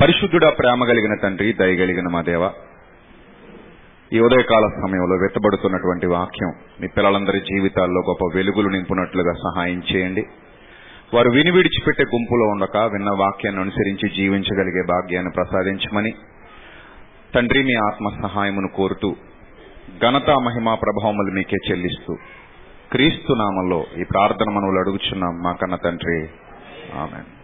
పరిశుద్ధుడా 0.00 0.50
ప్రేమ 0.50 0.84
కలిగిన 0.84 1.14
తండ్రి 1.22 1.52
దయగలిగిన 1.52 2.08
మా 2.12 2.22
దేవ. 2.22 2.50
ఈ 4.12 4.20
ఉదయకాల 4.20 4.66
సమయంలో 4.68 5.16
వెత్తబడుతున్నటువంటి 5.16 6.06
వాక్యం 6.06 6.52
మీ 6.80 6.88
పిల్లలందరి 6.96 7.40
జీవితాల్లో 7.40 8.00
గొప్ప 8.00 8.36
వెలుగులు 8.36 8.68
నింపునట్లుగా 8.68 9.32
సహాయం 9.32 9.82
చేయండి. 9.94 10.22
వారు 11.14 11.30
విని 11.30 11.50
విడిచిపెట్టే 11.50 12.02
గుంపులో 12.02 12.46
ఉండక 12.46 12.76
విన్న 12.76 13.10
వాక్యాన్ని 13.18 13.60
అనుసరించి 13.62 14.08
జీవించగలిగే 14.16 14.82
భాగ్యాన్ని 14.82 15.32
ప్రసాదించమని 15.34 16.14
తండ్రి 17.34 17.62
మీ 17.62 17.74
ఆత్మ 17.74 18.28
సహాయమును 18.28 18.68
కోరుతూ 18.76 19.16
ఘనత 20.02 20.30
మహిమ 20.30 20.74
ప్రభావములు 20.74 21.34
మీకే 21.34 21.56
చెల్లిస్తూ 21.70 22.14
క్రీస్తు 22.92 23.32
నామంలో 23.32 23.84
ఈ 23.96 24.04
ప్రార్థన 24.04 24.50
మనవులు 24.50 24.78
అడుగుచున్నాం 24.78 25.34
మా 25.42 25.52
కన్న 25.52 25.76
తండ్రి. 25.76 26.20
ఆమె 26.98 27.37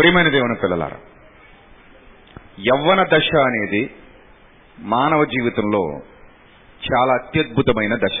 ప్రియమైన 0.00 0.28
దేవుని 0.28 0.54
పిల్లలారా 0.54 0.96
యవ్వన 2.60 3.02
దశ 3.02 3.28
అనేది 3.36 3.90
మానవ 4.78 5.24
జీవితంలో 5.24 6.00
చాలా 6.80 7.14
అత్యద్భుతమైన 7.14 7.96
దశ. 7.96 8.18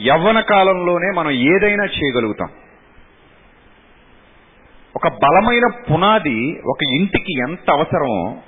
యవ్వన 0.00 0.40
కాలంలోనే 0.40 1.10
మనం 1.10 1.30
ఏదైనా 1.30 1.84
చేయగలుగుతాం. 1.84 2.48
ఒక 4.96 5.08
బలమైన 5.08 5.82
పునాది 5.90 6.60
ఒక 6.66 6.78
ఇంటికి 6.82 7.32
ఎంత 7.48 7.70
అవసరమో 7.70 8.42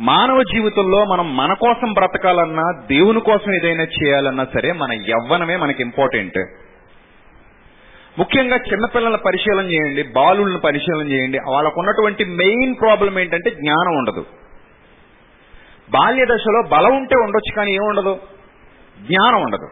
మానవ 0.00 0.42
జీవితంలో 0.42 1.04
మనం 1.04 1.36
మన 1.36 1.52
కోసం 1.52 1.92
బ్రతకాలన్నా 1.92 2.86
దేవుని 2.86 3.20
కోసం 3.20 3.54
ఏదైనా 3.54 3.82
చేయాలన్నా 3.82 4.44
సరే 4.44 4.72
మన 4.72 4.92
యవ్వనమే 4.92 5.56
మనకి 5.56 5.82
ఇంపార్టెంట్ 5.82 6.38
ముఖ్యంగా 8.18 8.56
చిన్నపిల్లల 8.56 9.16
పరిశీలన 9.16 9.64
చేయండి 9.64 10.02
బాలులను 10.02 10.58
పరిశీలన 10.58 11.06
చేయండి. 11.12 11.38
వాళ్ళకు 11.38 11.80
ఉన్నటువంటి 11.80 12.24
మెయిన్ 12.24 12.74
ప్రాబ్లం 12.80 13.18
ఏంటంటే 13.18 13.50
జ్ఞానం 13.50 13.96
ఉండదు. 13.98 14.26
బాల్య 15.90 16.24
దశలో 16.24 16.62
బలం 16.62 16.96
ఉంటే 16.96 17.16
ఉండొచ్చు 17.16 17.54
కానీ 17.56 17.72
ఏముండదు 17.72 18.20
జ్ఞానం 19.02 19.42
ఉండదు. 19.42 19.68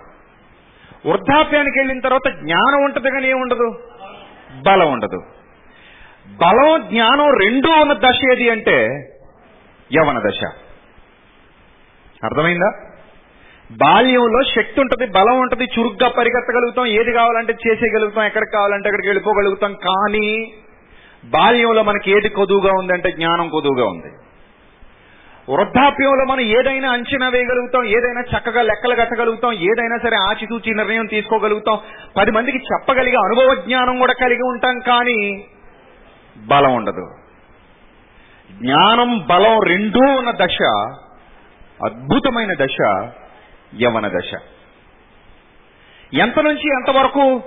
వృద్ధాప్యానికి 1.09 1.79
వెళ్ళిన 1.79 2.01
తర్వాత 2.01 2.29
జ్ఞానం 2.29 2.85
ఉంటుంది 2.85 3.11
కానీ 3.11 3.29
ఏముండదు 3.29 3.79
బలం 4.67 4.93
ఉండదు. 4.93 5.23
బలం 6.29 6.89
జ్ఞానం 6.89 7.31
రెండూ 7.31 7.81
ఉన్న 7.81 7.93
దశ 7.93 8.21
ఏది 8.33 8.51
అంటే 8.51 8.77
యవన 9.93 10.19
దశ. 10.19 10.45
అర్థమైందా? 12.25 12.94
బాల్యంలో 13.71 14.43
శక్తి 14.45 14.81
ఉంటుంది 14.81 15.07
బలం 15.07 15.39
ఉంటుంది 15.41 15.65
చురుగ్గా 15.65 16.09
పరిగెత్తగలుగుతాం 16.09 16.87
ఏది 16.87 17.13
కావాలంటే 17.13 17.53
చేసేయగలుగుతాం 17.53 18.25
ఎక్కడికి 18.25 18.53
కావాలంటే 18.53 18.89
అక్కడికి 18.89 19.09
వెళ్ళిపోగలుగుతాం. 19.09 19.75
కానీ 19.75 20.27
బాల్యంలో 21.25 21.83
మనకి 21.83 22.11
ఏది 22.11 22.29
కొదువుగా 22.29 22.73
ఉందంటే 22.73 23.11
జ్ఞానం 23.11 23.49
కొదువుగా 23.49 23.85
ఉంది. 23.85 24.11
వృద్ధాప్యంలో 25.51 26.25
మనం 26.25 26.41
ఏదైనా 26.41 26.91
అంచనా 26.91 27.29
వేయగలుగుతాం 27.29 27.85
ఏదైనా 27.85 28.21
చక్కగా 28.21 28.63
లెక్కలు 28.63 28.95
కట్టగలుగుతాం 28.95 29.53
ఏదైనా 29.53 29.97
సరే 29.97 30.17
ఆచితూచి 30.17 30.75
నిర్ణయం 30.75 31.07
తీసుకోగలుగుతాం. 31.07 31.79
పది 32.17 32.31
మందికి 32.31 32.59
చెప్పగలిగే 32.59 33.17
అనుభవ 33.17 33.55
జ్ఞానం 33.55 33.99
కూడా 33.99 34.13
కలిగి 34.13 34.43
ఉంటాం 34.43 34.79
కానీ 34.79 35.45
బలం 36.37 36.75
ఉండదు. 36.75 37.05
జ్ఞానం 38.51 39.27
బలం 39.29 39.61
రెండూ 39.61 40.01
ఉన్న 40.19 40.31
దశ 40.31 40.59
అద్భుతమైన 41.85 42.53
దశ 42.53 42.79
యవన 43.83 44.09
దశ. 44.09 44.31
ఎంత 46.15 46.39
నుంచి 46.39 46.69
ఎంతవరకు 46.69 47.43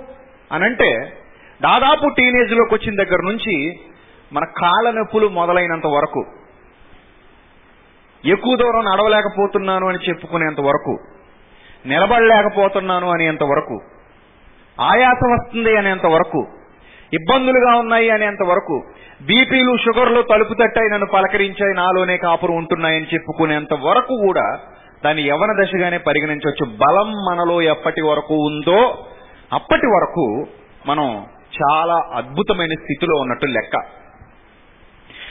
అనంటే 0.52 0.90
దాదాపు 1.62 2.08
టీనేజ్లోకి 2.08 2.74
వచ్చిన 2.74 3.04
దగ్గర 3.04 3.18
నుంచి 3.24 3.54
మన 4.32 4.44
కాళ్ళ 4.44 4.90
నొప్పులు 4.90 5.28
మొదలైనంత 5.28 5.86
వరకు 5.86 6.22
ఎక్కువ 8.24 8.56
దూరం 8.56 8.84
నడవలేకపోతున్నాను 8.84 9.88
అని 9.88 9.98
చెప్పుకునేంత 10.08 10.60
వరకు 10.60 10.94
నిలబడలేకపోతున్నాను 11.86 13.10
అనేంత 13.10 13.42
వరకు 13.42 13.76
ఆయాసం 14.80 15.32
వస్తుంది 15.32 15.76
అనేంత 15.76 16.06
వరకు 16.06 16.40
ఇబ్బందులుగా 17.12 17.78
ఉన్నాయి 17.78 18.10
అనేంత 18.10 18.42
వరకు 18.42 18.76
బీపీలు 19.22 19.76
షుగర్లు 19.76 20.22
తలుపు 20.22 20.54
తట్టాయి 20.54 20.90
నన్ను 20.90 21.06
పలకరించాయి 21.06 21.74
నాలోనే 21.74 22.16
కాపురం 22.16 22.56
ఉంటున్నాయని 22.56 23.06
చెప్పుకునేంత 23.14 23.74
వరకు 23.74 24.26
కూడా 24.26 24.46
దాన్ని 25.04 25.22
యవన 25.22 25.64
దశగానే 25.64 25.98
పరిగణించవచ్చు. 25.98 26.76
బలం 26.76 27.10
మనలో 27.10 27.62
ఎప్పటి 27.62 28.02
వరకు 28.02 28.34
ఉందో 28.34 29.06
అప్పటి 29.52 29.86
వరకు 29.86 30.46
మనం 30.86 31.26
చాలా 31.62 32.10
అద్భుతమైన 32.14 32.72
స్థితిలో 32.72 33.20
ఉన్నట్టు 33.20 33.46
లెక్క. 33.46 33.76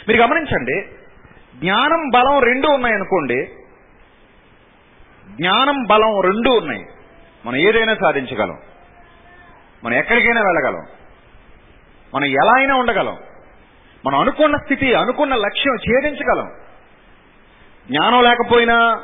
మీరు 0.08 0.22
గమనించండి 0.22 0.82
జ్ఞానం 1.60 2.10
బలం 2.14 2.42
రెండు 2.44 2.68
ఉన్నాయనుకోండి. 2.68 3.46
జ్ఞానం 5.30 5.84
బలం 5.84 6.22
రెండు 6.22 6.50
ఉన్నాయి. 6.50 6.86
మనం 7.46 7.56
ఏదైనా 7.56 7.94
సాధించగలం. 7.94 8.58
మనం 9.84 9.96
ఎక్కడికైనా 9.98 10.42
వెళ్ళగలం. 10.42 10.86
మనం 12.16 12.26
ఎలా 12.26 12.58
అయినా 12.58 12.76
ఉండగలం. 12.76 13.18
మనం 14.06 14.20
అనుకున్న 14.20 14.58
స్థితి 14.58 14.94
అనుకున్న 14.94 15.36
లక్ష్యం 15.36 15.76
ఛేదించగలం. 15.76 16.52
జ్ఞానం 17.88 18.24
లేకపోయినా 18.24 19.04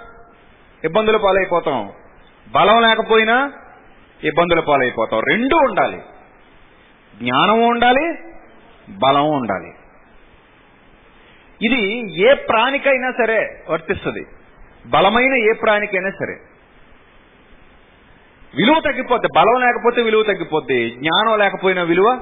ఇబ్బందుల 0.83 1.17
పాలైపోతాం. 1.17 1.91
బలం 2.51 2.81
లేకపోయినా 2.81 3.51
ఇబ్బందుల 4.23 4.59
పాలైపోతాం. 4.59 5.19
రెండూ 5.19 5.57
ఉండాలి. 5.57 6.01
జ్ఞానం 7.17 7.67
ఉండాలి 7.67 8.13
బలం 8.89 9.29
ఉండాలి. 9.29 9.71
ఇది 11.65 12.11
ఏ 12.21 12.33
ప్రాణికైనా 12.33 13.11
సరే 13.11 13.63
వర్తిస్తుంది. 13.69 14.25
బలమైన 14.85 15.33
ఏ 15.33 15.53
ప్రాణికైనా 15.61 16.09
సరే. 16.09 16.33
విలువ 18.55 18.79
తగ్గిపోద్ది. 18.79 19.27
బలం 19.35 19.61
లేకపోతే 19.61 20.01
విలువ 20.01 20.23
తగ్గిపోద్ది. 20.23 20.89
జ్ఞానం 20.89 21.39
లేకపోయినా 21.39 21.83
విలువ 21.83 22.19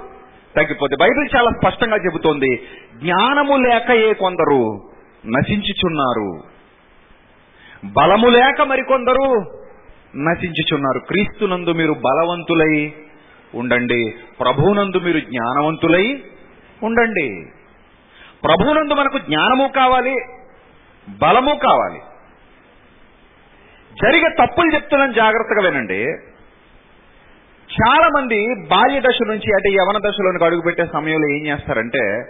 తగ్గిపోద్ది. 0.55 0.97
బైబిల్ 0.97 1.35
చాలా 1.35 1.49
స్పష్టంగా 1.59 1.97
చెబుతోంది. 1.97 2.67
జ్ఞానము 2.95 3.57
లేక 3.57 3.91
ఏ 3.91 4.13
కొందరు 4.13 4.89
నశించుచున్నారు. 5.25 6.60
బలము 7.85 8.27
లేక 8.27 8.61
మరికొందరు 8.61 9.23
నశించుచున్నారు. 10.15 10.99
క్రీస్తునందు 10.99 11.69
మీరు 11.69 11.93
బలవంతులై 11.93 12.93
ఉండండి. 13.55 14.13
ప్రభువునందు 14.39 14.99
మీరు 14.99 15.19
జ్ఞానవంతులై 15.19 16.23
ఉండండి. 16.83 17.45
ప్రభువునందు 18.43 18.93
మనకు 18.93 19.17
జ్ఞానము 19.17 19.69
కావాలి 19.75 20.15
బలము 21.21 21.55
కావాలి. 21.55 21.99
జరిగే 24.03 24.45
తప్పులు 24.45 24.73
చెప్తున్నాను 24.73 25.13
జాగ్రత్తగా 25.13 25.69
వినండి. 25.69 26.03
చాలా 27.71 28.07
మంది 28.07 28.67
బాల్య 28.71 28.99
దశ 28.99 29.19
నుంచి 29.27 29.53
అంటే 29.53 29.69
యవన 29.69 29.97
దశలోనికి 29.97 30.45
అడుగుపెట్టే 30.45 30.85
సమయంలో 30.85 31.29
ఏం 31.29 31.47
చేస్తారంటే 31.47 32.23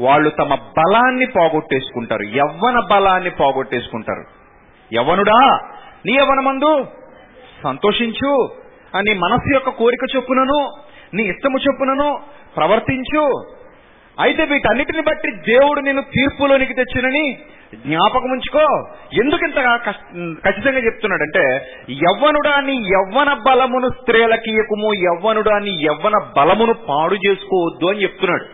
వాళ్ళు 0.00 0.30
తమ 0.30 0.54
బలాన్ని 0.54 1.26
పోగొట్టేసుకుంటారు. 1.26 2.22
యవ్వన 2.22 2.80
బలాన్ని 2.90 3.30
పోగొట్టేసుకుంటారు. 3.30 4.37
యవనుడా 4.96 5.40
నీ 6.06 6.12
యవనమందు 6.12 6.72
సంతోషించు. 7.64 8.32
నీ 9.06 9.12
మనస్సు 9.24 9.50
యొక్క 9.54 9.70
కోరిక 9.78 10.04
చొప్పునను 10.16 10.58
నీ 11.14 11.22
ఇష్టము 11.32 11.58
చొప్పునను 11.66 12.08
ప్రవర్తించు. 12.56 13.24
అయితే 14.20 14.42
వీటన్నిటిని 14.44 15.02
బట్టి 15.08 15.30
దేవుడు 15.48 15.80
నేను 15.80 16.02
తీర్పులోనికి 16.14 16.74
తెచ్చినని 16.74 17.24
జ్ఞాపకం 17.74 18.30
ఉంచుకో. 18.36 18.64
ఎందుకు 19.22 19.42
ఇంతగా 19.48 19.72
ఖచ్చితంగా 20.46 20.80
చెప్తున్నాడంటే 20.86 21.44
యవ్వనుడా 22.04 22.54
నీ 22.68 22.76
యవ్వన 22.94 23.30
బలమును 23.48 23.88
స్త్రీలకియకుము 23.98 24.90
యవ్వనుడా 25.02 25.58
నీ 25.66 25.74
యవ్వన 25.88 26.16
బలమును 26.38 26.74
పాడు 26.88 27.18
చేసుకోవద్దు 27.26 27.86
అని 27.90 28.02
చెప్తున్నాడు. 28.02 28.46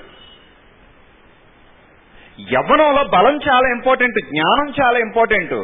యవ్వనంలో 2.53 3.05
బలం 3.17 3.35
చాలా 3.49 3.67
ఇంపార్టెంట్ 3.77 4.21
జ్ఞానం 4.33 4.69
చాలా 4.81 4.99
ఇంపార్టెంట్. 4.99 5.57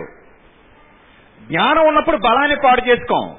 జ్ఞానం 1.51 1.87
ఉన్నప్పుడు 1.87 2.17
బలాన్ని 2.17 2.57
పాడు 2.57 2.89
చేసుకోం. 2.89 3.35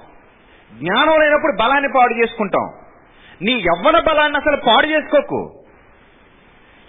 జ్ఞానం 0.73 1.21
లేనప్పుడు 1.21 1.57
బలాన్ని 1.63 1.89
పాడు 1.95 2.13
చేసుకుంటాం. 2.13 2.71
నీ 3.41 3.51
యవ్వన 3.51 3.99
బలాన్ని 3.99 4.37
అసలు 4.37 4.57
పాడు 4.67 4.87
చేసుకోకు. 4.87 5.63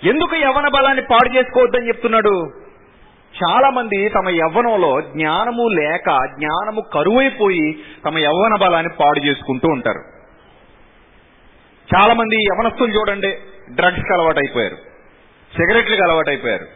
ఎందుకు 0.05 0.37
యవ్వన 0.37 0.69
బలాన్ని 0.69 1.03
పాడు 1.03 1.39
చేసుకోవద్దని 1.39 1.89
చెప్తున్నాడు? 1.89 2.51
చాలా 3.45 3.71
మంది 3.71 4.09
తమ 4.09 4.29
యవ్వనంలో 4.29 5.01
జ్ఞానము 5.01 5.69
లేక 5.69 6.19
జ్ఞానము 6.39 6.81
కరువైపోయి 6.81 7.85
తమ 8.07 8.19
యవ్వన 8.19 8.55
బలాన్ని 8.61 8.93
పాడు 9.01 9.27
చేసుకుంటూ 9.27 9.69
ఉంటారు. 9.69 9.99
చాలా 11.95 12.15
మంది 12.15 12.37
యవనస్తులు 12.37 12.93
చూడండి 12.93 13.39
డ్రగ్స్కి 13.71 14.13
అలవాటు 14.13 14.39
అయిపోయారు 14.39 14.77
సిగరెట్లకు 15.57 16.03
అలవాటు 16.03 16.29
అయిపోయారు 16.31 16.67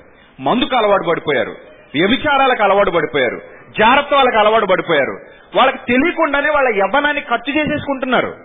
మందుకు 0.41 0.77
అలవాటు 0.77 1.05
పడిపోయారు. 1.11 1.51
వ్యభిచారాలకు 1.95 2.63
అలవాటు 2.63 2.91
పడిపోయారు. 2.91 3.56
జాగ్రత్త 3.79 4.15
వాళ్ళకి 4.15 4.37
అలవాటు 4.37 4.67
పడిపోయారు. 4.67 5.21
వాళ్ళకి 5.57 5.79
తెలియకుండానే 5.79 6.51
వాళ్ళ 6.51 6.69
యవ్వనాన్ని 6.69 7.23
ఖర్చు 7.23 7.55
చేసేసుకుంటున్నారు. 7.59 8.37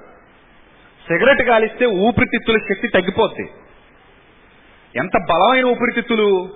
సిగరెట్ 1.08 1.48
కాలిస్తే 1.48 1.86
ఊపిరితిత్తుల 1.86 2.58
శక్తి 2.58 2.88
తగ్గిపోద్ది. 2.88 3.50
ఎంత 4.96 5.12
బలమైన 5.30 5.66
ఊపిరితిత్తులు 5.66 6.50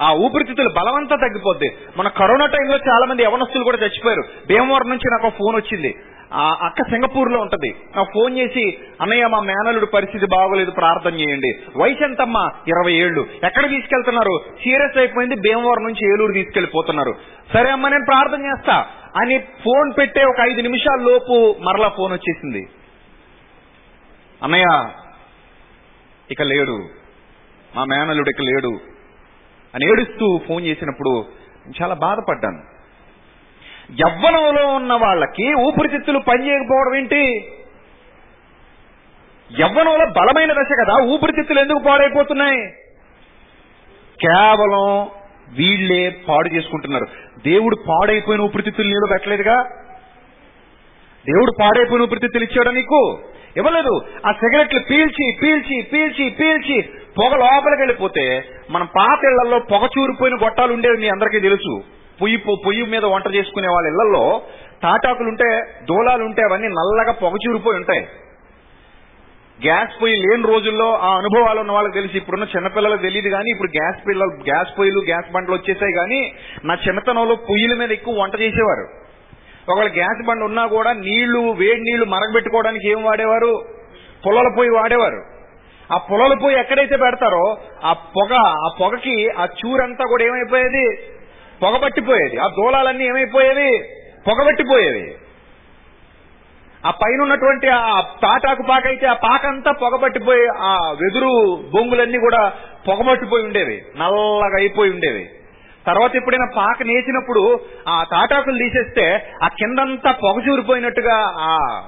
ఆ 0.00 0.12
ఊపిరితిత్తులు 0.12 0.68
బలమంతా 0.68 1.16
తగ్గిపోద్ది. 1.16 1.76
మన 1.96 2.08
కరోనా 2.08 2.46
టైంలో 2.46 2.76
చాలా 2.76 3.06
మంది 3.06 3.22
యవనస్తులు 3.22 3.64
కూడా 3.64 3.76
చచ్చిపోయారు. 3.76 4.22
భీమవరం 4.48 4.88
నుంచి 4.88 5.10
నాకు 5.10 5.36
ఫోన్ 5.36 5.56
వచ్చింది. 5.56 5.94
ఆ 6.32 6.58
అక్క 6.62 6.82
సింగపూర్లో 6.90 7.40
ఉంటది. 7.40 7.74
నాకు 7.96 8.08
ఫోన్ 8.14 8.38
చేసి 8.38 8.78
అన్నయ్య 9.00 9.26
మా 9.26 9.40
మేనలుడు 9.40 9.86
పరిస్థితి 9.86 10.26
బాగోలేదు 10.26 10.70
ప్రార్థన 10.70 11.14
చేయండి. 11.14 11.60
వయసు 11.76 12.04
ఎంతమ్మా? 12.04 12.50
ఇరవై 12.68 12.92
ఏళ్ళు. 12.92 13.26
ఎక్కడ 13.44 13.68
తీసుకెళ్తున్నారు? 13.68 14.40
సీరియస్ 14.64 14.98
అయిపోయింది 14.98 15.34
భీమవరం 15.34 15.82
నుంచి 15.82 16.14
ఏలూరు 16.14 16.32
తీసుకెళ్ళిపోతున్నారు 16.32 17.14
సరే 17.52 17.70
అమ్మా 17.70 17.88
నేను 17.88 18.04
ప్రార్థన 18.04 18.46
చేస్తా 18.46 18.86
అని 19.16 19.38
ఫోన్ 19.38 19.92
పెట్టే 19.98 20.24
ఒక 20.24 20.40
ఐదు 20.40 20.60
నిమిషాల 20.60 21.00
లోపు 21.00 21.56
మరలా 21.60 21.88
ఫోన్ 21.88 22.12
వచ్చేసింది. 22.12 22.68
అన్నయ్య 24.42 24.88
ఇక 26.30 26.42
లేడు. 26.42 26.88
మా 27.76 27.84
మేనలుడు 27.84 28.30
ఇక 28.30 28.40
లేడు. 28.40 28.89
అని 29.74 29.90
ఏడుస్తూ 29.90 30.40
ఫోన్ 30.48 30.66
చేసినప్పుడు 30.66 31.24
చాలా 31.82 31.94
బాధపడ్డాను. 31.94 32.62
యవ్వనంలో 33.92 34.66
ఉన్న 34.66 34.92
వాళ్ళకి 34.92 35.54
ఊపిరితిత్తులు 35.54 36.18
పనిచేయకపోవడం 36.18 36.98
ఏంటి? 36.98 37.48
యవ్వనంలో 39.60 40.06
బలమైన 40.06 40.52
దశ 40.52 40.68
కదా 40.80 41.04
ఊపిరితిత్తులు 41.04 41.60
ఎందుకు 41.60 41.78
పాడైపోతున్నాయి? 41.78 42.70
కేవలం 44.26 45.08
వీళ్ళే 45.56 46.10
పాడు 46.28 46.54
చేసుకుంటున్నారు. 46.54 47.04
దేవుడు 47.46 47.76
పాడైపోయిన 47.88 48.42
ఊపిరితిత్తులు 48.42 48.86
నీలో 48.86 49.06
పెట్టలేదుగా? 49.10 49.62
దేవుడు 51.26 51.52
పాడైపోయిన 51.60 52.02
ఊపిరితిత్తులు 52.02 52.44
ఇచ్చాడా 52.44 52.70
నీకు? 52.70 53.18
ఇవ్వలేదు. 53.56 54.00
ఆ 54.26 54.32
సిగరెట్లు 54.32 54.80
పీల్చి 54.90 55.38
పీల్చి 55.42 55.82
పీల్చి 55.82 56.30
పీల్చి 56.30 56.88
పొగ 57.18 57.36
లోపలికి 57.36 57.82
వెళ్ళిపోతే 57.82 58.44
మనం 58.70 58.86
పాత 58.86 59.18
ఇళ్ళలో 59.24 59.58
పొగ 59.58 59.88
చూరిపోయిన 59.98 60.34
గొట్టాలు 60.34 60.72
ఉండేవి 60.72 60.96
మీ 60.96 61.08
అందరికీ 61.08 61.40
తెలుసు. 61.40 61.82
పొయ్యి 62.22 62.36
పొ- 62.36 62.56
పొయ్యి 62.66 62.84
మీద 62.84 63.04
వంట 63.04 63.34
చేసుకునే 63.34 63.68
వాళ్ళ 63.68 63.88
ఇళ్ళలో 63.88 64.42
తాటాకులుంటే 64.82 65.62
దూలాలుంటే 65.82 66.42
అవన్నీ 66.42 66.68
నల్లగా 66.68 67.12
పొగ 67.12 67.36
చూరిపోయి 67.48 67.76
ఉంటాయి. 67.76 68.08
గ్యాస్ 69.64 70.02
పొయ్యి 70.02 70.16
లేని 70.16 70.42
రోజుల్లో 70.42 70.96
ఆ 70.96 71.16
అనుభవాలు 71.16 71.60
ఉన్న 71.60 71.72
వాళ్ళకి 71.72 71.94
తెలిసి 71.94 72.16
ఇప్పుడున్న 72.16 72.44
చిన్నపిల్లలకు 72.44 73.02
తెలియదు 73.02 73.28
కానీ 73.28 73.50
ఇప్పుడు 73.50 73.82
గ్యాస్ 73.82 74.08
పిల్లలు 74.08 74.30
గ్యాస్ 74.30 74.78
పొయ్యిలు 74.78 75.00
గ్యాస్ 75.00 75.32
బండ్లు 75.32 75.54
వచ్చేసాయి 75.54 75.92
కానీ 75.92 76.32
నా 76.64 76.74
చిన్నతనంలో 76.74 77.34
పొయ్యిల 77.34 77.74
మీద 77.74 77.92
ఎక్కువ 77.92 78.22
వంట 78.22 78.40
చేసేవారు. 78.40 78.88
ఒకవేళ 79.72 79.92
గ్యాస్ 79.92 80.26
బండ్ 80.26 80.44
ఉన్నా 80.44 80.66
కూడా 80.66 80.92
నీళ్ళు 80.92 81.38
వేడి 81.38 81.80
నీళ్ళు 81.80 82.04
మరగబెట్టుకోవడానికి 82.04 82.90
ఏం 82.90 83.04
వాడేవారు? 83.04 83.64
పొలాల 84.26 84.54
పొయ్యి 84.58 84.72
వాడేవారు. 84.72 85.39
ఆ 85.92 85.96
పొలాల 85.96 86.34
పోయి 86.34 86.56
ఎక్కడైతే 86.56 86.96
పెడతారో 86.96 87.56
ఆ 87.84 87.92
పొగ 87.92 88.34
ఆ 88.36 88.68
పొగకి 88.80 89.28
ఆ 89.30 89.44
చూరంతా 89.44 90.04
కూడా 90.04 90.24
ఏమైపోయేది? 90.24 90.96
పొగ 91.62 91.76
పట్టిపోయేది. 91.76 92.38
ఆ 92.38 92.46
దూలాలన్నీ 92.46 93.04
ఏమైపోయేవి? 93.04 93.78
పొగబట్టిపోయేవి 94.28 95.16
ఆ 96.86 96.90
పైన 96.90 97.22
ఉన్నటువంటి 97.22 97.68
ఆ 97.68 98.00
తాటాకు 98.00 98.62
పాక 98.62 98.86
అయితే 98.86 99.06
ఆ 99.06 99.12
పాక 99.12 99.46
అంతా 99.46 99.72
పొగబట్టిపోయి 99.72 100.46
ఆ 100.46 100.92
వెదురు 101.00 101.56
బొంగులన్నీ 101.74 102.18
కూడా 102.18 102.52
పొగబట్టిపోయి 102.88 103.44
ఉండేవి. 103.44 103.82
నల్లగా 103.96 104.56
అయిపోయి 104.58 104.90
ఉండేవి. 104.90 105.30
తర్వాత 105.86 106.16
ఎప్పుడైనా 106.16 106.46
పాక 106.56 106.82
నేసినప్పుడు 106.82 107.60
ఆ 107.88 108.04
తాటాకులు 108.04 108.58
తీసేస్తే 108.58 109.34
ఆ 109.42 109.48
కిందంతా 109.48 110.12
పొగ 110.12 110.42
చూరిపోయినట్టుగా 110.48 111.16
ఆ 111.38 111.82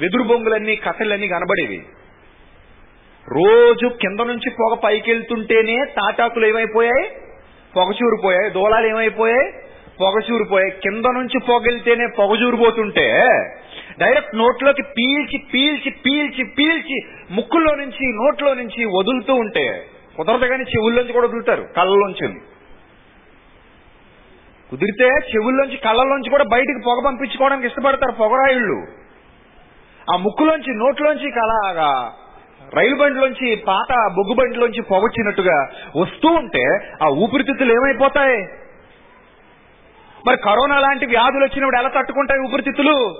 వెదురు 0.00 0.22
బొంగులన్నీ 0.22 0.76
కట్టెలన్నీ 0.76 1.28
కనబడేవి. 1.28 1.86
రోజు 3.28 3.86
కింద 3.88 4.20
నుంచి 4.20 4.50
పొగ 4.50 4.76
పైకెళ్తుంటేనే 4.84 5.84
తాటాకులు 5.84 6.46
ఏమైపోయాయి? 6.46 7.08
పొగచూరిపోయాయి. 7.76 8.50
దూలాలు 8.50 8.86
ఏమైపోయాయి? 8.86 9.52
పొగచూరిపోయాయి. 10.00 10.70
కింద 10.70 11.04
నుంచి 11.04 11.40
పొగెళ్తేనే 11.48 12.06
పొగజూరిపోతుంటే 12.18 13.12
డైరెక్ట్ 13.98 14.36
నోట్లోకి 14.36 14.82
పీల్చి 14.82 15.38
పీల్చి 15.54 15.90
పీల్చి 15.90 16.44
పీల్చి 16.58 17.00
ముక్కులో 17.30 17.74
నుంచి 17.74 18.12
నోట్లో 18.14 18.54
నుంచి 18.54 18.84
వదులుతూ 18.84 19.34
ఉంటే 19.34 19.86
కుదరదు 20.16 20.46
కానీ 20.46 20.62
చెవుల్లోంచి 20.62 21.12
కూడా 21.12 21.26
వదులుతారు. 21.26 21.62
కళ్ళలోంచి 21.76 22.28
కుదిరితే 24.70 25.04
చెవుల్లోంచి 25.04 25.76
కళ్ళలోంచి 25.76 26.30
కూడా 26.30 26.44
బయటికి 26.52 26.80
పొగ 26.86 27.02
పంపించుకోవడానికి 27.06 27.66
ఇష్టపడతారు 27.66 28.12
పొగరాయిళ్ళు. 28.12 28.86
ఆ 30.12 30.16
ముక్కులోంచి 30.16 30.74
నోట్లోంచి 30.74 31.32
అలాగా 31.32 32.12
రైలు 32.76 32.96
బండిలోంచి 32.96 33.56
పాత 33.56 33.92
బొగ్గు 34.16 34.34
బండిలోంచి 34.34 34.82
పొగొచ్చినట్టుగా 34.82 35.68
వస్తూ 35.96 36.28
ఉంటే 36.28 36.64
ఆ 37.02 37.08
ఊపిరితిత్తులు 37.08 37.72
ఏమైపోతాయి? 37.72 38.38
మరి 40.26 40.36
కరోనా 40.36 40.78
లాంటి 40.78 41.06
వ్యాధులు 41.06 41.44
వచ్చినప్పుడు 41.44 41.80
ఎలా 41.80 41.88
తట్టుకుంటాయి 41.88 42.40
ఊపిరితిత్తులు? 42.40 43.16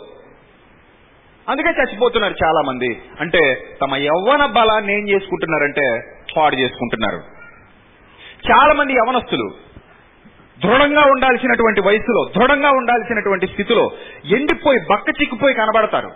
అందుకే 1.49 1.69
చచ్చిపోతున్నారు 1.69 2.35
చాలా 2.45 2.61
మంది 2.61 3.03
అంటే 3.21 3.41
తమ 3.83 3.97
యవ్వన 3.97 4.47
బలాన్ని 4.47 4.93
ఏం 4.93 5.09
చేసుకుంటున్నారంటే 5.09 6.15
పాడు 6.37 6.57
చేసుకుంటున్నారు. 6.57 7.21
చాలా 8.50 8.75
మంది 8.75 8.93
యవనస్తులు 8.93 9.50
దృఢంగా 10.62 11.03
ఉండాల్సినటువంటి 11.03 11.81
వయసులో 11.81 12.31
దృఢంగా 12.37 12.71
ఉండాల్సినటువంటి 12.71 13.47
స్థితిలో 13.47 13.91
ఎండిపోయి 14.25 14.79
బక్క 14.91 15.09
చిక్కిపోయి 15.09 15.55
కనబడతారు. 15.55 16.11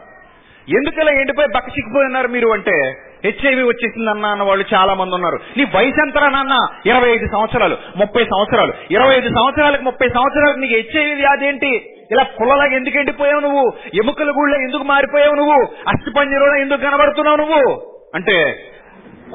ఎందుకలా 0.69 1.12
ఎండిపోయి 1.12 1.49
బక్క 1.55 1.69
చిక్కిపోయి 1.69 2.06
ఉన్నారు 2.06 2.29
మీరు 2.29 2.49
అంటే 2.49 2.76
హెచ్ఐవి 3.25 3.62
వచ్చేసింది 3.62 4.11
అన్న 4.11 4.26
అన్న 4.26 4.43
వాళ్ళు 4.43 4.65
చాలా 4.75 4.94
మంది 4.94 5.15
ఉన్నారు. 5.15 5.38
నీ 5.56 5.65
వయసు 5.65 6.03
ఎంతరా 6.03 6.29
నాన్న? 6.29 6.69
ఇరవై 6.87 7.09
ఐదు 7.09 7.26
సంవత్సరాలు 7.26 7.76
ముప్పై 7.97 8.25
సంవత్సరాలు. 8.25 8.73
ఇరవై 8.91 9.15
ఐదు 9.15 9.29
సంవత్సరాలకు 9.29 9.82
ముప్పై 9.82 10.09
సంవత్సరాలకు 10.09 10.59
నీకు 10.59 10.75
హెచ్ఐవి 10.75 11.15
వ్యాధి 11.15 11.47
ఏంటి? 11.47 11.91
ఇలా 12.12 12.23
పుల్లలాగా 12.23 12.76
ఎందుకు 12.76 12.99
ఎండిపోయావు 12.99 13.41
నువ్వు? 13.41 13.73
ఎముకల 13.94 14.31
గుళ్ళ 14.31 14.55
ఎందుకు 14.55 14.82
మారిపోయావు 14.82 15.35
నువ్వు? 15.35 15.62
అస్థిపంజరంలో 15.88 16.56
ఎందుకు 16.56 16.81
కనబడుతున్నావు 16.81 17.37
నువ్వు? 17.37 17.82
అంటే 18.15 18.62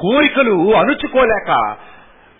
కోరికలు 0.00 0.74
అణుచుకోలేక 0.74 1.74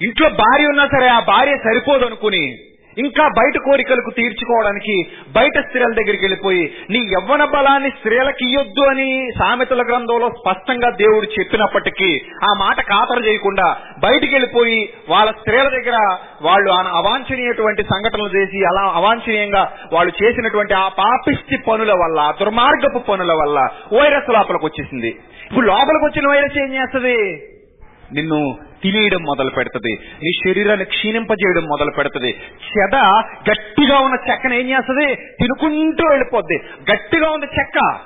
ఇంట్లో 0.03 0.29
భార్య 0.29 0.67
ఉన్నా 0.67 0.87
సరే 0.87 1.09
ఆ 1.09 1.21
భార్య 1.21 1.57
సరిపోదు 1.57 2.05
అనుకుని 2.05 2.74
ఇంకా 2.97 3.29
బయట 3.29 3.57
కోరికలకు 3.59 4.11
తీర్చుకోవడానికి 4.11 4.97
బయట 5.33 5.59
స్త్రీల 5.59 5.93
దగ్గరికి 5.93 6.25
వెళ్ళిపోయి 6.25 6.65
నీ 6.91 6.99
యవ్వన 6.99 7.45
బలాన్ని 7.45 7.91
స్త్రీలకు 7.91 8.45
ఇయ్యొద్దు 8.49 8.81
అని 8.81 9.31
సామెతల 9.39 9.83
గ్రంథంలో 9.83 10.29
స్పష్టంగా 10.31 10.91
దేవుడు 10.91 11.27
చెప్పినప్పటికీ 11.27 12.11
ఆ 12.45 12.53
మాట 12.59 12.81
ఖాతరు 12.81 13.25
చేయకుండా 13.29 13.67
బయటికి 13.99 14.35
వెళ్ళిపోయి 14.35 14.79
వాళ్ళ 15.09 15.31
స్త్రీల 15.31 15.69
దగ్గర 15.69 15.97
వాళ్ళు 16.43 16.71
ఆ 16.71 16.81
అవాంఛనీయటువంటి 17.01 17.83
సంఘటనలు 17.83 18.29
చేసి 18.29 18.65
అలా 18.65 18.85
అవాంఛనీయంగా 18.95 19.73
వాళ్ళు 19.93 20.13
చేసినటువంటి 20.23 20.75
ఆ 20.75 20.89
పాపిష్టి 20.89 21.57
పనుల 21.57 21.93
వల్ల 21.93 22.33
దుర్మార్గపు 22.41 22.99
పనుల 22.99 23.33
వల్ల 23.33 23.59
వైరస్ 23.93 24.31
లోపలికి 24.31 24.67
వచ్చేసింది. 24.67 25.09
ఇప్పుడు 25.47 25.67
లోపలికి 25.67 26.05
వచ్చిన 26.05 26.29
వైరస్ 26.29 26.59
ఏం 26.59 26.75
చేస్తుంది? 26.75 27.17
నిన్ను 28.13 28.59
తినేయడం 28.83 29.23
మొదలు 29.23 29.51
పెడుతుంది. 29.51 29.93
నీ 30.25 30.31
శరీరాన్ని 30.45 30.85
క్షీణింపజేయడం 30.85 31.63
మొదలు 31.63 31.91
పెడుతుంది. 31.91 32.37
చెద 32.61 32.95
గట్టిగా 33.51 33.99
ఉన్న 33.99 34.17
చెక్కను 34.31 34.55
ఏం 34.55 34.71
చేస్తుంది? 34.71 35.15
తినుకుంటూ 35.15 36.09
వెళ్ళిపోద్ది. 36.09 36.61
గట్టిగా 36.93 37.31
ఉంది 37.31 37.47
చెక్క. 37.47 37.99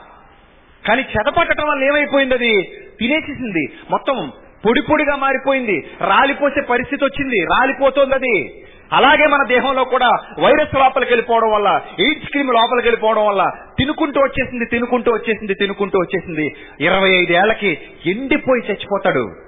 కానీ 0.89 1.03
చెద 1.03 1.33
పట్టడం 1.33 1.69
వల్ల 1.69 1.85
ఏమైపోయింది 1.85 2.35
అది? 2.35 2.63
తినేసేసింది. 3.01 3.69
మొత్తం 3.91 4.33
పొడి 4.67 4.83
పొడిగా 4.83 5.17
మారిపోయింది. 5.17 5.87
రాలిపోసే 6.01 6.61
పరిస్థితి 6.61 7.05
వచ్చింది. 7.05 7.45
రాలిపోతుంది 7.45 8.15
అది. 8.15 8.65
అలాగే 8.93 9.27
మన 9.27 9.47
దేహంలో 9.49 9.85
కూడా 9.85 10.09
వైరస్ 10.39 10.75
లోపలికి 10.75 11.13
వెళ్ళిపోవడం 11.13 11.51
వల్ల 11.51 11.81
ఎయిడ్స్ 12.01 12.31
క్రీమ్ 12.31 12.49
లోపలికి 12.49 12.89
వెళ్ళిపోవడం 12.89 13.27
వల్ల 13.27 13.51
తినుకుంటూ 13.79 14.21
వచ్చేసింది 14.21 14.65
తినుకుంటూ 14.65 15.13
వచ్చేసింది 15.13 15.55
తినుకుంటూ 15.55 15.99
వచ్చేసింది. 15.99 16.55
ఇరవై 16.81 17.11
ఐదేళ్ళకి 17.11 17.79
ఎండిపోయి 18.07 18.63
చచ్చిపోతాడు. 18.67 19.48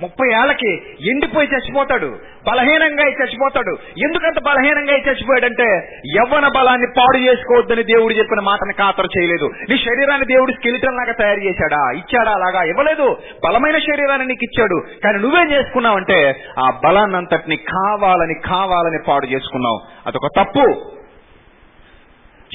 ముప్పై 0.00 0.28
ఏళ్ళకి 0.28 0.72
ఎండిపోయి 1.10 1.48
చచ్చిపోతాడు. 1.48 2.18
బలహీనంగా 2.50 3.04
అయి 3.04 3.12
చచ్చిపోతాడు. 3.12 3.70
ఎందుకంత 3.98 4.42
బలహీనంగా 4.42 4.92
అయి 4.92 5.02
చచ్చిపోయాడంటే 5.02 6.00
యవ్వన 6.16 6.48
బలాన్ని 6.48 6.86
పాడు 6.86 7.18
చేసుకోవద్దని 7.18 7.82
దేవుడు 7.82 8.12
చెప్పిన 8.12 8.40
మాటని 8.40 8.72
ఖాతరు 8.72 9.08
చేయలేదు. 9.18 9.50
నీ 9.70 9.76
శరీరాన్ని 9.76 10.26
దేవుడు 10.26 10.52
స్కెలిటన్ 10.52 10.96
లాగా 10.96 11.12
తయారు 11.12 11.40
చేశాడా? 11.40 11.90
ఇచ్చాడా? 11.90 12.32
అలాగా 12.32 12.62
ఇవ్వలేదు. 12.62 13.16
బలమైన 13.44 13.78
శరీరాన్ని 13.78 14.26
నీకు 14.26 14.44
ఇచ్చాడు. 14.44 14.82
కానీ 15.04 15.18
నువ్వేం 15.18 15.50
చేసుకున్నావంటే 15.52 16.44
ఆ 16.58 16.80
బలాన్నంతటిని 16.84 17.56
కావాలని 17.56 18.34
కావాలని 18.34 18.98
పాడు 19.08 19.26
చేసుకున్నావు. 19.26 19.80
అదొక 20.06 20.26
తప్పు. 20.26 20.90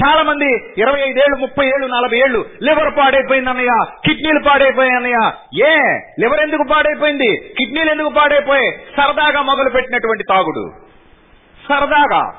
చాలా 0.05 0.23
మంది 0.23 0.53
ఇరవై 0.77 0.99
ఐదేళ్ళు 1.01 1.35
ముప్పై 1.35 1.65
ఏళ్ళు 1.65 1.87
నలభై 1.87 2.17
ఏళ్ళు 2.17 2.45
లివర్ 2.63 2.97
పాడైపోయింది 2.97 3.49
అన్నయ్య. 3.49 3.85
కిడ్నీలు 4.05 4.39
పాడైపోయాయి 4.49 4.95
అన్నయ్య. 4.95 5.31
ఏ? 5.67 5.99
లివర్ 6.19 6.39
ఎందుకు 6.39 6.63
పాడైపోయింది? 6.63 7.37
కిడ్నీలు 7.37 7.91
ఎందుకు 7.91 8.09
పాడైపోయాయి? 8.09 8.71
సరదాగా 8.71 9.41
మొదలు 9.41 9.69
పెట్టినటువంటి 9.69 10.23
తాగుడు. 10.23 10.71
సరదాగా. 11.69 12.33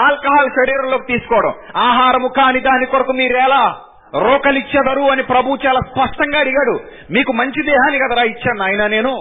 ఆల్కహాల్ 0.00 0.50
శరీరంలోకి 0.50 1.12
తీసుకోవడం. 1.12 1.52
ఆహారము 1.76 2.28
కాని 2.28 2.60
దాని 2.60 2.86
కొరకు 2.86 3.12
మీరేలా 3.12 3.76
రోకలిచ్చెదరు 4.14 5.00
అని 5.00 5.22
ప్రభు 5.22 5.58
చాలా 5.66 5.80
స్పష్టంగా 5.80 6.40
అడిగాడు. 6.40 6.80
మీకు 7.10 7.32
మంచి 7.32 7.62
దేహాన్ని 7.62 7.98
కదరా 7.98 8.22
ఇచ్చాను 8.22 8.62
ఆయన 8.62 8.86
నేను. 8.86 9.12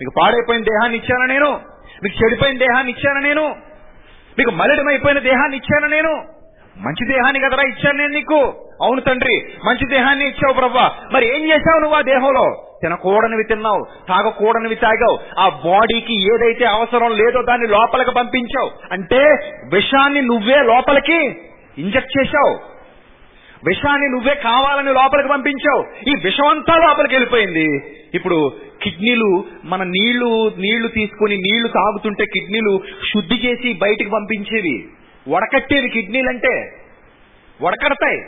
మీకు 0.00 0.12
పాడైపోయిన 0.20 0.62
దేహాన్ని 0.62 0.98
ఇచ్చాను 0.98 1.24
నేను? 1.24 1.60
మీకు 2.02 2.24
చెడిపోయిన 2.24 2.58
దేహాన్ని 2.58 2.92
ఇచ్చాను 2.92 3.20
నేను? 3.20 3.48
మీకు 4.38 4.50
మలిడమైపోయిన 4.50 5.18
దేహాన్ని 5.18 5.56
ఇచ్చాను 5.56 5.86
నేను? 5.86 6.37
మంచి 6.80 7.06
దేహాన్ని 7.06 7.40
కదరా 7.40 7.62
ఇచ్చాను 7.68 7.98
నేను 7.98 8.12
నీకు? 8.12 8.54
అవును 8.82 9.00
తండ్రి 9.00 9.44
మంచి 9.66 9.86
దేహాన్ని 9.90 10.24
ఇచ్చావు 10.24 10.54
ప్రవ్వా. 10.54 10.90
మరి 11.12 11.26
ఏం 11.36 11.44
చేశావు 11.44 11.80
నువ్వు 11.80 11.96
ఆ 11.96 12.00
దేహంలో? 12.00 12.64
తినకూడనివి 12.82 13.44
తిన్నావు 13.44 13.86
తాగకూడనివి 14.08 14.74
తాగావు. 14.74 15.18
ఆ 15.38 15.48
బాడీకి 15.48 16.34
ఏదైతే 16.34 16.64
అవసరం 16.64 17.16
లేదో 17.16 17.42
దాన్ని 17.42 17.66
లోపలికి 17.68 18.10
పంపించావు. 18.10 18.70
అంటే 18.92 19.18
విషాన్ని 19.72 20.22
నువ్వే 20.22 20.62
లోపలికి 20.62 21.18
ఇంజెక్ట్ 21.78 22.18
చేశావు. 22.20 22.58
విషాన్ని 23.66 24.08
నువ్వే 24.08 24.34
కావాలని 24.34 24.92
లోపలికి 24.92 25.28
పంపించావు. 25.28 26.10
ఈ 26.10 26.14
విషం 26.24 26.46
అంతా 26.46 26.76
లోపలికి 26.88 27.14
వెళ్ళిపోయింది. 27.14 27.94
ఇప్పుడు 28.14 28.52
కిడ్నీలు 28.82 29.44
మన 29.64 29.82
నీళ్ళు 29.82 30.52
నీళ్ళు 30.58 30.88
తీసుకుని 30.88 31.36
నీళ్ళు 31.36 31.68
తాగుతుంటే 31.68 32.24
కిడ్నీలు 32.24 32.80
శుద్ధి 33.12 33.34
చేసి 33.34 33.72
బయటికి 33.72 34.10
పంపించేవి. 34.10 34.88
వడకట్టేవి 35.28 35.88
కిడ్నీలు 35.88 36.28
అంటే 36.28 36.72
వడకడతాయి. 37.62 38.18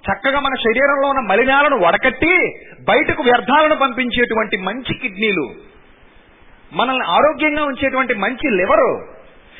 చక్కగా 0.00 0.40
మన 0.40 0.54
శరీరంలో 0.54 1.08
ఉన్న 1.08 1.20
మలినాలను 1.20 1.76
వడకట్టి 1.76 2.48
బయటకు 2.88 3.22
వ్యర్థాలను 3.22 3.74
పంపించేటువంటి 3.76 4.56
మంచి 4.56 4.94
కిడ్నీలు 4.94 5.50
మనల్ని 6.72 7.04
ఆరోగ్యంగా 7.04 7.64
ఉంచేటువంటి 7.64 8.14
మంచి 8.14 8.50
లివరు. 8.50 9.06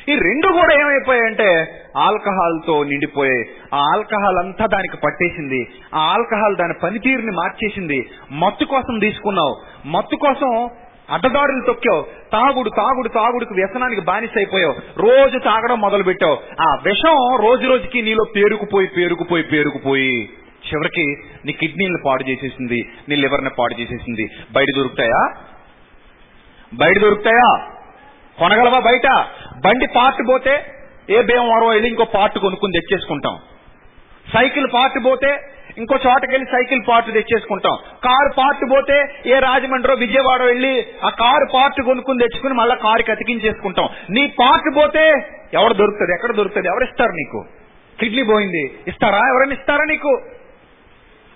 ఈ 0.09 0.15
రెండు 0.15 0.47
కూడా 0.47 0.81
ఏమైపోయాయంటే 0.81 1.65
ఆల్కహాల్తో 1.97 2.83
నిండిపోయాయి. 2.83 3.45
ఆ 3.73 3.77
ఆల్కహాల్ 3.77 4.37
అంతా 4.37 4.65
దానికి 4.65 4.97
పట్టేసింది. 4.97 5.67
ఆ 5.95 5.99
ఆల్కహాల్ 5.99 6.57
దాని 6.57 6.73
పనితీరుని 6.83 7.31
మార్చేసింది. 7.31 8.09
మత్తు 8.31 8.65
కోసం 8.65 8.99
తీసుకున్నావు. 8.99 9.87
మత్తు 9.87 10.15
కోసం 10.15 10.69
అడ్డదారులు 11.11 11.65
తొక్కావు. 11.67 12.01
తాగుడు 12.31 12.69
తాగుడు 12.69 13.07
తాగుడుకు 13.07 13.53
వ్యసనానికి 13.53 14.01
బానిస 14.01 14.29
అయిపోయావు. 14.35 14.75
రోజు 14.97 15.37
తాగడం 15.37 15.81
మొదలు 15.81 16.03
పెట్టావు 16.03 16.37
ఆ 16.61 16.75
విషం 16.85 17.37
రోజు 17.41 17.67
రోజుకి 17.67 18.01
నీలో 18.01 18.23
పేరుకుపోయి 18.35 18.87
పేరుకుపోయి 18.87 19.43
పేరుకుపోయి 19.43 20.29
చివరికి 20.67 21.05
నీ 21.45 21.51
కిడ్నీలను 21.51 21.97
పాడు 22.05 22.23
చేసేసింది 22.23 22.89
నీ 23.09 23.15
లివర్ని 23.15 23.49
పాడు 23.59 23.81
చేసేసింది. 23.81 24.29
బయట 24.51 24.67
దొరుకుతాయా? 24.75 25.33
బయట 26.73 26.99
దొరుకుతాయా? 27.01 27.67
కొనగలవా 28.39 28.79
బయట? 28.79 29.25
బండి 29.65 29.87
పార్ట్ 29.87 30.29
పోతే 30.29 30.65
ఏ 31.09 31.21
భీమవరం 31.21 31.69
వెళ్ళి 31.69 31.89
ఇంకో 31.89 32.03
పార్ట్ 32.03 32.39
కొనుక్కుని 32.39 32.71
తెచ్చేసుకుంటాం. 32.71 33.37
సైకిల్ 34.33 34.67
పార్ట్ 34.73 35.05
పోతే 35.05 35.39
ఇంకో 35.77 35.99
చోటకెళ్ళి 36.07 36.45
సైకిల్ 36.51 36.81
పార్ట్ 36.89 37.13
తెచ్చేసుకుంటాం. 37.13 37.77
కారు 38.03 38.33
పార్ట్ 38.37 38.71
పోతే 38.71 39.07
ఏ 39.25 39.39
రాజమండ్రి 39.39 39.95
విజయవాడ 39.99 40.41
వెళ్ళి 40.41 40.87
ఆ 41.03 41.09
కారు 41.09 41.47
పార్ట్ 41.53 41.81
కొనుక్కుని 41.81 42.19
తెచ్చుకుని 42.19 42.53
మళ్ళీ 42.53 42.75
కారుకి 42.75 43.11
అతికించేసుకుంటాం. 43.11 43.89
నీ 44.09 44.27
పార్ట్ 44.39 44.77
పోతే 44.77 45.13
ఎవరు 45.53 45.73
దొరుకుతుంది 45.73 46.13
ఎక్కడ 46.13 46.31
దొరుకుతుంది 46.31 46.67
ఎవరు 46.67 46.83
ఇస్తారు 46.83 47.11
నీకు? 47.11 47.45
కిడ్నీ 47.99 48.23
పోయింది. 48.23 48.65
ఇస్తారా? 48.87 49.17
ఎవరైనా 49.17 49.53
ఇస్తారా 49.53 49.85
నీకు? 49.85 50.21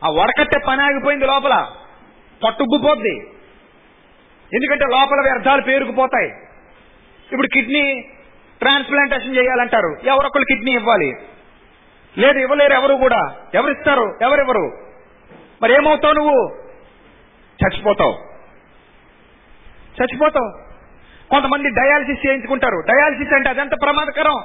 ఆ 0.03 0.09
వడకట్టే 0.09 0.59
పని 0.67 0.81
ఆగిపోయింది 0.81 1.25
లోపల. 1.25 1.67
పట్టుబ్బుపోద్ది 2.43 3.17
ఎందుకంటే 4.53 4.85
లోపల 4.85 5.21
వ్యర్థాలు 5.21 5.61
పేరుకుపోతాయి. 5.61 6.27
ఇప్పుడు 7.31 7.47
కిడ్నీ 7.47 8.01
ట్రాన్స్ప్లాంటేషన్ 8.59 9.37
చేయాలంటారు. 9.37 9.97
ఎవరొకళ్ళు 10.05 10.45
కిడ్నీ 10.45 10.71
ఇవ్వాలి? 10.71 11.13
లేదు 12.17 12.39
ఇవ్వలేరు 12.39 12.73
ఎవరు 12.73 12.95
కూడా. 12.95 13.35
ఎవరిస్తారు? 13.53 14.15
ఎవరెవరు? 14.21 14.71
మరి 15.61 15.73
ఏమవుతావు 15.73 16.13
నువ్వు? 16.13 16.55
చచ్చిపోతావు. 17.65 18.13
చచ్చిపోతావు. 20.01 20.51
కొంతమంది 21.29 21.69
డయాలసిస్ 21.69 22.27
చేయించుకుంటారు. 22.27 22.83
డయాలసిస్ 22.87 23.33
అంటే 23.33 23.49
అదంత 23.49 23.71
ప్రమాదకరం? 23.83 24.43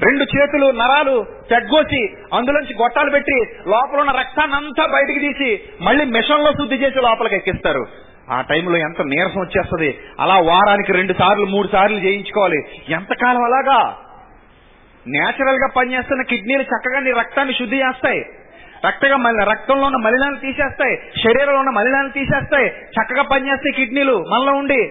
రెండు 0.00 0.22
చేతులు 0.22 0.70
నరాలు 0.70 1.26
చెడ్గోసి 1.54 2.08
అందులోంచి 2.34 2.74
గొట్టాలు 2.74 3.10
పెట్టి 3.10 3.40
లోపల 3.68 4.00
ఉన్న 4.00 4.10
రక్తాన్ని 4.10 4.56
అంతా 4.56 4.86
బయటికి 4.86 5.18
తీసి 5.18 5.62
మళ్ళీ 5.80 6.04
మిషన్లో 6.04 6.52
శుద్ధి 6.52 6.74
చేసి 6.74 6.96
లోపలికి 6.96 7.36
ఎక్కిస్తారు. 7.36 7.86
ఆ 8.30 8.40
టైంలో 8.40 8.76
ఎంత 8.76 9.02
నీరసం 9.02 9.40
వచ్చేస్తుంది? 9.40 9.98
అలా 10.20 10.34
వారానికి 10.34 10.92
రెండు 10.92 11.12
సార్లు 11.12 11.44
మూడు 11.44 11.68
సార్లు 11.68 11.98
చేయించుకోవాలి. 11.98 12.58
ఎంతకాలం 12.88 13.44
అలాగా? 13.44 13.96
నేచురల్గా 15.08 15.68
పనిచేస్తున్న 15.76 16.22
కిడ్నీలు 16.22 16.62
చక్కగా 16.62 17.00
నీ 17.00 17.10
రక్తాన్ని 17.10 17.54
శుద్ధి 17.54 17.76
చేస్తాయి. 17.76 18.20
రక్తగా 18.86 19.16
రక్తంలో 19.44 19.86
ఉన్న 19.86 19.96
మలినాలు 19.96 20.36
తీసేస్తాయి. 20.36 20.96
శరీరంలో 20.96 21.58
ఉన్న 21.58 21.70
మలినాలు 21.70 22.08
తీసేస్తాయి. 22.08 22.66
చక్కగా 22.66 23.22
పనిచేస్తాయి 23.22 23.72
కిడ్నీలు 23.72 24.24
మనలో 24.34 24.52
ఉండి. 24.52 24.90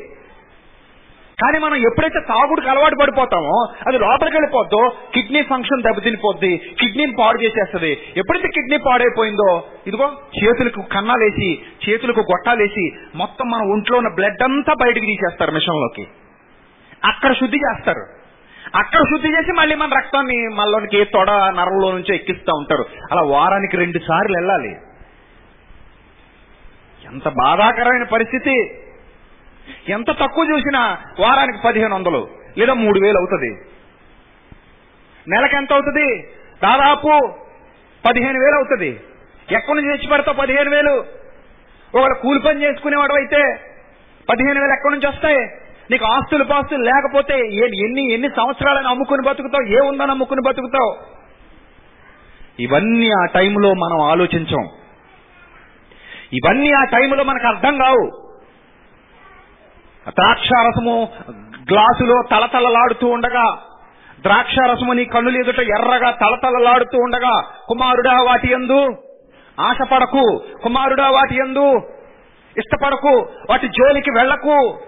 కానీ 1.42 1.60
మనం 1.60 1.76
ఎప్పుడైతే 1.76 2.20
తాగుడుకు 2.20 2.70
అలవాటు 2.70 2.96
పడిపోతామో 3.02 3.74
అది 3.88 4.00
లోపలికి 4.00 4.38
వెళ్ళిపోద్దో 4.38 4.94
కిడ్నీ 5.14 5.42
ఫంక్షన్ 5.42 5.84
దెబ్బతినిపోద్ది 5.84 6.58
కిడ్నీని 6.58 7.14
పాడు 7.20 7.44
చేసేస్తుంది. 7.44 7.98
ఎప్పుడైతే 8.18 8.48
కిడ్నీ 8.48 8.78
పాడైపోయిందో 8.78 9.64
ఇదిగో 9.88 10.14
చేతులకు 10.44 10.82
కన్నాలేసి 10.82 11.60
చేతులకు 11.90 12.20
గొట్టాలేసి 12.20 12.92
మొత్తం 13.16 13.50
మన 13.50 13.60
ఒంట్లో 13.62 13.98
ఉన్న 13.98 14.10
బ్లడ్ 14.16 14.44
అంతా 14.44 14.74
బయటకు 14.82 15.06
తీసేస్తారు 15.06 15.52
మిషన్లోకి. 15.52 16.08
అక్కడ 17.04 17.34
శుద్ధి 17.34 17.58
చేస్తారు. 17.58 18.25
అక్కడ 18.74 19.00
శుద్ధి 19.00 19.28
చేసి 19.28 19.52
మళ్ళీ 19.52 19.76
మన 19.76 19.94
రక్తాన్ని 19.94 20.48
మనలోనికి 20.48 21.06
తొడ 21.06 21.32
నరంలో 21.32 21.92
నుంచి 21.92 22.16
ఎక్కిస్తూ 22.16 22.58
ఉంటారు. 22.58 22.86
అలా 23.12 23.22
వారానికి 23.22 23.78
రెండు 23.78 24.00
సార్లు 24.00 24.38
వెళ్ళాలి. 24.38 24.76
ఎంత 27.06 27.28
బాధాకరమైన 27.28 28.04
పరిస్థితి. 28.04 28.82
ఎంత 29.90 30.08
తక్కువ 30.10 30.44
చూసినా 30.44 30.98
వారానికి 31.20 31.60
పదిహేను 31.66 31.96
వందలు 31.96 32.30
లేదా 32.58 32.74
మూడు 32.74 33.00
వేలు 33.00 33.18
అవుతుంది. 33.18 33.52
నెలకు 35.28 35.56
ఎంత 35.56 35.74
అవుతుంది? 35.74 36.22
దాదాపు 36.64 37.34
పదిహేను 38.06 38.40
వేలు 38.40 38.56
అవుతుంది. 38.56 39.00
ఎక్కడి 39.52 39.82
నుంచి 39.82 39.98
తెచ్చి 39.98 40.10
పెడతావు 40.10 40.38
పదిహేను 40.38 40.70
వేలు? 40.70 41.06
ఒకడు 41.98 42.14
కూలి 42.14 42.40
పని 42.40 42.64
చేసుకునేవాడు 42.64 43.14
అయితే 43.14 43.60
పదిహేను 44.30 44.62
వేలు 44.62 44.74
ఎక్కడి 44.74 44.94
నుంచి 44.94 45.08
వస్తాయి? 45.08 45.65
నీకు 45.92 46.06
ఆస్తులు 46.06 46.44
పాస్తులు 46.44 46.84
లేకపోతే 46.84 47.34
ఏ- 47.34 47.86
ఎన్ని 47.86 48.14
ఎన్ని 48.14 48.30
సంవత్సరాలని 48.30 48.88
అమ్ముకుని 48.88 49.28
బతుకుతావు? 49.28 49.68
ఏ 49.68 49.88
ఉందని 49.88 50.12
అమ్ముకుని 50.12 50.42
బతుకుతావు? 50.48 50.96
ఇవన్నీ 52.60 53.10
ఆ 53.10 53.26
టైంలో 53.26 53.74
మనం 53.74 54.02
ఆలోచించం. 54.02 54.68
ఇవన్నీ 56.34 56.72
ఆ 56.72 56.84
టైంలో 56.84 57.24
మనకు 57.24 57.48
అర్థం 57.48 57.78
కావు. 57.78 58.26
ద్రాక్షారసము 60.10 61.08
గ్లాసులో 61.72 62.24
తలతలలాడుతూ 62.32 63.08
ఉండగా 63.08 63.58
ద్రాక్షారసము 64.22 64.94
నీ 64.94 65.06
కన్నులు 65.06 65.38
ఎదుట 65.38 65.60
ఎర్రగా 65.60 66.12
తలతలలాడుతూ 66.12 66.98
ఉండగా 66.98 67.42
కుమారుడా 67.68 68.14
వాటి 68.24 68.52
ఎందు 68.52 68.96
ఆశపడకు 69.60 70.42
కుమారుడా 70.64 71.10
వాటి 71.10 71.36
ఎందు 71.36 71.82
ఇష్టపడకు 72.58 73.30
వాటి 73.50 73.68
జోలికి 73.68 74.12
వెళ్ళకు 74.12 74.80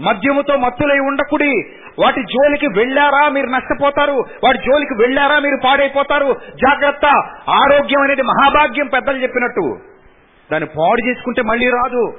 మద్యముతో 0.00 0.56
మత్తులై 0.56 0.98
ఉండకుడి. 0.98 1.52
వాటి 1.98 2.22
జోలికి 2.22 2.66
వెళ్ళారా 2.66 3.28
మీరు 3.28 3.46
నష్టపోతారు. 3.46 4.24
వాటి 4.44 4.58
జోలికి 4.58 4.94
వెళ్ళారా 4.94 5.38
మీరు 5.38 5.58
పాడైపోతారు. 5.64 6.40
జాగ్రత్త. 6.54 7.06
ఆరోగ్యం 7.50 8.02
అనేది 8.02 8.22
మహాభాగ్యం 8.22 8.86
పెద్దలు 8.86 9.18
చెప్పినట్టు. 9.18 9.78
దాన్ని 10.52 10.68
పాడు 10.78 11.08
చేసుకుంటే 11.08 11.42
మళ్ళీ 11.42 11.70
రాదు. 11.70 12.12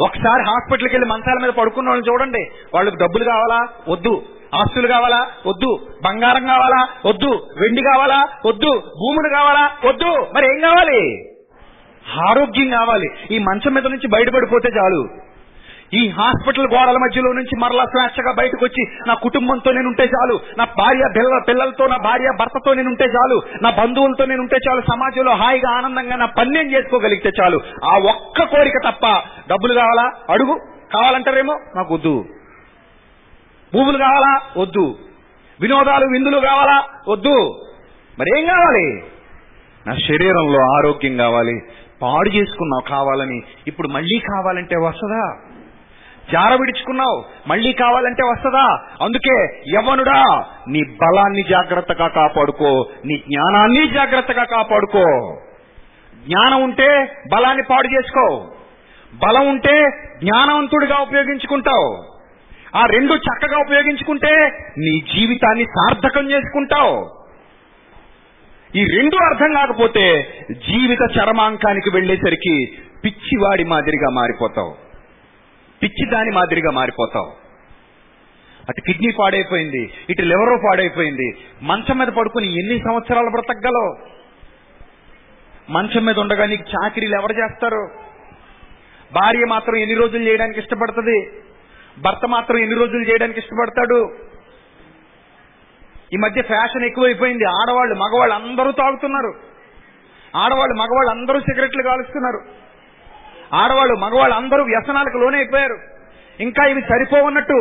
ఒకసారి 0.00 0.42
హాస్పిటల్కి 0.42 0.94
వెళ్ళి 0.94 1.10
మంచాల 1.10 1.38
మీద 1.42 1.50
పడుకున్న 1.50 1.88
వాళ్ళని 1.88 2.12
చూడండి. 2.12 2.50
వాళ్ళకి 2.74 2.96
డబ్బులు 2.96 3.24
కావాలా? 3.24 3.68
వద్దు. 3.88 4.22
ఆస్తులు 4.54 4.86
కావాలా? 4.86 5.28
వద్దు. 5.46 5.86
బంగారం 6.04 6.46
కావాలా? 6.46 6.88
వద్దు. 7.08 7.48
వెండి 7.60 7.82
కావాలా? 7.82 8.28
వద్దు. 8.46 8.78
భూములు 8.78 9.34
కావాలా? 9.34 9.70
వద్దు. 9.84 10.26
మరి 10.34 10.54
ఏం 10.54 10.60
కావాలి? 10.60 11.28
ఆరోగ్యం 12.28 12.70
కావాలి. 12.70 13.10
ఈ 13.30 13.38
మంచం 13.38 13.74
మీద 13.74 13.86
నుంచి 13.86 14.08
బయటపడిపోతే 14.08 14.68
చాలు. 14.68 15.25
ఈ 15.94 16.08
హాస్పిటల్ 16.08 16.66
గోడల 16.74 16.96
మధ్యలో 16.96 17.32
నుంచి 17.32 17.60
మరలా 17.60 17.84
స్వేచ్ఛగా 17.84 18.34
బయటకు 18.38 18.64
వచ్చి 18.64 18.98
నా 19.06 19.14
కుటుంబంతో 19.14 19.72
నేను 19.72 19.88
ఉంటే 19.88 20.04
చాలు 20.04 20.40
నా 20.58 20.64
భార్య 20.64 21.08
పిల్లల 21.16 21.40
పిల్లలతో 21.48 21.86
నా 21.86 21.96
భార్య 21.96 22.32
భర్తతో 22.40 22.74
నేను 22.74 22.88
ఉంటే 22.88 23.04
చాలు 23.04 23.42
నా 23.62 23.70
బంధువులతో 23.70 24.24
నేను 24.24 24.40
ఉంటే 24.40 24.56
చాలు 24.56 24.80
సమాజంలో 24.80 25.34
హాయిగా 25.34 25.70
ఆనందంగా 25.70 26.16
నా 26.16 26.26
పని 26.26 26.50
నేను 26.50 26.76
చేసుకోగలిగితే 26.76 27.30
చాలు. 27.42 27.60
ఆ 27.84 27.98
ఒక్క 27.98 28.44
కోరిక 28.44 28.72
తప్ప 28.88 29.06
డబ్బులు 29.50 29.74
కావాలా? 29.74 30.12
అడుగు. 30.30 30.60
కావాలంటారేమో? 30.92 31.58
నాకు 31.76 31.94
వద్దు. 31.94 32.24
భూములు 33.74 33.98
కావాలా? 33.98 34.60
వద్దు. 34.60 34.98
వినోదాలు 35.60 36.06
విందులు 36.06 36.40
కావాలా? 36.40 36.84
వద్దు. 37.08 37.62
మరేం 38.18 38.46
కావాలి? 38.46 39.04
నా 39.86 39.94
శరీరంలో 39.94 40.74
ఆరోగ్యం 40.76 41.16
కావాలి. 41.16 41.60
పాడు 42.02 42.28
చేసుకున్నావు 42.28 42.90
కావాలని 42.90 43.40
ఇప్పుడు 43.66 43.88
మళ్ళీ 43.88 44.18
కావాలంటే 44.18 44.76
వస్తుందా? 44.76 45.45
జార 46.32 46.54
విడుచుకున్నావు. 46.54 47.24
మళ్ళీ 47.46 47.72
కావాలంటే 47.72 48.22
వస్తుందా? 48.24 48.78
అందుకే 49.02 49.62
యవనుడా 49.74 50.22
నీ 50.68 50.82
బలాన్ని 50.82 51.42
జాగ్రత్తగా 51.42 52.08
కాపాడుకో 52.08 52.86
నీ 53.04 53.16
జ్ఞానాన్ని 53.16 53.88
జాగ్రత్తగా 53.88 54.44
కాపాడుకో. 54.44 55.38
జ్ఞానం 56.26 56.62
ఉంటే 56.62 57.16
బలాన్ని 57.32 57.62
పాడు 57.62 57.94
చేసుకో. 57.94 58.46
బలం 59.14 59.48
ఉంటే 59.48 59.90
జ్ఞానవంతుడిగా 60.22 60.96
ఉపయోగించుకుంటావు. 60.96 62.04
ఆ 62.76 62.86
రెండు 62.86 63.14
చక్కగా 63.14 63.58
ఉపయోగించుకుంటే 63.58 64.48
నీ 64.78 65.00
జీవితాన్ని 65.00 65.64
సార్థకం 65.64 66.30
చేసుకుంటావు. 66.30 67.10
ఈ 68.76 68.84
రెండు 68.98 69.16
అర్థం 69.16 69.52
కాకపోతే 69.52 70.22
జీవిత 70.50 71.18
చరమాంకానికి 71.18 71.90
వెళ్ళేసరికి 71.94 72.66
పిచ్చివాడి 73.04 73.64
మాదిరిగా 73.64 74.10
మారిపోతావు. 74.10 74.85
పిచ్చి 75.82 76.10
దాని 76.10 76.30
మాదిరిగా 76.30 76.70
మారిపోతావు. 76.70 77.46
అటు 78.68 78.80
కిడ్నీ 78.80 79.12
పాడైపోయింది 79.18 79.94
ఇటు 80.10 80.22
లివర్ 80.22 80.64
పాడైపోయింది 80.64 81.36
మంచం 81.62 81.98
మీద 81.98 82.08
పడుకుని 82.08 82.58
ఎన్ని 82.58 82.78
సంవత్సరాలు 82.78 83.30
బ్రతకగలవు? 83.30 83.96
మంచం 85.70 86.04
మీద 86.04 86.18
ఉండగా 86.18 86.46
నీకు 86.46 86.62
చాకరీలు 86.62 87.14
ఎవరు 87.14 87.32
చేస్తారు? 87.32 87.90
భార్య 89.12 89.44
మాత్రం 89.48 89.76
ఎన్ని 89.76 89.94
రోజులు 89.94 90.22
చేయడానికి 90.28 90.60
ఇష్టపడుతుంది? 90.60 91.30
భర్త 91.98 92.26
మాత్రం 92.26 92.58
ఎన్ని 92.58 92.76
రోజులు 92.76 93.02
చేయడానికి 93.02 93.38
ఇష్టపడతాడు? 93.38 94.14
ఈ 96.12 96.16
మధ్య 96.16 96.42
ఫ్యాషన్ 96.42 96.84
ఎక్కువైపోయింది 96.84 97.44
ఆడవాళ్ళు 97.44 97.94
మగవాళ్ళు 97.94 98.34
అందరూ 98.34 98.72
తాగుతున్నారు. 98.72 99.34
ఆడవాళ్ళు 100.36 100.74
మగవాళ్ళు 100.74 101.10
అందరూ 101.10 101.40
సిగరెట్లు 101.40 101.82
కాలుస్తున్నారు. 101.82 102.40
ఆడవాళ్ళు 103.54 103.94
మగవాళ్ళు 103.94 104.36
అందరూ 104.36 104.64
వ్యసనాలకు 104.64 105.18
లోనైపోయారు. 105.18 105.78
ఇంకా 106.40 106.64
ఇవి 106.64 106.82
సరిపోవన్నట్టు 106.82 107.52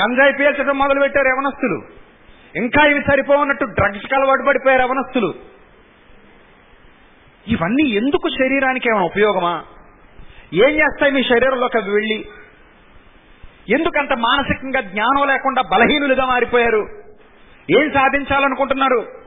గంజాయి 0.00 0.32
పీల్చడం 0.32 0.78
మొదలు 0.78 1.00
పెట్టారు 1.00 1.28
యవనస్తులు. 1.28 1.82
ఇంకా 2.56 2.86
ఇవి 2.86 3.00
సరిపోవన్నట్టు 3.00 3.64
డ్రగ్స్ 3.64 4.14
అలవాటు 4.14 4.42
పడిపోయారు 4.42 4.82
యవనస్తులు. 4.82 5.34
ఇవన్నీ 7.48 7.88
ఎందుకు 7.88 8.28
శరీరానికి 8.28 8.88
ఏమైనా 8.88 9.04
ఉపయోగమా? 9.04 9.64
ఏం 10.52 10.70
చేస్తాయి 10.70 11.12
మీ 11.12 11.22
శరీరంలోకి 11.22 11.78
అవి 11.78 11.90
వెళ్ళి? 11.90 12.24
ఎందుకంత 13.68 14.12
మానసికంగా 14.12 14.80
జ్ఞానం 14.80 15.28
లేకుండా 15.28 15.62
బలహీనులుగా 15.62 16.26
మారిపోయారు? 16.26 16.88
ఏం 17.70 17.90
సాధించాలనుకుంటున్నారు? 17.94 19.23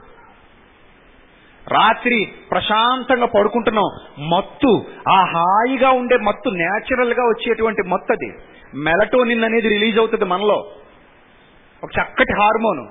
రాత్రి 1.71 2.31
ప్రశాంతంగా 2.51 3.25
పడుకుంటున్నాం. 3.25 4.17
మత్తు 4.29 4.85
ఆ 5.09 5.23
హాయిగా 5.23 5.89
ఉండే 5.89 6.17
మత్తు 6.17 6.49
నేచురల్గా 6.49 7.23
వచ్చేటువంటి 7.23 7.87
మత్తు 7.87 8.13
అది. 8.13 8.33
మెలటోనిన్ 8.75 9.43
అనేది 9.43 9.69
రిలీజ్ 9.69 9.99
అవుతుంది 9.99 10.25
మనలో. 10.25 10.55
ఒక 11.83 11.89
చక్కటి 11.99 12.33
హార్మోన్. 12.41 12.87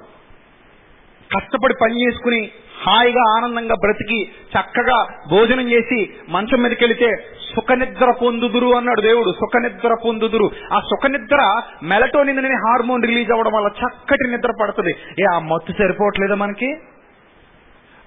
కష్టపడి 1.36 1.74
పని 1.82 2.06
చేసుకుని 2.06 2.50
హాయిగా 2.86 3.36
ఆనందంగా 3.36 3.74
బ్రతికి 3.74 4.24
చక్కగా 4.24 5.06
భోజనం 5.30 5.70
చేసి 5.70 6.10
మంచం 6.28 6.62
మీదకి 6.62 6.84
వెళితే 6.84 7.16
సుఖనిద్ర 7.54 8.14
పొందుదురు 8.22 8.76
అన్నాడు 8.76 9.00
దేవుడు. 9.00 9.32
సుఖనిద్ర 9.32 9.96
పొందుదురు. 10.04 10.50
ఆ 10.72 10.80
సుఖనిద్ర 10.80 11.60
మెలటోనిన్ 11.82 12.38
అనే 12.38 12.54
హార్మోన్ 12.54 13.02
రిలీజ్ 13.02 13.30
అవ్వడం 13.30 13.52
వల్ల 13.52 13.66
చక్కటి 13.66 14.30
నిద్ర 14.30 14.52
పడుతుంది. 14.62 14.96
ఏ 15.20 15.24
ఆ 15.34 15.38
మత్తు 15.38 15.72
సరిపోవట్లేదా 15.72 16.34
మనకి? 16.34 16.76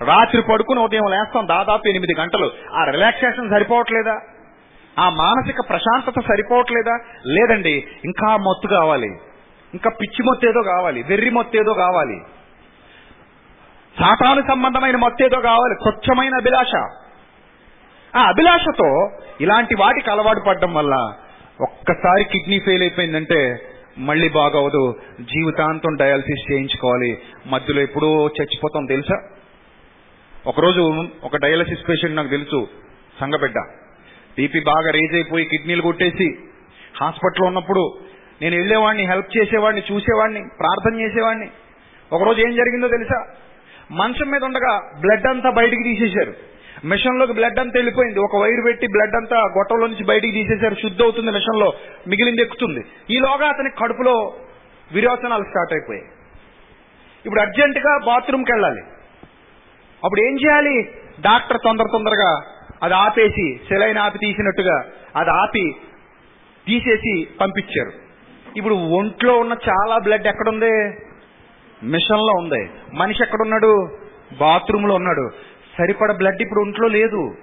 రాత్రి 0.02 0.42
పడుకుని 0.42 0.80
ఉదయం 0.80 1.06
లేస్తాం 1.10 1.48
దాదాపు 1.48 1.88
ఎనిమిది 1.88 2.16
గంటలు. 2.20 2.52
ఆ 2.74 2.84
రిలాక్సేషన్ 2.84 3.50
సరిపోవట్లేదా? 3.50 4.22
ఆ 5.00 5.10
మానసిక 5.10 5.56
ప్రశాంతత 5.70 6.20
సరిపోవట్లేదా? 6.20 7.00
లేదండి 7.26 7.88
ఇంకా 8.06 8.38
మొత్తు 8.38 8.68
కావాలి. 8.68 9.08
ఇంకా 9.74 9.90
పిచ్చి 9.90 10.24
మొత్తేదో 10.24 10.62
కావాలి 10.62 11.04
వెర్రి 11.04 11.30
మొత్తేదో 11.30 11.64
ఏదో 11.64 11.74
కావాలి. 11.74 12.22
సాతాను 14.00 14.42
సంబంధమైన 14.48 14.96
మొత్తేదో 14.96 15.40
కావాలి 15.42 15.76
స్వచ్ఛమైన 15.76 16.36
అభిలాష. 16.36 16.76
ఆ 18.16 18.22
అభిలాషతో 18.22 19.12
ఇలాంటి 19.42 19.76
వాటికి 19.76 20.12
అలవాటు 20.12 20.40
పడడం 20.40 20.74
వల్ల 20.74 21.14
ఒక్కసారి 21.62 22.24
కిడ్నీ 22.24 22.60
ఫెయిల్ 22.60 22.84
అయిపోయిందంటే 22.84 23.58
మళ్ళీ 23.98 24.30
బాగవదు 24.30 24.96
జీవితాంతం 25.22 25.96
డయాలసిస్ 25.96 26.52
చేయించుకోవాలి. 26.52 27.22
మధ్యలో 27.48 27.82
ఎప్పుడో 27.82 28.28
చచ్చిపోతాం 28.28 28.86
తెలుసా? 28.86 29.16
ఒకరోజు 30.48 31.08
ఒక 31.24 31.38
డయాలసిస్ 31.38 31.90
పేషెంట్ 31.90 32.16
నాకు 32.16 32.28
తెలుసు 32.28 32.68
సంగబిడ్డ 33.20 33.56
బీపీ 34.38 34.60
బాగా 34.60 34.92
రేజ్ 34.92 35.14
అయిపోయి 35.14 35.46
కిడ్నీలు 35.46 35.82
కొట్టేసి 35.82 36.38
హాస్పిటల్లో 37.02 37.48
ఉన్నప్పుడు 37.48 37.94
నేను 38.42 38.56
వెళ్ళేవాడిని 38.56 39.06
హెల్ప్ 39.06 39.38
చేసేవాడిని 39.38 39.94
చూసేవాడిని 39.94 40.40
ప్రార్థన 40.40 41.00
చేసేవాడిని. 41.00 41.48
ఒకరోజు 42.14 42.42
ఏం 42.42 42.56
జరిగిందో 42.56 42.88
తెలుసా? 42.88 43.34
మంచం 43.92 44.32
మీద 44.32 44.44
ఉండగా 44.44 44.92
బ్లడ్ 45.02 45.28
అంతా 45.28 45.50
బయటికి 45.50 45.84
తీసేశారు. 45.84 46.34
మిషన్లోకి 46.86 47.34
బ్లడ్ 47.34 47.60
అంతా 47.60 47.74
వెళ్ళిపోయింది. 47.76 48.20
ఒక 48.20 48.36
వైరు 48.36 48.62
పెట్టి 48.62 48.88
బ్లడ్ 48.88 49.16
అంతా 49.16 49.38
గొట్టంలో 49.38 49.88
నుంచి 49.88 50.04
బయటికి 50.04 50.34
తీసేశారు. 50.34 50.76
శుద్ధి 50.76 51.04
అవుతుంది 51.04 51.32
మిషన్లో 51.32 51.74
మిగిలింది 52.08 52.42
ఎక్కుతుంది. 52.42 52.86
ఈలోగా 53.16 53.48
అతని 53.48 53.70
కడుపులో 53.70 54.34
విరోచనాలు 54.92 55.44
స్టార్ట్ 55.44 55.74
అయిపోయాయి. 55.74 56.06
ఇప్పుడు 57.26 57.42
అర్జెంటుగా 57.42 58.00
బాత్రూమ్కి 58.06 58.52
వెళ్ళాలి. 58.52 58.82
అప్పుడు 60.04 60.22
ఏం 60.22 60.36
చేయాలి? 60.36 60.90
డాక్టర్ 61.22 61.58
తొందర 61.64 61.86
తొందరగా 61.92 62.42
అది 62.84 62.94
ఆపేసి 62.94 63.60
సెలైన్ 63.70 63.98
ఆపి 63.98 64.18
తీసినట్టుగా 64.18 64.84
అది 65.16 65.30
ఆపి 65.30 65.72
తీసేసి 66.68 67.28
పంపించారు. 67.42 67.92
ఇప్పుడు 68.58 68.76
ఒంట్లో 68.76 69.38
ఉన్న 69.38 69.56
చాలా 69.70 69.98
బ్లడ్ 69.98 70.28
ఎక్కడుంది? 70.28 70.72
మిషన్లో 71.84 72.34
ఉంది. 72.38 72.70
మనిషి 72.94 73.24
ఎక్కడున్నాడు? 73.24 73.98
బాత్రూంలో 74.40 74.96
ఉన్నాడు. 74.96 75.30
సరిపడ 75.78 76.16
బ్లడ్ 76.18 76.42
ఇప్పుడు 76.42 76.60
ఒంట్లో 76.60 76.88
లేదు. 76.88 77.36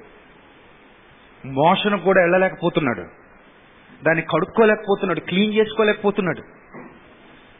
మోషన్ 1.44 2.00
కూడా 2.00 2.20
వెళ్ళలేకపోతున్నాడు. 2.20 3.00
దాన్ని 4.04 4.22
కడుక్కోలేకపోతున్నాడు. 4.22 5.20
క్లీన్ 5.20 5.54
చేసుకోలేకపోతున్నాడు. 5.54 6.42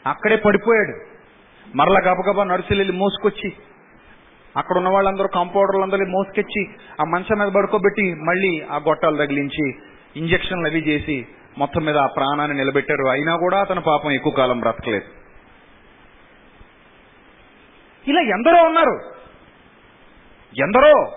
అక్కడే 0.08 0.36
పడిపోయాడు. 0.36 1.00
మరలా 1.76 2.00
గబగబా 2.00 2.44
నర్సులు 2.44 2.78
వెళ్ళి 2.78 2.96
మోసుకొచ్చి 2.96 3.52
అక్కడ 4.56 4.76
ఉన్న 4.76 4.88
వాళ్ళందరూ 4.88 5.28
కాంపౌండర్లందరూ 5.34 6.06
మోసుకెచ్చి 6.06 6.66
ఆ 7.00 7.04
మంచం 7.04 7.38
మీద 7.38 7.48
పడుకోబెట్టి 7.48 8.14
మళ్ళీ 8.14 8.60
ఆ 8.70 8.76
గొట్టాలు 8.76 9.16
తగిలించి 9.16 9.74
ఇంజక్షన్లు 10.16 10.66
అవి 10.66 10.78
చేసి 10.78 11.26
మొత్తం 11.58 11.84
మీద 11.84 11.96
ఆ 11.96 12.06
ప్రాణాన్ని 12.06 12.56
నిలబెట్టారు. 12.56 13.06
అయినా 13.06 13.36
కూడా 13.36 13.60
అతను 13.60 13.80
పాపం 13.80 14.10
ఎక్కువ 14.10 14.32
కాలం 14.32 14.60
బ్రతకలేదు. 14.60 15.04
ఇలా 18.10 18.20
ఎందరో 18.20 18.62
ఉన్నారు. 18.62 19.00
ఎందరో 20.58 21.12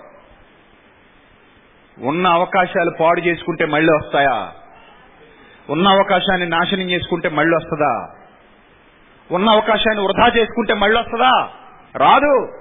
ఉన్న 1.99 2.27
అవకాశాలు 2.27 2.91
పాడు 2.99 3.21
చేసుకుంటే 3.21 3.65
మళ్ళీ 3.65 3.93
వస్తాయా? 3.93 4.51
ఉన్న 5.69 5.87
అవకాశాన్ని 5.87 6.49
నాశనం 6.49 6.89
చేసుకుంటే 6.89 7.29
మళ్ళీ 7.29 7.55
వస్తుందా? 7.55 8.15
ఉన్న 9.31 9.49
అవకాశాన్ని 9.49 10.03
వృధా 10.03 10.27
చేసుకుంటే 10.37 10.73
మళ్ళీ 10.73 10.99
వస్తుందా? 10.99 11.49
రాదు. 11.95 12.51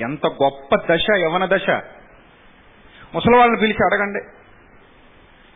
ఎంత 0.00 0.26
గొప్ప 0.26 0.92
దశ 0.92 1.06
యవన 1.18 1.44
దశ. 1.44 1.70
ముసలి 3.14 3.36
వాళ్ళని 3.36 3.60
పిలిచి 3.60 3.86
అడగండి. 3.86 4.20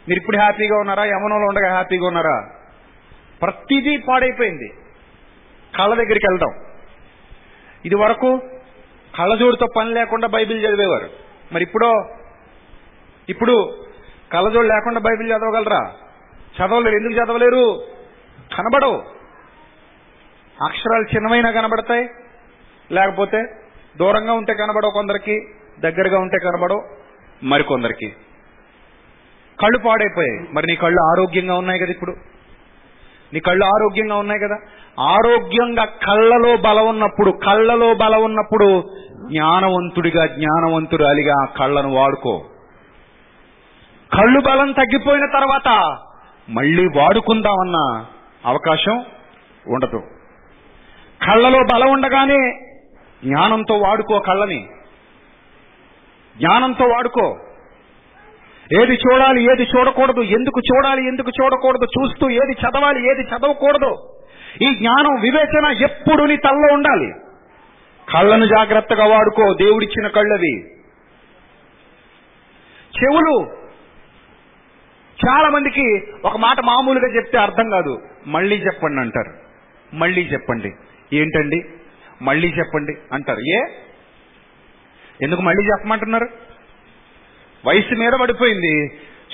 మీరు 0.08 0.20
ఇప్పుడు 0.20 0.36
హ్యాపీగా 0.36 0.78
ఉన్నారా? 0.78 1.04
యవనంలో 1.04 1.46
ఉండగా 1.48 1.70
హ్యాపీగా 1.70 2.06
ఉన్నారా? 2.06 2.50
ప్రతిదీ 3.42 3.96
పాడైపోయింది. 3.96 4.68
కళ్ళ 5.76 5.94
దగ్గరికి 5.94 6.26
వెళ్దాం. 6.30 6.54
ఇది 7.84 7.96
వరకు 7.96 8.40
కళ్ళజోడుతో 9.18 9.66
పని 9.76 9.90
లేకుండా 9.90 10.28
బైబిల్ 10.28 10.66
చదివేవారు. 10.66 11.10
మరి 11.52 11.62
ఇప్పుడు? 11.62 12.08
ఇప్పుడు 13.28 13.84
కళ్ళజోడు 14.32 14.66
లేకుండా 14.66 15.00
బైబిల్ 15.00 15.30
చదవగలరా? 15.30 15.92
చదవలేరు. 16.56 16.96
ఎందుకు 16.96 17.24
చదవలేరు? 17.24 17.82
కనబడవు. 18.56 19.02
అక్షరాలు 20.64 21.02
చిన్నవైనా 21.02 21.50
కనబడతాయి. 21.50 22.08
లేకపోతే 22.92 23.38
దూరంగా 23.98 24.32
ఉంటే 24.32 24.54
కనబడవు 24.54 24.90
కొందరికి 24.90 25.40
దగ్గరగా 25.80 26.18
ఉంటే 26.18 26.38
కనబడవు 26.38 26.82
మరికొందరికి. 27.42 28.08
కళ్ళు 29.60 29.78
పాడైపోయాయి. 29.78 30.48
మరి 30.52 30.66
నీ 30.66 30.74
కళ్ళు 30.74 31.02
ఆరోగ్యంగా 31.02 31.54
ఉన్నాయి 31.54 31.80
కదా 31.80 31.90
ఇప్పుడు? 31.90 32.16
నీ 33.32 33.40
కళ్ళు 33.40 33.64
ఆరోగ్యంగా 33.64 34.16
ఉన్నాయి 34.16 34.40
కదా? 34.40 34.56
ఆరోగ్యంగా 35.00 35.84
కళ్ళలో 35.84 36.56
బలం 36.56 36.88
ఉన్నప్పుడు 36.88 37.30
కళ్ళలో 37.30 37.94
బలం 37.94 38.24
ఉన్నప్పుడు 38.24 38.82
జ్ఞానవంతుడిగా 39.28 40.26
జ్ఞానవంతురాలిగా 40.26 41.34
ఆ 41.42 41.44
కళ్ళను 41.44 41.92
వాడుకో. 41.92 42.44
కళ్ళు 44.12 44.40
బలం 44.40 44.72
తగ్గిపోయిన 44.72 45.26
తర్వాత 45.26 45.96
మళ్ళీ 46.48 46.86
వాడుకుందామన్న 46.86 48.04
అవకాశం 48.46 49.04
ఉండదు. 49.66 50.02
కళ్ళలో 51.22 51.58
బలం 51.74 51.92
ఉండగానే 51.92 52.67
జ్ఞానంతో 53.24 53.74
వాడుకో 53.74 54.18
కళ్ళని. 54.18 54.68
జ్ఞానంతో 56.36 56.84
వాడుకో. 56.84 57.38
ఏది 58.82 58.92
చూడాలి 58.92 59.42
ఏది 59.42 59.62
చూడకూడదు 59.62 60.20
ఎందుకు 60.20 60.60
చూడాలి 60.60 61.08
ఎందుకు 61.08 61.30
చూడకూడదు 61.42 61.84
చూస్తూ 61.84 62.30
ఏది 62.30 62.52
చదవాలి 62.52 63.10
ఏది 63.10 63.22
చదవకూడదు. 63.22 64.14
ఈ 64.62 64.74
జ్ఞానం 64.74 65.20
వివేచన 65.20 65.84
ఎప్పుడు 65.90 66.24
నీ 66.24 66.36
తల్లో 66.36 66.74
ఉండాలి. 66.74 67.12
కళ్ళను 68.14 68.46
జాగ్రత్తగా 68.46 69.04
వాడుకో 69.04 69.54
దేవుడిచ్చిన 69.54 70.08
కళ్ళవి. 70.08 70.58
చెవులు. 73.02 73.50
చాలా 75.28 75.48
మందికి 75.48 76.02
ఒక 76.24 76.36
మాట 76.36 76.60
మామూలుగా 76.60 77.16
చెప్తే 77.16 77.38
అర్థం 77.38 77.70
కాదు. 77.70 78.02
మళ్ళీ 78.26 78.56
చెప్పండి 78.56 79.00
అంటారు. 79.00 79.32
మళ్ళీ 79.94 80.22
చెప్పండి. 80.22 80.72
ఏంటండి? 81.12 81.64
మళ్ళీ 82.22 82.48
చెప్పండి 82.48 82.92
అంటారు. 83.12 83.40
ఏ? 83.40 83.60
ఎందుకు 85.22 85.42
మళ్ళీ 85.42 85.64
చెప్పమంటున్నారు? 85.64 86.28
వయసు 87.66 87.94
మీద 87.94 88.12
పడిపోయింది. 88.22 88.88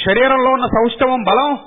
శరీరంలో 0.07 0.51
ఉన్న 0.51 0.67
సౌష్ఠవం 0.67 1.23
బలం 1.23 1.59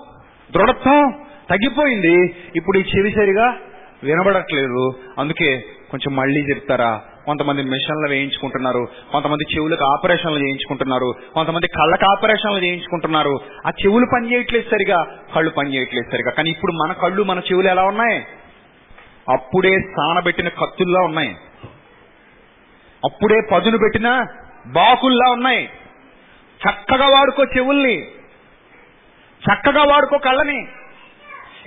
దృఢత్వం 0.51 1.25
తగ్గిపోయింది. 1.49 2.35
ఇప్పుడు 2.55 2.77
ఈ 2.77 2.81
చెవి 2.81 3.11
సరిగా 3.11 3.57
వినబడట్లేదు. 4.03 4.93
అందుకే 5.19 5.63
కొంచెం 5.91 6.15
మళ్ళీ 6.15 6.41
చెప్తారా? 6.41 7.01
కొంతమంది 7.25 7.63
మిషన్లు 7.63 8.09
వేయించుకుంటున్నారు. 8.09 8.87
కొంతమంది 9.11 9.55
చెవులకు 9.55 9.83
ఆపరేషన్లు 9.83 10.39
చేయించుకుంటున్నారు. 10.39 11.13
కొంతమంది 11.33 11.67
కళ్ళకు 11.67 12.11
ఆపరేషన్లు 12.11 12.63
చేయించుకుంటున్నారు. 12.63 13.39
ఆ 13.67 13.69
చెవులు 13.69 14.05
పని 14.13 14.33
చేయట్లేదు 14.33 14.69
సరిగా 14.69 15.17
కళ్ళు 15.35 15.49
పని 15.49 15.75
చేయట్లేదు 15.75 16.11
సరిగా. 16.11 16.31
కానీ 16.31 16.49
ఇప్పుడు 16.49 16.71
మన 16.71 16.93
కళ్ళు 16.93 17.23
మన 17.23 17.39
చెవులు 17.39 17.67
ఎలా 17.67 17.83
ఉన్నాయి? 17.83 18.25
అప్పుడే 19.29 19.79
సానబెట్టిన 19.79 20.47
కత్తుల్లా 20.47 21.01
ఉన్నాయి. 21.01 21.35
అప్పుడే 23.05 23.41
పదును 23.51 23.77
పెట్టిన 23.77 24.25
బాకుల్లా 24.67 25.31
ఉన్నాయి. 25.31 25.69
చక్కగా 26.69 27.05
వాడుకో 27.05 27.43
చెవుల్ని. 27.43 28.07
చక్కగా 29.37 29.83
వాడుకో 29.83 30.17
కళ్ళని. 30.17 30.61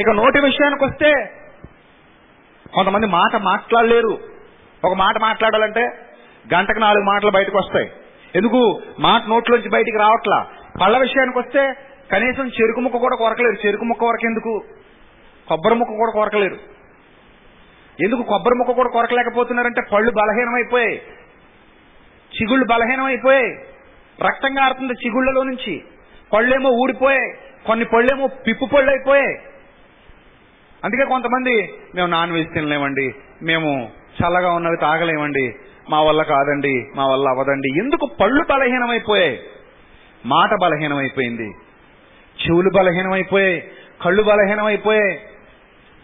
ఇక 0.00 0.10
నోటి 0.14 0.40
విషయానికి 0.40 0.84
వస్తే 0.84 1.12
కొంతమంది 2.74 3.06
మాట 3.06 3.36
మాట్లాడలేరు. 3.36 4.18
ఒక 4.84 4.94
మాట 4.94 5.18
మాట్లాడాలంటే 5.18 5.80
గంటకు 6.54 6.78
నాలుగు 6.78 7.04
మాటలు 7.04 7.30
బయటకు 7.30 7.58
వస్తాయి. 7.58 7.92
ఎందుకు? 8.34 8.82
మాట 9.00 9.22
నోట్లోంచి 9.28 9.68
బయటికి 9.68 9.98
రావట్లా. 9.98 10.46
పళ్ళ 10.82 10.98
విషయానికి 10.98 11.38
వస్తే 11.38 11.74
కనీసం 12.12 12.48
చెరుకు 12.48 12.80
ముక్క 12.80 12.98
కూడా 12.98 13.16
కొరకలేరు. 13.16 13.66
చెరుకు 13.66 13.84
ముక్క 13.84 14.04
వరకు 14.04 14.26
ఎందుకు 14.26 14.64
కొబ్బరి 15.48 15.74
ముక్క 15.74 15.92
కూడా 15.92 16.12
కొరకలేరు. 16.12 16.79
ఎందుకు 18.04 18.22
కొబ్బరి 18.22 18.54
ముక్క 18.54 18.72
కూడా 18.72 18.88
కొరకలేకపోతున్నారంటే 18.88 19.82
పళ్ళు 19.92 20.10
బలహీనమైపోయాయి. 20.10 21.02
చిగుళ్ళు 22.42 22.66
బలహీనమైపోయాయి. 22.66 23.54
రక్తం 24.26 24.54
కారుతుంది 24.54 24.92
చిగుళ్ళలో 24.92 25.42
నుంచి 25.42 25.84
పళ్ళేమో 26.32 26.70
ఊడిపోయాయి. 26.70 27.34
కొన్ని 27.66 27.84
పళ్ళేమో 27.84 28.26
పిప్పు 28.26 28.64
పళ్ళు 28.64 28.90
అయిపోయాయి 28.90 29.38
అందుకే 30.84 31.04
కొంతమంది 31.04 31.74
మేము 31.94 32.06
నాన్ 32.06 32.32
వెజ్ 32.32 32.54
తినలేమండి. 32.54 33.14
మేము 33.42 33.90
చల్లగా 34.22 34.52
ఉన్నవి 34.52 34.76
తాగలేమండి. 34.76 35.54
మా 35.90 36.02
వల్ల 36.02 36.22
కాదండి. 36.22 36.86
మా 36.96 37.06
వల్ల 37.06 37.28
అవ్వదండి. 37.28 37.78
ఎందుకు 37.78 38.10
పళ్ళు 38.20 38.44
బలహీనమైపోయాయి? 38.50 39.40
మాట 40.26 40.50
బలహీనమైపోయింది. 40.62 41.50
చెవులు 42.46 42.70
బలహీనమైపోయాయి. 42.76 43.70
కళ్ళు 44.04 44.22
బలహీనమైపోయాయి. 44.22 45.20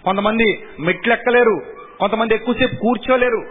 కొంతమంది 0.04 0.64
మెట్లెక్కలేరు. 0.80 1.75
కొంతమంది 2.00 2.34
ఎక్కువసేపు 2.34 2.76
కూర్చోలేరు. 2.76 3.46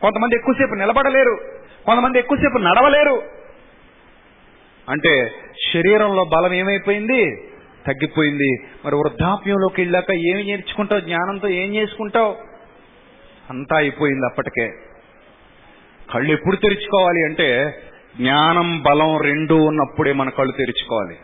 కొంతమంది 0.00 0.34
ఎక్కువసేపు 0.34 0.74
నిలబడలేరు. 0.74 1.38
కొంతమంది 1.86 2.18
ఎక్కువసేపు 2.18 2.58
నడవలేరు. 2.58 3.22
అంటే 4.88 5.32
శరీరంలో 5.72 6.24
బలం 6.24 6.54
ఏమైపోయింది? 6.54 7.36
తగ్గిపోయింది. 7.86 8.56
మరి 8.84 8.96
వృద్ధాప్యంలోకి 8.96 9.82
వెళ్ళాక 9.82 10.12
ఏమి 10.12 10.44
నేర్చుకుంటావు? 10.44 11.00
జ్ఞానంతో 11.00 11.48
ఏం 11.48 11.74
చేసుకుంటావు? 11.74 12.36
అంతా 13.50 13.76
అయిపోయింది 13.76 14.26
అప్పటికే. 14.26 14.72
కళ్ళు 16.14 16.32
ఎప్పుడు 16.32 16.56
తెరుచుకోవాలి 16.56 17.24
అంటే 17.24 17.78
జ్ఞానం 18.16 18.82
బలం 18.82 19.20
రెండు 19.20 19.54
ఉన్నప్పుడే 19.54 20.12
మన 20.12 20.28
కళ్ళు 20.28 20.52
తెరుచుకోవాలి. 20.52 21.16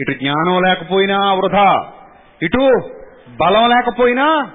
ఇటు 0.00 0.18
జ్ఞానం 0.18 0.62
లేకపోయినా 0.62 1.34
వృధా. 1.34 1.92
ఇటు 2.42 2.90
బలం 3.40 3.70
లేకపోయినా 3.70 4.50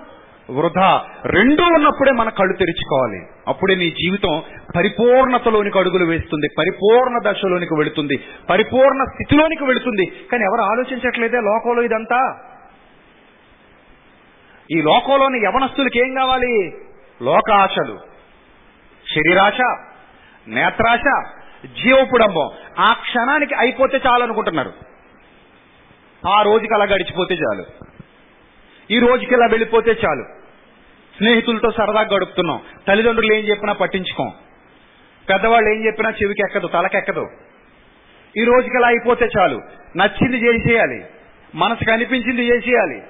వృధా 0.50 1.06
రెండూ 1.26 1.64
ఉన్నప్పుడే 1.64 2.12
మన 2.12 2.30
కళ్ళు 2.30 2.54
తెరుచుకోవాలి. 2.54 3.22
అప్పుడే 3.48 3.76
నీ 3.76 3.90
జీవితం 3.90 4.44
పరిపూర్ణతలోనికి 4.76 5.80
అడుగులు 5.80 6.06
వేస్తుంది. 6.06 6.48
పరిపూర్ణ 6.58 7.32
దశలోనికి 7.32 7.74
వెళుతుంది. 7.74 8.24
పరిపూర్ణ 8.50 9.04
స్థితిలోనికి 9.04 9.64
వెళుతుంది. 9.64 10.06
కానీ 10.32 10.44
ఎవరు 10.44 10.62
ఆలోచించట్లేదే 10.62 11.38
లోకంలో 11.38 11.82
ఇదంతా? 11.84 12.40
ఈ 14.72 14.82
లోకంలోని 14.82 15.46
యవనస్తులకి 15.46 16.00
ఏం 16.00 16.14
కావాలి? 16.14 16.74
లోక 17.22 17.52
ఆశలు 17.52 18.00
శరీరాశ 19.16 19.78
నేత్రాశ 20.48 21.24
జీవపుడంబం. 21.84 22.50
ఆ 22.80 22.94
క్షణానికి 22.94 23.56
అయిపోతే 23.56 24.02
చాలు 24.08 24.24
అనుకుంటున్నారు 24.24 24.74
ఆ 26.28 26.42
రోజుకి 26.42 26.74
అలా 26.74 26.86
గడిచిపోతే 26.86 27.36
చాలు. 27.36 27.93
ఈ 28.91 29.00
రోజుకి 29.00 29.34
ఇలా 29.34 29.46
వెళ్ళిపోతే 29.46 29.91
చాలు? 29.91 30.24
స్నేహితులతో 31.17 31.72
సరదాగా 31.72 32.15
గడుపుతున్నాం. 32.15 32.60
తల్లిదండ్రులు 32.88 33.34
ఏం 33.34 33.39
చెప్పినా 33.39 33.74
పట్టించుకోం. 33.74 34.32
పెద్దవాళ్ళు 35.30 35.69
ఏం 35.69 35.86
చెప్పినా 35.86 36.10
చెవికి 36.10 36.41
ఎక్కదు 36.41 36.67
తలకెక్కదు. 36.67 37.28
ఈ 38.38 38.43
రోజుకి 38.43 38.78
ఇలా 38.78 38.88
అయిపోతే 38.88 39.30
చాలు? 39.39 39.62
నచ్చింది 39.98 40.38
చేసేయాలి. 40.38 41.06
మనసుకు 41.56 41.91
అనిపించింది 41.91 42.41
చేసేయాలి. 42.41 43.02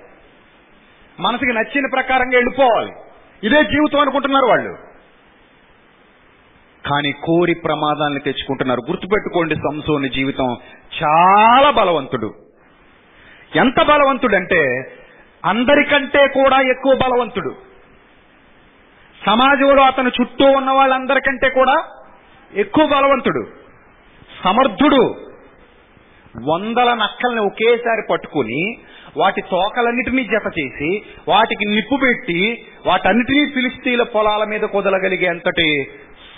మనసుకి 1.19 1.53
నచ్చిన 1.53 1.87
ప్రకారంగా 1.93 2.31
వెళ్ళిపోవాలి. 2.33 2.91
ఇదే 3.43 3.63
జీవితం 3.63 3.99
అనుకుంటున్నారు 3.99 4.45
వాళ్ళు. 4.45 4.77
కానీ 6.89 7.11
కోరి 7.11 7.53
ప్రమాదాన్ని 7.53 8.19
తెచ్చుకుంటున్నారు. 8.19 8.79
గుర్తుపెట్టుకోండి 8.79 9.55
సంసోని 9.55 10.09
జీవితం. 10.09 10.57
చాలా 11.03 11.69
బలవంతుడు. 11.69 12.33
ఎంత 13.55 13.83
బలవంతుడంటే 13.83 14.83
అందరికంటే 15.45 16.27
కూడా 16.27 16.61
ఎక్కువ 16.61 16.95
బలవంతుడు. 16.95 17.55
సమాజంలో 19.25 19.83
అతను 19.83 20.11
చుట్టూ 20.21 20.45
ఉన్న 20.45 20.71
వాళ్ళందరికంటే 20.71 21.49
కూడా 21.49 21.83
ఎక్కువ 22.53 22.87
బలవంతుడు. 22.87 23.47
సమర్థుడు. 24.43 25.15
వందల 26.49 26.93
నక్కల్ని 26.93 27.41
ఒకేసారి 27.41 28.01
పట్టుకుని 28.11 28.77
వాటి 29.17 29.41
తోకలన్నిటినీ 29.41 30.23
జత 30.23 30.51
చేసి 30.59 31.01
వాటికి 31.27 31.65
నిప్పు 31.65 31.95
పెట్టి 31.95 32.65
వాటన్నిటినీ 32.85 33.45
ఫిలిస్తీన్ల 33.53 34.03
పొలాల 34.03 34.43
మీద 34.43 34.61
కుదలగలిగే 34.61 35.27
అంతటి 35.27 35.87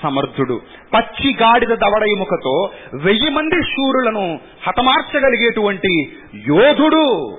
సమర్థుడు. 0.04 0.62
పచ్చి 0.94 1.34
గాడిద 1.42 1.70
దవడ 1.70 2.04
ఎముకతో 2.04 2.70
వెయ్యి 2.94 3.30
మంది 3.30 3.62
శూరులను 3.62 4.40
హతమార్చగలిగేటువంటి 4.68 6.12
యోధుడు. 6.36 7.38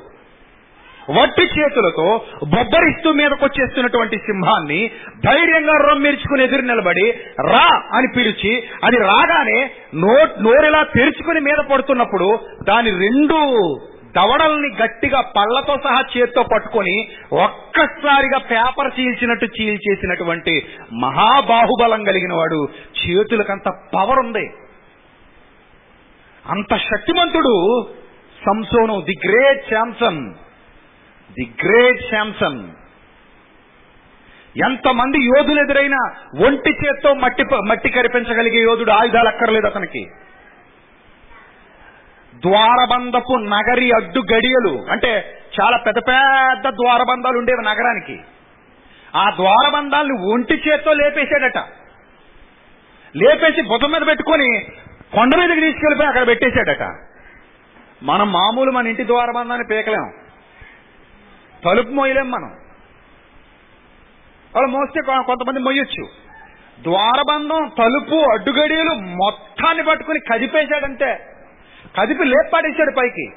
వట్టి 1.08 1.42
చేతులతో 1.42 2.06
బొబ్బరిస్తూ 2.44 3.12
మీదకొచ్చేస్తున్నటువంటి 3.12 4.16
సింహాన్ని 4.16 4.90
ధైర్యంగా 5.24 5.76
రొమ్మిర్చుకుని 5.88 6.42
ఎదురు 6.42 6.62
నిలబడి 6.62 7.10
రా 7.48 7.66
అని 7.92 8.08
పిలిచి 8.16 8.68
అది 8.84 8.96
రాగానే 8.96 9.60
నో 9.94 10.16
నోరెలా 10.40 10.82
తెరుచుకుని 10.82 11.40
మీద 11.40 11.56
పడుతున్నప్పుడు 11.70 12.38
దాని 12.62 12.90
రెండు 12.90 13.38
దవడల్ని 14.16 14.68
గట్టిగా 14.82 15.20
పళ్ళతో 15.20 15.76
సహా 15.84 16.04
చేత్తో 16.16 16.42
పట్టుకొని 16.42 17.08
ఒక్కసారిగా 17.32 18.38
పేపర్ 18.38 19.00
చీల్చినట్టు 19.00 19.44
చీల్చేసినటువంటి 19.44 20.66
మహాబాహుబలం 20.92 22.04
కలిగిన 22.04 22.32
వాడు 22.32 22.68
చేతులకంత 23.00 23.68
పవర్ 23.94 24.18
ఉంది. 24.18 24.46
అంత 26.50 26.76
శక్తిమంతుడు 26.76 27.86
సంసోను 28.46 29.00
the 29.00 29.28
great 29.28 29.70
Samson. 29.70 30.34
The 31.30 31.54
great 31.64 32.00
Samson. 32.10 32.70
ఎంతమంది 34.64 35.24
యోధులు 35.24 35.60
ఎదురైనా 35.60 36.14
ఒంటి 36.46 36.70
చేత్తో 36.70 37.14
మట్టి 37.14 37.44
మట్టి 37.68 37.88
కరిపించగలిగే 37.90 38.62
యోధుడు 38.62 38.90
ఆయుధాలు 38.90 39.28
అక్కర్లేదు 39.28 39.66
అతనికి. 39.66 40.10
ద్వారబంధపు 42.34 43.36
నగరి 43.36 43.90
అడ్డు 43.90 44.20
గడియలు 44.34 44.86
అంటే 44.90 45.38
చాలా 45.60 45.76
పెద్ద 45.76 45.98
పెద్ద 45.98 46.68
ద్వారబంధాలు 46.68 47.38
ఉండేవి 47.38 47.64
నగరానికి. 47.64 48.20
ఆ 49.16 49.30
ద్వారబంధాలను 49.30 50.32
ఒంటి 50.32 50.62
చేత్తో 50.68 50.92
లేపేశాడట. 50.92 51.58
లేపేసి 53.16 53.62
బుధం 53.62 53.90
మీద 53.90 54.00
పెట్టుకొని 54.06 54.66
కొండ 55.14 55.36
మీదకి 55.36 55.60
తీసుకెళ్ళిపోయి 55.60 56.08
అక్కడ 56.08 56.26
పెట్టేశాడట. 56.26 56.82
మనం 58.02 58.32
మామూలు 58.32 58.70
మన 58.70 58.86
ఇంటి 58.86 59.06
ద్వారబంధాన్ని 59.06 59.66
పీకలేం. 59.70 60.25
తలుపు 61.66 61.90
మోయలేం 61.90 62.30
మనం. 62.30 62.48
వాళ్ళు 64.54 64.70
మోస్తే 64.70 65.00
కొంతమంది 65.22 65.60
మొయ్యొచ్చు. 65.60 66.08
ద్వారబంధం 66.82 67.70
తలుపు 67.78 68.14
అడ్డుగడియలు 68.14 68.94
మొత్తాన్ని 68.94 69.84
పట్టుకుని 69.84 70.20
కదిపేశాడంటే 70.32 71.34
కదిపి 72.00 72.24
లేపాడేశాడు 72.24 72.90
పైకి. 72.90 73.30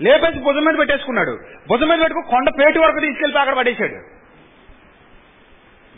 లేపేసి 0.00 0.38
భుజం 0.38 0.64
మీద 0.64 0.78
పెట్టేసుకున్నాడు. 0.78 1.38
భుజం 1.68 1.88
మీద 1.88 1.98
పెట్టుకుని 1.98 2.30
కొండ 2.30 2.48
పేటు 2.48 2.78
వరకు 2.78 3.00
తీసుకెళ్తే 3.00 3.38
అక్కడ 3.38 3.54
పడేశాడు. 3.54 4.14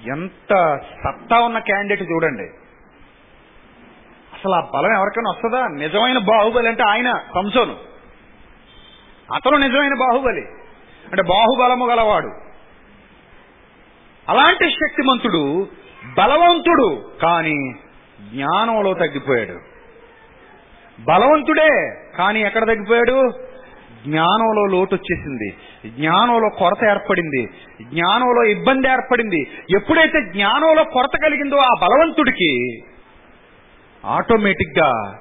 ఎంత 0.09 0.79
సత్తా 1.05 1.41
ఉన్న 1.41 1.59
క్యాండిడేట్ 1.59 2.11
చూడండి. 2.11 2.51
అసలు 4.35 4.53
ఆ 4.53 4.61
బలం 4.61 4.97
ఎవరికైనా 4.97 5.31
వస్తుందా? 5.31 5.69
నిజమైన 5.69 6.19
బాహుబలి 6.19 6.69
అంటే 6.69 6.83
ఆయన 6.83 7.13
సంసోను. 7.13 7.77
అతను 9.35 9.57
నిజమైన 9.57 9.95
బాహుబలి. 9.95 10.47
అంటే 11.07 11.23
బాహుబలము 11.23 11.87
గలవాడు. 11.87 12.31
అలాంటి 14.29 14.71
శక్తిమంతుడు 14.71 15.69
బలవంతుడు 16.19 17.11
కానీ 17.23 17.75
జ్ఞానంలో 18.35 18.95
తగ్గిపోయాడు. 18.95 19.59
బలవంతుడే 21.01 22.03
కానీ 22.19 22.41
ఎక్కడ 22.41 22.67
తగ్గిపోయాడు? 22.67 23.33
జ్ఞానంలో 24.05 24.67
లోటు 24.67 24.95
వచ్చేసింది 24.95 25.57
జ్ఞానంలో 25.91 26.49
కొరత 26.49 26.85
ఏర్పడింది. 26.85 27.49
జ్ఞానంలో 27.83 28.45
ఇబ్బంది 28.45 28.89
ఏర్పడింది. 28.89 29.41
ఎప్పుడైతే 29.75 30.21
జ్ఞానంలో 30.33 30.85
కొరత 30.85 31.23
కలిగిందో 31.23 31.57
ఆ 31.57 31.71
బలవంతుడికి 31.83 32.83
ఆటోమేటిక్గా 34.05 35.19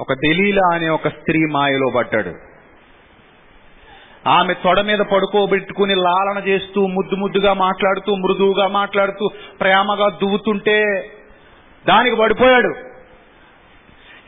ఒక 0.00 0.12
దలీలా 0.12 0.74
అనే 0.74 0.88
ఒక 0.88 1.08
స్త్రీ 1.08 1.46
మాయలో 1.50 1.90
పడ్డాడు. 1.96 2.51
ఆమె 4.26 4.54
తొడ 4.54 4.80
మీద 4.80 4.98
పడుకోబెట్టుకుని 4.98 5.94
లాలన 5.94 6.48
చేస్తూ 6.48 6.86
ముద్దు 6.86 7.14
ముద్దుగా 7.14 7.52
మాట్లాడుతూ 7.52 8.14
మృదువుగా 8.14 8.66
మాట్లాడుతూ 8.66 9.28
ప్రేమగా 9.60 10.08
దువ్వుతుంటే 10.08 11.10
దానికి 11.88 12.16
పడిపోయాడు. 12.16 12.74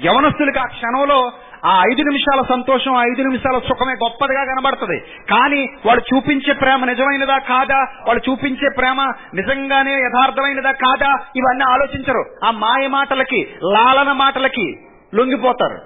యవనస్తులకి 0.05 0.59
ఆ 0.59 0.65
క్షణంలో 0.65 1.31
ఆ 1.65 1.83
ఐదు 1.93 2.03
నిమిషాల 2.03 2.43
సంతోషం 2.43 2.95
ఆ 2.95 3.03
ఐదు 3.03 3.23
నిమిషాల 3.23 3.59
సుఖమే 3.59 3.93
గొప్పదిగా 3.93 4.45
కనబడుతుంది. 4.45 5.01
కానీ 5.31 5.69
వాడు 5.87 6.01
చూపించే 6.01 6.55
ప్రేమ 6.55 6.85
నిజమైనదా 6.85 7.39
కాదా? 7.39 7.87
వాడు 8.09 8.31
చూపించే 8.31 8.69
ప్రేమ 8.77 9.03
నిజంగానే 9.35 9.93
యథార్థమైనదా 9.93 10.73
కాదా? 10.73 11.19
ఇవన్నీ 11.37 11.65
ఆలోచించరు. 11.69 12.25
ఆ 12.45 12.51
మాయ 12.51 12.89
మాటలకి 12.89 13.49
లాలన 13.65 14.13
మాటలకి 14.13 14.77
లొంగిపోతారు. 15.15 15.79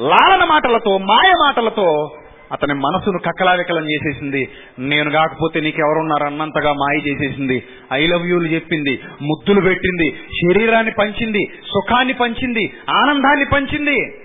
లాలన 0.00 0.44
మాటలతో 0.44 0.98
మాయ 0.98 1.30
మాటలతో 1.30 2.10
అతని 2.52 2.74
మనసును 2.74 3.18
కక్కలావికలం 3.18 3.90
చేసేసింది. 3.90 4.48
నేను 4.78 5.10
కాకపోతే 5.10 5.60
నీకెవరున్నారు 5.60 6.24
అన్నంతగా 6.24 6.72
మాయ 6.72 6.96
చేసేసింది. 6.96 7.62
ఐ 7.92 8.06
లవ్ 8.06 8.26
యూలు 8.26 8.46
చెప్పింది. 8.46 9.00
ముద్దులు 9.22 9.60
పెట్టింది. 9.60 10.10
శరీరాన్ని 10.12 10.92
పంచింది. 10.92 11.50
సుఖాన్ని 11.66 12.14
పంచింది. 12.14 12.72
ఆనందాన్ని 12.90 13.44
పంచింది. 13.44 14.18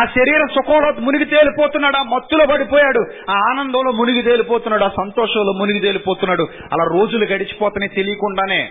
ఆ 0.00 0.04
శరీర 0.04 0.46
సుఖంలో 0.54 0.92
మునిగి 1.00 1.24
తేలిపోతున్నాడు. 1.24 1.96
ఆ 1.96 2.02
మత్తులో 2.02 2.46
పడిపోయాడు. 2.46 3.06
ఆ 3.30 3.34
ఆనందంలో 3.50 3.92
మునిగి 3.92 4.22
తేలిపోతున్నాడు. 4.22 4.84
ఆ 4.84 4.88
సంతోషంలో 4.88 5.52
మునిగి 5.52 5.80
తేలిపోతున్నాడు. 5.80 6.48
అలా 6.72 6.84
రోజులు 6.84 7.24
గడిచిపోతున్నాయి 7.24 7.96
తెలియకుండానే 7.96 8.70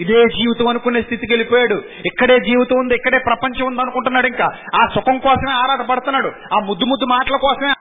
ఇదే 0.00 0.24
జీవితం 0.24 0.68
అనుకునే 0.68 1.02
స్థితికి 1.02 1.32
వెళ్ళిపోయాడు. 1.32 1.82
ఇక్కడే 2.06 2.40
జీవితం 2.40 2.78
ఉంది 2.78 2.94
ఇక్కడే 2.94 3.18
ప్రపంచం 3.18 3.66
ఉంది 3.66 3.80
అనుకుంటున్నాడు 3.80 4.26
ఇంకా. 4.26 4.44
ఆ 4.74 4.86
సుఖం 4.94 5.18
కోసమే 5.18 5.52
ఆరాటపడుతున్నాడు. 5.52 6.32
ఆ 6.54 6.58
ముద్దు 6.58 6.84
ముద్దు 6.84 7.04
మాటల 7.04 7.36
కోసమే 7.36 7.72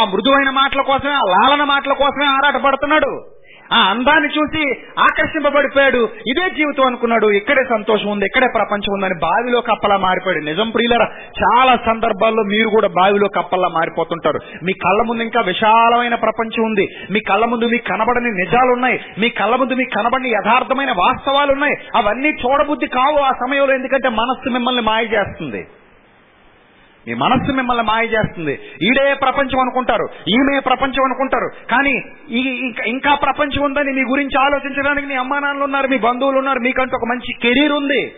ఆ 0.00 0.04
మృదువైన 0.04 0.50
మాటల 0.50 0.82
కోసమే 0.82 1.12
ఆ 1.12 1.20
లాలన 1.28 1.64
మాటల 1.64 1.92
కోసమే 1.92 2.26
ఆరాటపడుతున్నాడు. 2.26 3.35
ఆ 3.72 3.78
అందాన్ని 3.78 4.28
చూసి 4.28 4.62
ఆకర్షింపబడిపోయాడు. 4.98 6.08
ఇదే 6.26 6.50
జీవితం 6.50 6.86
అనుకున్నాడు. 6.86 7.26
ఇక్కడే 7.26 7.64
సంతోషం 7.64 8.10
ఉంది 8.10 8.26
ఇక్కడే 8.26 8.46
ప్రపంచం 8.54 8.92
ఉందని 8.92 9.14
బావిలో 9.14 9.60
కప్పలా 9.60 9.96
మారిపోయాడు. 9.96 10.44
నిజం 10.44 10.70
ప్రియులరా 10.70 11.08
చాలా 11.42 11.76
సందర్భాల్లో 11.86 12.42
మీరు 12.42 12.68
కూడా 12.68 12.88
బావిలో 12.88 13.28
కప్పల్లా 13.28 13.68
మారిపోతుంటారు. 13.68 14.40
మీ 14.64 14.72
కళ్ళ 14.72 15.02
ముందు 15.02 15.22
ఇంకా 15.22 15.40
విశాలమైన 15.40 16.14
ప్రపంచం 16.14 16.64
ఉంది. 16.64 16.88
మీ 17.10 17.20
కళ్ళ 17.20 17.44
ముందు 17.44 17.64
మీకు 17.64 17.88
కనబడని 17.88 18.32
నిజాలు 18.32 18.72
ఉన్నాయి 18.72 19.00
మీ 19.18 19.28
కళ్ళ 19.28 19.56
ముందు 19.56 19.74
మీకు 19.74 19.90
కనబడని 19.96 20.28
యథార్థమైన 20.30 20.90
వాస్తవాలు 20.90 21.52
ఉన్నాయి 21.52 21.76
అవన్నీ 21.94 22.28
చూడబుద్ధి 22.28 22.86
కావు 22.86 23.18
ఆ 23.18 23.30
సమయంలో 23.30 23.74
ఎందుకంటే 23.74 24.08
మనస్సు 24.08 24.50
మిమ్మల్ని 24.50 24.82
మాయ 24.82 25.04
చేస్తుంది. 25.04 25.66
మీ 27.08 27.14
మనస్సు 27.14 27.52
మిమ్మల్ని 27.52 27.84
మాయ 27.84 28.04
చేస్తుంది. 28.04 28.58
ఈడే 28.82 29.14
ప్రపంచం 29.14 29.60
అనుకుంటారు 29.60 30.08
ఈమె 30.28 30.60
ప్రపంచం 30.60 31.04
అనుకుంటారు. 31.04 31.50
కానీ 31.70 32.02
ఈ 32.30 32.38
ఇంకా- 32.38 32.86
ఇంకా 32.86 33.14
ప్రపంచం 33.14 33.62
ఉందని 33.62 33.92
మీ 33.92 34.02
గురించి 34.02 34.40
ఆలోచించడానికి 34.40 35.06
మీ 35.06 35.14
అమ్మా 35.14 35.38
నాన్నలు 35.38 35.64
ఉన్నారు 35.64 35.88
మీ 35.88 35.98
బంధువులు 35.98 36.38
ఉన్నారు 36.38 36.58
మీకంటూ 36.58 36.96
ఒక 36.96 37.04
మంచి 37.04 37.32
కెరీర్ 37.42 37.72
ఉంది. 37.72 38.12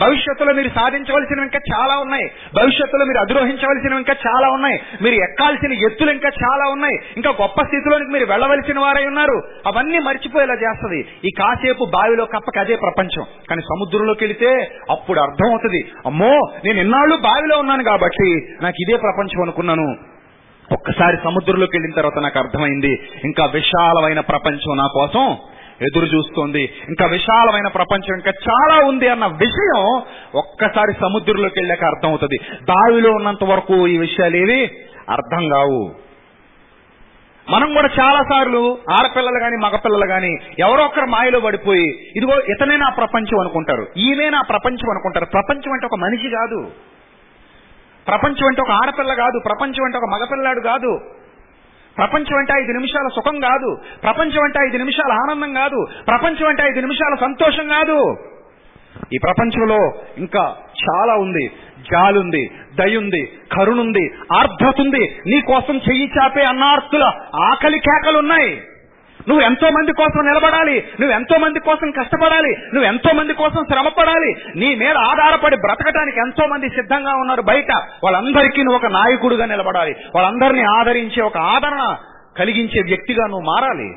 భవిష్యత్తులో 0.00 0.54
మీరు 0.54 0.68
సాధించవలసినవి 0.68 1.46
ఇంకా 1.46 1.60
చాలా 1.74 1.98
ఉన్నాయి. 1.98 2.30
భవిష్యత్తులో 2.54 3.04
మీరు 3.04 3.18
అధిరోహించవలసినవి 3.18 3.96
ఇంకా 3.96 4.14
చాలా 4.26 4.48
ఉన్నాయి. 4.50 4.78
మీరు 5.02 5.14
ఎక్కాల్సిన 5.14 5.72
ఎత్తులు 5.72 6.10
ఇంకా 6.10 6.28
చాలా 6.28 6.70
ఉన్నాయి. 6.72 6.96
ఇంకా 7.16 7.30
గొప్ప 7.30 7.62
స్థితిలోనికి 7.62 8.10
మీరు 8.10 8.26
వెళ్ళవలసిన 8.26 8.78
వారై 8.78 9.06
ఉన్నారు. 9.06 9.42
అవన్నీ 9.66 9.98
మర్చిపోయేలా 9.98 10.54
చేస్తుంది. 10.54 11.06
ఈ 11.24 11.28
కాసేపు 11.38 11.84
బావిలో 11.84 12.24
కప్పకి 12.24 12.58
అదే 12.60 12.76
ప్రపంచం. 12.76 13.24
కానీ 13.50 13.60
సముద్రంలోకి 13.60 14.24
వెళితే 14.24 14.70
అప్పుడు 14.90 15.20
అర్థం 15.20 15.48
అవుతుంది 15.48 15.92
అమ్మో 16.06 16.34
నేను 16.64 16.78
ఎన్నాళ్ళు 16.78 17.16
బావిలో 17.16 17.58
ఉన్నాను 17.58 17.84
కాబట్టి 17.84 18.46
నాకు 18.62 18.82
ఇదే 18.82 18.96
ప్రపంచం 18.96 19.42
అనుకున్నాను. 19.42 19.96
ఒక్కసారి 20.72 21.16
సముద్రంలోకి 21.24 21.76
వెళ్ళిన 21.76 21.94
తర్వాత 21.96 22.22
నాకు 22.22 22.38
అర్థమైంది. 22.38 23.08
ఇంకా 23.24 23.46
విశాలమైన 23.46 24.20
ప్రపంచం 24.20 24.76
నా 24.76 24.86
కోసం 24.86 25.36
ఎదురు 25.82 26.04
చూస్తోంది. 26.04 26.62
ఇంకా 26.88 27.06
విశాలమైన 27.06 27.68
ప్రపంచం 27.68 28.14
ఇంకా 28.14 28.30
చాలా 28.30 28.86
ఉంది 28.86 29.08
అన్న 29.08 29.26
విషయం 29.26 30.02
ఒక్కసారి 30.34 30.92
సముద్రంలోకి 30.92 31.60
వెళ్ళాక 31.60 31.84
అర్థం 31.84 32.08
అవుతుంది 32.08 32.38
బావిలో 32.68 33.10
ఉన్నంత 33.10 33.44
వరకు 33.44 33.88
ఈ 33.88 33.98
విషయాలు 33.98 34.36
ఏవి? 34.36 34.70
అర్థం 35.10 35.48
కావు. 35.48 36.04
మనం 37.50 37.74
కూడా 37.74 37.88
చాలా 38.00 38.22
సార్లు 38.22 38.78
ఆడపిల్లలు 38.90 39.38
కానీ 39.40 39.56
మగపిల్లలు 39.56 40.06
కానీ 40.06 40.36
ఎవరో 40.58 40.84
ఒకరు 40.84 41.06
మాయలో 41.06 41.40
పడిపోయి 41.40 41.88
ఇదిగో 42.16 42.40
ఇతనే 42.40 42.76
నా 42.76 42.88
ప్రపంచం 42.88 43.40
అనుకుంటారు. 43.40 43.86
ఈమె 43.96 44.30
నా 44.30 44.40
ప్రపంచం 44.40 44.90
అనుకుంటారు. 44.90 45.24
ప్రపంచం 45.24 45.72
అంటే 45.72 45.86
ఒక 45.86 45.94
మనిషి 45.94 46.28
కాదు. 46.28 46.70
ప్రపంచం 48.08 48.46
అంటే 48.46 48.62
ఒక 48.62 48.70
ఆడపిల్ల 48.70 49.14
కాదు. 49.14 49.40
ప్రపంచం 49.44 49.84
అంటే 49.84 49.98
ఒక 49.98 50.04
మగపిల్లాడు 50.04 50.60
కాదు. 50.60 51.00
ప్రపంచం 51.98 52.38
అంటే 52.38 52.52
ఐదు 52.52 52.72
నిమిషాల 52.72 53.08
సుఖం 53.14 53.40
కాదు. 53.40 53.78
ప్రపంచం 54.02 54.42
అంటే 54.42 54.58
ఐదు 54.66 54.76
నిమిషాల 54.76 55.12
ఆనందం 55.12 55.52
కాదు. 55.52 55.86
ప్రపంచం 56.06 56.48
అంటే 56.48 56.62
ఐదు 56.62 56.80
నిమిషాల 56.80 57.14
సంతోషం 57.20 57.68
కాదు. 57.68 58.16
ఈ 59.14 59.18
ప్రపంచంలో 59.22 59.92
ఇంకా 60.18 60.56
చాలా 60.84 61.14
ఉంది. 61.14 61.50
జాలుంది 61.92 62.50
దయుంది 62.74 63.32
కరుణుంది 63.52 64.10
ఆర్ద్రత 64.32 64.80
ఉంది 64.80 65.18
నీ 65.26 65.40
కోసం 65.40 65.76
చెయ్యి 65.76 66.10
చాపే 66.18 66.44
అన్నార్తుల 66.44 67.04
ఆకలి 67.34 67.78
కేకలున్నాయి. 67.78 68.60
నువ్వు 69.28 69.44
ఎంతో 69.44 69.70
మంది 69.70 69.92
కోసం 69.92 70.24
నిలబడాలి 70.24 70.84
నువ్వు 71.00 71.16
ఎంతో 71.16 71.38
మంది 71.38 71.60
కోసం 71.60 71.90
కష్టపడాలి 71.90 72.50
నువ్వు 72.74 72.84
ఎంతో 72.84 73.12
మంది 73.14 73.32
కోసం 73.32 73.64
శ్రమపడాలి. 73.72 74.34
నీ 74.56 74.74
మీద 74.74 74.96
ఆధారపడి 74.96 75.56
బ్రతకటానికి 75.56 76.18
ఎంతో 76.18 76.46
మంది 76.46 76.68
సిద్ధంగా 76.68 77.14
ఉన్నారు 77.14 77.42
బయట. 77.42 77.72
వాళ్ళందరికీ 78.04 78.62
నువ్వు 78.62 78.78
ఒక 78.78 78.92
నాయకుడుగా 78.92 79.46
నిలబడాలి. 79.46 79.94
వాళ్ళందరినీ 80.14 80.62
ఆదరించే 80.62 81.22
ఒక 81.22 81.38
ఆదరణ 81.38 81.96
కలిగించే 82.38 82.82
వ్యక్తిగా 82.82 83.26
నువ్వు 83.26 83.44
మారాలి. 83.44 83.94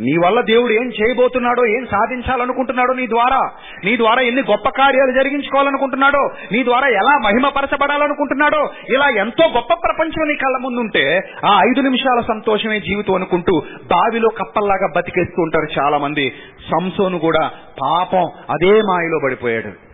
నీ 0.00 0.16
వల్ల 0.24 0.40
దేవుడు 0.40 0.72
ఏం 0.72 0.88
చేయబోతున్నాడో 0.88 1.66
ఏం 1.66 1.86
సాధించాలనుకుంటున్నాడో 1.86 2.94
నీ 2.94 3.06
ద్వారా? 3.06 3.50
నీ 3.84 3.96
ద్వారా 3.96 4.22
ఎన్ని 4.22 4.42
గొప్ప 4.42 4.68
కార్యాలు 4.68 5.12
జరిగించుకోవాలనుకుంటున్నాడో? 5.12 6.30
నీ 6.52 6.64
ద్వారా 6.64 6.88
ఎలా 6.88 7.18
మహిమపరచబడాలనుకుంటున్నాడో? 7.24 8.70
ఇలా 8.88 9.08
ఎంతో 9.08 9.46
గొప్ప 9.46 9.74
ప్రపంచం 9.74 10.28
నీ 10.28 10.34
కళ్ళ 10.34 10.56
ముందుంటే 10.58 11.20
ఆ 11.44 11.60
ఐదు 11.60 11.80
నిమిషాల 11.80 12.20
సంతోషమే 12.20 12.80
జీవితం 12.80 13.14
అనుకుంటూ 13.14 13.62
బావిలో 13.90 14.28
కప్పల్లాగా 14.28 14.92
బతికేస్తూ 14.96 15.42
ఉంటారు 15.42 15.80
చాలా 15.80 15.98
మంది 15.98 16.32
సంసోను 16.70 17.18
కూడా 17.18 17.50
పాపం 17.82 18.30
అదే 18.50 18.82
మాయలో 18.82 19.20
పడిపోయాడు. 19.24 19.88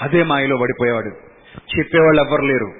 అదే 0.00 0.22
మాయలో 0.22 0.56
పడిపోయాడు 0.56 1.10
చెప్పేవాళ్ళు 1.78 2.22
ఎవ్వరు 2.22 2.42
లేరు. 2.42 2.72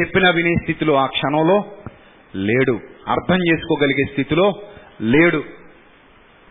చెప్పిన 0.00 0.30
వినే 0.30 0.54
స్థితిలో 0.54 0.94
ఆ 0.94 1.06
క్షణంలో 1.06 1.64
లేడు. 2.36 2.80
అర్థం 3.08 3.38
చేసుకోగలిగే 3.52 4.04
స్థితిలో 4.04 4.52
లేడు. 5.00 5.44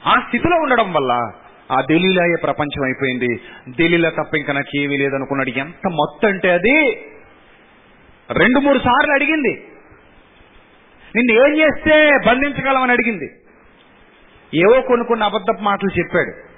ఆ 0.07 0.15
స్థితిలో 0.27 0.57
ఉండడం 0.61 0.93
వల్ల 0.93 1.11
ఆ 1.71 1.81
ఢిల్లీలాయే 1.81 2.35
ప్రపంచం 2.43 2.83
అయిపోయింది. 2.83 3.41
ఢిల్లీలో 3.77 4.09
తప్ప 4.09 4.37
ఇంకా 4.37 4.53
నాకు 4.53 4.77
ఏమీ 4.77 4.97
లేదనుకున్నాడు. 4.97 5.49
ఎంత 5.49 5.87
మొత్తం 5.87 6.29
అంటే 6.29 6.51
అది? 6.51 6.89
రెండు 8.31 8.59
మూడు 8.59 8.79
సార్లు 8.79 9.13
అడిగింది. 9.13 9.67
నిన్ను 11.15 11.47
ఏం 11.47 11.57
చేస్తే 11.57 12.09
బంధించగలమని 12.27 12.91
అడిగింది. 12.91 13.25
ఏవో 14.53 14.81
కొన్ని 14.81 15.07
కొన్ని 15.07 15.25
అబద్ధపు 15.25 15.61
మాటలు 15.61 15.99
చెప్పాడు. 15.99 16.51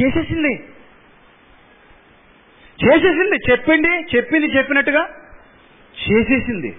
చేసేసింది. 0.00 0.64
చేసేసింది. 2.86 3.50
చెప్పింది 3.50 4.16
చెప్పింది 4.16 4.46
చెప్పినట్టుగా 4.46 5.08
చేసేసింది. 6.02 6.76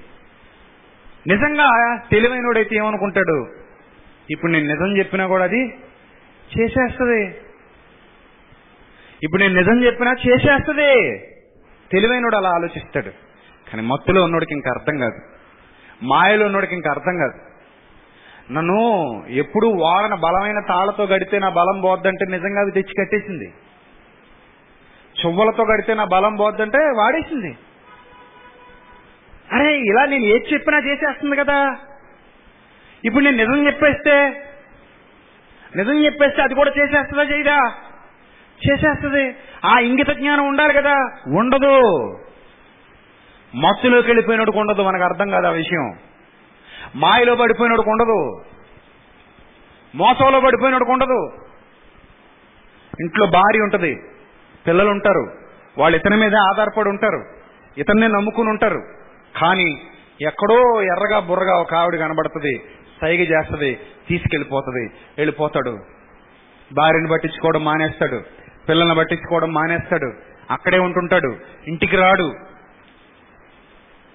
నిజంగా 1.27 1.97
తెలివైనోడైతే 2.11 2.75
ఏమనుకుంటాడు? 2.75 3.47
ఇప్పుడు 4.31 4.51
నేను 4.51 4.65
నిజం 4.65 4.97
చెప్పినా 4.97 5.27
కూడా 5.27 5.43
అది 5.43 5.65
చేసేస్తుంది. 6.59 7.35
ఇప్పుడు 9.23 9.41
నేను 9.41 9.55
నిజం 9.55 9.85
చెప్పినా 9.85 10.11
చేసేస్తుంది. 10.11 11.17
తెలివైనోడు 11.91 12.35
అలా 12.35 12.49
ఆలోచిస్తాడు. 12.49 13.09
కానీ 13.69 13.81
మత్తులో 13.81 14.23
ఉన్నోడికి 14.23 14.53
ఇంకా 14.53 14.69
అర్థం 14.69 14.97
కాదు. 14.97 15.19
మాయలో 16.03 16.45
ఉన్నోడికి 16.45 16.75
ఇంకా 16.75 16.89
అర్థం 16.89 17.17
కాదు. 17.17 17.51
నన్ను 18.53 18.79
ఎప్పుడు 19.27 19.67
వాడన 19.67 20.15
బలమైన 20.15 20.59
తాళ్ళతో 20.67 21.03
గడితే 21.03 21.39
నా 21.39 21.49
బలం 21.49 21.81
పోద్దంటే 21.81 22.25
నిజంగా 22.25 22.61
అది 22.61 22.71
తెచ్చి 22.71 22.93
కట్టేసింది. 22.99 23.53
చువ్వలతో 25.25 25.63
గడితే 25.63 25.93
నా 25.93 26.03
బలం 26.03 26.35
పోద్దంటే 26.35 26.77
వాడేసింది. 26.77 27.57
అరే 29.51 29.77
ఇలా 29.79 30.05
నేను 30.05 30.23
ఏది 30.25 30.53
చెప్పినా 30.53 30.77
చేసేస్తుంది 30.77 31.35
కదా? 31.35 31.77
ఇప్పుడు 33.05 33.23
నేను 33.23 33.37
నిజం 33.37 33.65
చెప్పేస్తే 33.65 34.29
నిజం 35.75 36.05
చెప్పేస్తే 36.05 36.41
అది 36.41 36.55
కూడా 36.55 36.71
చేసేస్తుందా 36.79 37.23
చేయదా? 37.23 37.73
చేసేస్తుంది. 38.69 39.35
ఆ 39.65 39.79
ఇంగిత 39.79 40.09
జ్ఞానం 40.09 40.47
ఉండాలి 40.47 40.73
కదా? 40.73 41.21
ఉండదు. 41.27 41.81
మత్తులోకి 43.55 44.07
వెళ్ళిపోయినోడికి 44.07 44.57
ఉండదు 44.59 44.81
మనకు 44.81 45.03
అర్థం 45.03 45.29
కాదు 45.29 45.47
ఆ 45.47 45.49
విషయం. 45.49 45.93
మాయలో 46.95 47.35
పడిపోయినోడికి 47.35 47.89
ఉండదు. 47.89 48.43
మోసంలో 49.95 50.39
పడిపోయినోడికి 50.39 50.91
ఉండదు. 50.91 51.31
ఇంట్లో 52.99 53.27
భార్య 53.27 53.59
ఉంటుంది 53.59 53.95
పిల్లలు 54.67 54.89
ఉంటారు 54.89 55.33
వాళ్ళు 55.77 55.97
ఇతని 55.97 56.15
మీద 56.15 56.35
ఆధారపడి 56.35 56.89
ఉంటారు 56.89 57.25
ఇతన్నే 57.77 58.07
నమ్ముకుని 58.07 58.49
ఉంటారు. 58.49 59.00
కానీ 59.35 59.81
ఎక్కడో 60.21 60.81
ఎర్రగా 60.81 61.19
బుర్రగా 61.19 61.57
ఒక 61.57 61.73
ఆవిడ 61.73 61.99
కనబడుతుంది 61.99 62.61
సైగ 63.01 63.19
చేస్తుంది 63.19 63.79
తీసుకెళ్ళిపోతుంది 64.09 64.85
వెళ్ళిపోతాడు. 65.17 65.79
భార్యను 66.73 67.07
పట్టించుకోవడం 67.07 67.63
మానేస్తాడు. 67.63 68.23
పిల్లల్ని 68.69 68.95
పట్టించుకోవడం 68.95 69.53
మానేస్తాడు. 69.53 70.13
అక్కడే 70.51 70.79
ఉంటుంటాడు. 70.79 71.35
ఇంటికి 71.67 71.95
రాడు. 71.95 72.33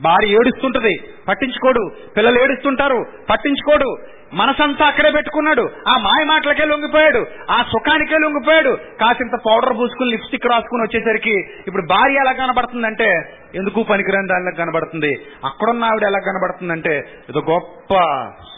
భార్య 0.03 0.29
ఏడుస్తుంటది 0.29 1.01
పట్టించుకోడు. 1.29 1.91
పిల్లలు 2.17 2.43
ఏడుస్తుంటారు 2.43 3.07
పట్టించుకోడు. 3.31 3.97
మనసంతా 4.35 4.87
అక్కడే 4.87 5.11
పెట్టుకున్నాడు. 5.11 5.71
ఆ 5.89 5.99
మాయ 5.99 6.25
మాటలకే 6.25 6.65
లొంగిపోయాడు. 6.65 7.27
ఆ 7.51 7.63
సుఖానికే 7.63 8.19
లొంగిపోయాడు. 8.19 8.79
కాసింత 9.01 9.41
పౌడర్ 9.47 9.79
పూసుకుని 9.79 10.11
లిప్స్టిక్ 10.11 10.47
రాసుకుని 10.47 10.83
వచ్చేసరికి 10.83 11.35
ఇప్పుడు 11.67 11.87
భార్య 11.91 12.15
ఎలా 12.15 12.33
కనబడుతుందంటే 12.33 13.21
ఎందుకు 13.55 13.83
పనికిరాని 13.83 14.29
దానిలా 14.29 14.51
కనబడుతుంది? 14.51 15.15
అక్కడున్న 15.45 15.85
ఆవిడ 15.85 16.03
ఎలా 16.03 16.19
కనబడుతుందంటే 16.19 16.99
ఇది 17.29 17.39
గొప్ప 17.39 17.95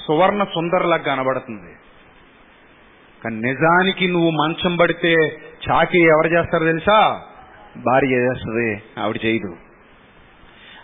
సువర్ణ 0.07 0.45
సుందరలా 0.45 0.97
కనబడుతుంది. 0.97 1.73
కానీ 3.25 3.37
నిజానికి 3.37 4.09
నువ్వు 4.09 4.31
మంచం 4.31 4.77
పడితే 4.77 5.15
చాకి 5.71 5.99
ఎవరు 5.99 6.27
చేస్తారు 6.27 6.65
తెలుసా? 6.65 7.21
భార్య 7.77 8.17
చేస్తుంది 8.17 8.83
ఆవిడ 8.99 9.17
చేయదు. 9.27 9.68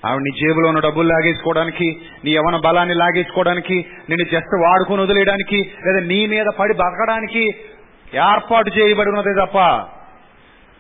ఆవిడ 0.07 0.23
నీ 0.23 0.31
జేబులో 0.31 0.69
ఉన్న 0.69 0.81
డబ్బులు 0.81 1.09
లాగేసుకోవడానికి 1.09 1.97
నీ 2.25 2.31
యవన 2.31 2.61
బలాన్ని 2.65 2.95
లాగేసుకోవడానికి 2.95 3.75
నిన్ను 4.11 4.25
జస్ట్ 4.25 4.55
వాడుకొని 4.63 5.03
వదిలేయడానికి 5.03 5.73
లేదా 5.87 6.07
నీ 6.07 6.27
మీద 6.27 6.47
పడి 6.47 6.75
బతకడానికి 6.75 7.45
ఏర్పాటు 8.15 8.71
చేయబడి 8.79 9.09
ఉన్నదే 9.09 9.47
తప్ప 9.47 9.59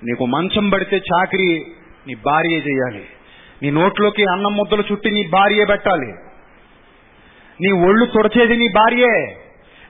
నీకు 0.04 0.26
మంచం 0.26 0.70
పడితే 0.70 0.96
చాకరీ 0.96 1.66
నీ 2.06 2.14
భార్య 2.14 2.56
చేయాలి. 2.56 3.06
నీ 3.62 3.70
నోట్లోకి 3.70 4.22
అన్నం 4.32 4.56
ముద్దలు 4.56 4.84
చుట్టి 4.92 5.10
నీ 5.10 5.28
భార్యే 5.32 5.64
పెట్టాలి. 5.64 6.14
నీ 7.60 7.70
ఒళ్ళు 7.86 8.06
తుడచేది 8.06 8.56
నీ 8.56 8.68
భార్యే. 8.68 9.36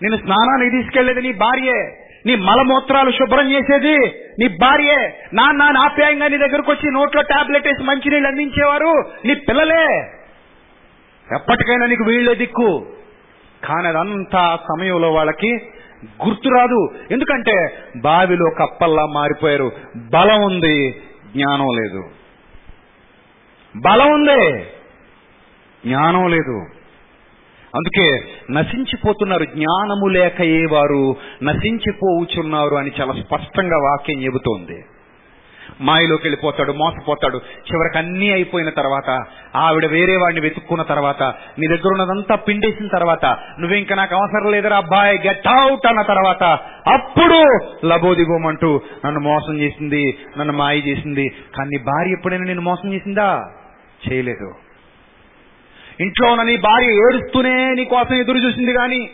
నేను 0.02 0.16
స్నానానికి 0.16 0.82
తీసుకెళ్ళేది 0.82 1.22
నీ 1.22 1.32
భార్యే. 1.32 2.03
నీ 2.26 2.34
మలమూత్రాలు 2.34 3.10
శుభ్రం 3.10 3.52
చేసేది 3.52 3.98
నీ 4.38 4.48
భార్యే. 4.48 5.28
నాన్న 5.34 5.78
ఆప్యాయంగా 5.78 6.28
నీ 6.28 6.38
దగ్గరకు 6.38 6.72
వచ్చి 6.72 6.90
నోట్లో 6.92 7.22
టాబ్లెట్ 7.22 7.66
వేసి 7.66 7.82
మంచినీళ్ళు 7.82 8.28
అందించేవారు 8.28 9.04
నీ 9.24 9.34
పిల్లలే. 9.34 10.12
ఎప్పటికైనా 11.34 11.86
నీకు 11.86 12.04
వీళ్ళే 12.04 12.34
దిక్కు. 12.34 12.86
కానీ 13.64 13.88
అదంతా 13.88 14.58
సమయంలో 14.68 15.12
వాళ్ళకి 15.12 15.54
గుర్తురాదు 16.26 16.88
ఎందుకంటే 17.10 17.78
బావిలో 17.96 18.50
కప్పల్లా 18.58 19.06
మారిపోయారు. 19.06 19.72
బలం 19.96 20.42
ఉంది 20.42 20.90
జ్ఞానం 21.32 21.66
లేదు. 21.66 22.04
బలం 23.76 24.12
ఉంది 24.12 24.62
జ్ఞానం 25.86 26.28
లేదు. 26.28 26.66
అందుకే 27.74 28.20
నశించిపోతున్నారు 28.50 29.44
జ్ఞానము 29.44 30.06
లేకయే 30.06 30.66
వారు 30.72 31.16
నశించిపోవుచున్నారు 31.42 32.74
అని 32.74 32.90
చాలా 33.00 33.12
స్పష్టంగా 33.12 33.76
వాక్యం 33.76 34.24
చెబుతోంది. 34.24 34.84
మాయలోకి 35.80 36.22
వెళ్ళిపోతాడు 36.22 36.72
మోసపోతాడు. 36.72 37.36
చివరికి 37.36 37.98
అన్నీ 37.98 38.30
అయిపోయిన 38.30 38.70
తర్వాత 38.70 39.24
ఆవిడ 39.56 39.86
వేరే 39.86 40.16
వాడిని 40.16 40.40
వెతుక్కున్న 40.40 40.82
తర్వాత 40.82 41.22
నీ 41.58 41.66
దగ్గర 41.66 41.88
ఉన్నదంతా 41.88 42.34
పిండేసిన 42.34 42.86
తర్వాత 42.86 43.24
నువ్వు 43.60 43.76
ఇంకా 43.76 43.94
నాకు 43.94 44.14
అవసరం 44.14 44.52
లేదురా 44.52 44.76
అబ్బాయి 44.76 45.18
గెట్ 45.26 45.48
అవుట్ 45.48 45.86
అన్న 45.86 46.02
తర్వాత 46.02 46.42
అప్పుడు 46.86 47.58
లబోదిగోమంటూ 47.86 48.80
నన్ను 49.06 49.20
మోసం 49.20 49.60
చేసింది 49.60 50.18
నన్ను 50.38 50.54
మాయ 50.54 50.78
చేసింది. 50.78 51.28
కానీ 51.28 51.78
భార్య 51.78 52.10
ఎప్పుడైనా 52.10 52.44
నేను 52.44 52.60
మోసం 52.60 52.92
చేసిందా? 52.92 53.44
చేయలేదు. 54.08 54.63
ఇంట్లో 56.00 56.30
ఉన్న 56.30 56.42
నీ 56.42 56.56
భార్య 56.56 56.86
ఏడుస్తూనే 56.86 57.74
నీ 57.74 57.84
కోసం 57.84 58.14
ఎదురు 58.14 58.36
చూసింది 58.36 58.72
గాని 58.72 59.10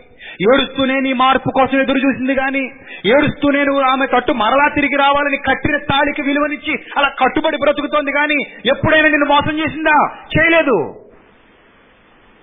ఏడుస్తూనే 0.50 1.00
నీ 1.00 1.12
మార్పు 1.12 1.50
కోసం 1.50 1.80
ఎదురు 1.80 1.98
చూసింది 1.98 2.32
గాని 2.32 2.64
ఏడుస్తూనే 3.06 3.64
నువ్వు 3.64 3.82
ఆమె 3.82 4.06
కట్టు 4.06 4.32
మరలా 4.32 4.68
తిరిగి 4.74 4.96
రావాలని 4.96 5.36
కట్టిన 5.36 5.76
తాళికి 5.76 6.22
విలువనిచ్చి 6.22 6.78
అలా 6.96 7.08
కట్టుబడి 7.08 7.56
బ్రతుకుతోంది 7.56 8.10
గాని 8.10 8.42
ఎప్పుడైనా 8.66 9.08
నిన్ను 9.08 9.26
మోసం 9.26 9.58
చేసిందా? 9.58 10.16
చేయలేదు. 10.38 10.94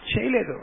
చేయలేదు. 0.07 0.59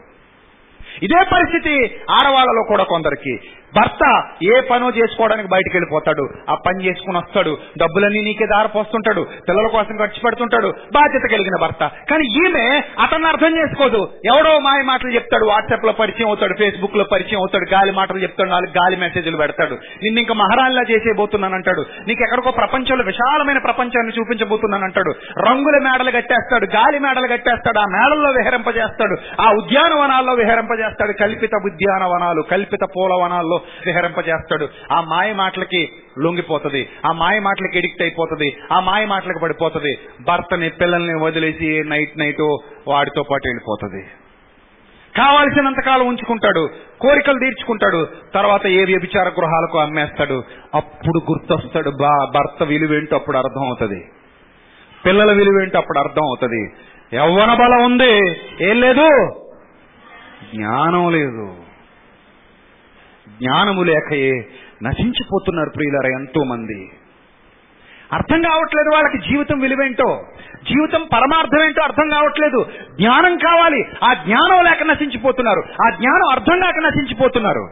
ఇదే 1.02 1.24
పరిస్థితి 1.32 2.00
ఆడవాళ్ళలో 2.10 2.62
కూడా 2.68 2.84
కొందరికి. 2.84 3.40
భర్త 3.76 4.22
ఏ 4.42 4.60
పనో 4.60 4.90
చేసుకోవడానికి 4.90 5.48
బయటకు 5.48 5.76
వెళ్ళిపోతాడు 5.76 6.28
ఆ 6.50 6.54
పని 6.54 6.84
చేసుకుని 6.84 7.18
వస్తాడు. 7.18 7.58
డబ్బులన్నీ 7.78 8.20
నీకే 8.20 8.46
దారపోస్తుంటాడు. 8.46 9.26
పిల్లల 9.48 9.66
కోసం 9.66 9.96
ఖర్చు 9.96 10.20
పెడుతుంటాడు. 10.24 10.74
బాధ్యత 10.92 11.22
కలిగిన 11.32 11.60
భర్త. 11.60 11.90
కానీ 12.10 12.46
ఈమె 12.46 12.82
అతన్ని 13.00 13.28
అర్థం 13.28 13.56
చేసుకోదు. 13.56 14.08
ఎవడో 14.24 14.58
మాయ 14.58 14.82
మాటలు 14.82 15.10
చెప్తాడు. 15.10 15.44
వాట్సాప్లో 15.44 15.92
పరిచయం 15.92 16.26
అవుతాడు. 16.26 16.54
ఫేస్బుక్లో 16.58 17.04
పరిచయం 17.12 17.38
అవుతాడు. 17.38 17.74
గాలి 17.74 17.92
మాటలు 17.92 18.18
చెప్తాడు. 18.18 18.50
నాలుగు 18.50 18.70
గాలి 18.70 18.96
మెసేజ్లు 18.96 19.37
పెడతాడు. 19.37 19.74
నిన్ను 19.74 20.20
ఇంకా 20.20 20.34
మహారాణిలా 20.34 20.82
చేసేయబోతున్నానంటాడు. 20.90 21.80
నీకు 21.80 22.22
ఎక్కడికో 22.22 22.50
ప్రపంచంలో 22.50 23.04
విశాలమైన 23.04 23.58
ప్రపంచాన్ని 23.58 24.12
చూపించబోతున్నానంటాడు. 24.20 25.14
రంగుల 25.48 25.90
మేడలు 25.90 26.10
కట్టేస్తాడు. 26.10 26.64
గాలి 26.64 26.98
మేడలు 26.98 27.26
కట్టేస్తాడు. 27.26 27.78
ఆ 27.78 27.84
మేడల్లో 27.84 28.30
విహరింపజేస్తాడు. 28.30 29.42
ఆ 29.42 29.52
ఉద్యానవనాల్లో 29.52 30.32
విహరింపజేస్తాడు. 30.32 31.12
కల్పిత 31.12 31.50
ఉద్యానవనాలు 31.64 32.42
కల్పిత 32.42 32.80
పూలవనాల్లో 32.96 33.60
విహరింపజేస్తాడు 33.87 34.68
ఆ 34.92 35.00
మాయ 35.00 35.33
మాటలకి 35.33 35.88
లొంగిపోతుంది. 36.18 36.88
ఆ 37.07 37.12
మాయ 37.12 37.40
మాటలకి 37.40 37.79
ఎడిక్ట్ 37.79 38.03
అయిపోతుంది. 38.03 38.57
ఆ 38.72 38.81
మాయ 38.81 39.05
మాటలకు 39.05 39.38
పడిపోతుంది. 39.38 39.98
భర్తని 40.20 40.68
పిల్లల్ని 40.68 41.14
వదిలేసి 41.24 41.85
నైట్ 41.87 42.18
నైట్ 42.18 42.59
వాడితో 42.88 43.22
పాటు 43.22 43.48
వెళ్ళిపోతుంది. 43.48 44.07
కావాల్సినంత 45.16 45.81
కాలం 45.81 46.07
ఉంచుకుంటాడు. 46.07 46.68
కోరికలు 47.00 47.38
తీర్చుకుంటాడు. 47.38 48.09
తర్వాత 48.35 48.66
ఏ 48.66 48.85
వ్యభిచార 48.85 49.29
గృహాలకు 49.29 49.79
అమ్మేస్తాడు. 49.79 50.44
అప్పుడు 50.74 51.33
గుర్తొస్తాడు 51.33 51.90
బా 51.90 52.31
భర్త 52.35 52.62
విలువేంటో 52.62 53.16
అప్పుడు 53.16 53.37
అర్థం 53.37 53.66
అవుతుంది. 53.66 54.05
పిల్లల 55.07 55.33
విలువేంటో 55.33 55.79
అప్పుడు 55.79 55.98
అర్థం 55.98 56.22
అవుతుంది. 56.22 56.72
యవ్వన 57.14 57.55
బలం 57.55 57.85
ఉంది. 57.85 58.29
ఏం 58.70 58.81
లేదు? 58.81 59.33
జ్ఞానం 60.55 61.12
లేదు. 61.12 61.63
జ్ఞానము 63.42 63.83
లేకయే 63.83 64.33
నశించిపోతున్నారు 64.83 65.70
ప్రియులరా 65.70 66.18
ఎంతో 66.18 66.44
మంది 66.44 66.90
అర్థం 68.12 68.42
కావట్లేదు 68.42 68.94
వాళ్ళకి 68.94 69.31
జీవితం 69.31 69.61
విలువేంటో 69.61 70.25
జీవితం 70.64 71.07
పరమార్థం 71.12 71.64
ఏంటో 71.64 71.83
అర్థం 71.83 72.09
కావట్లేదు. 72.09 72.66
జ్ఞానం 73.01 73.37
కావాలి 73.37 73.85
ఆ 74.05 74.14
జ్ఞానం 74.14 74.64
లేక 74.64 74.82
నశించిపోతున్నారు. 74.82 75.62
ఆ 75.87 75.91
జ్ఞానం 75.97 76.32
అర్థం 76.32 76.61
కాక 76.61 76.74
నశించిపోతున్నారు. 76.87 77.68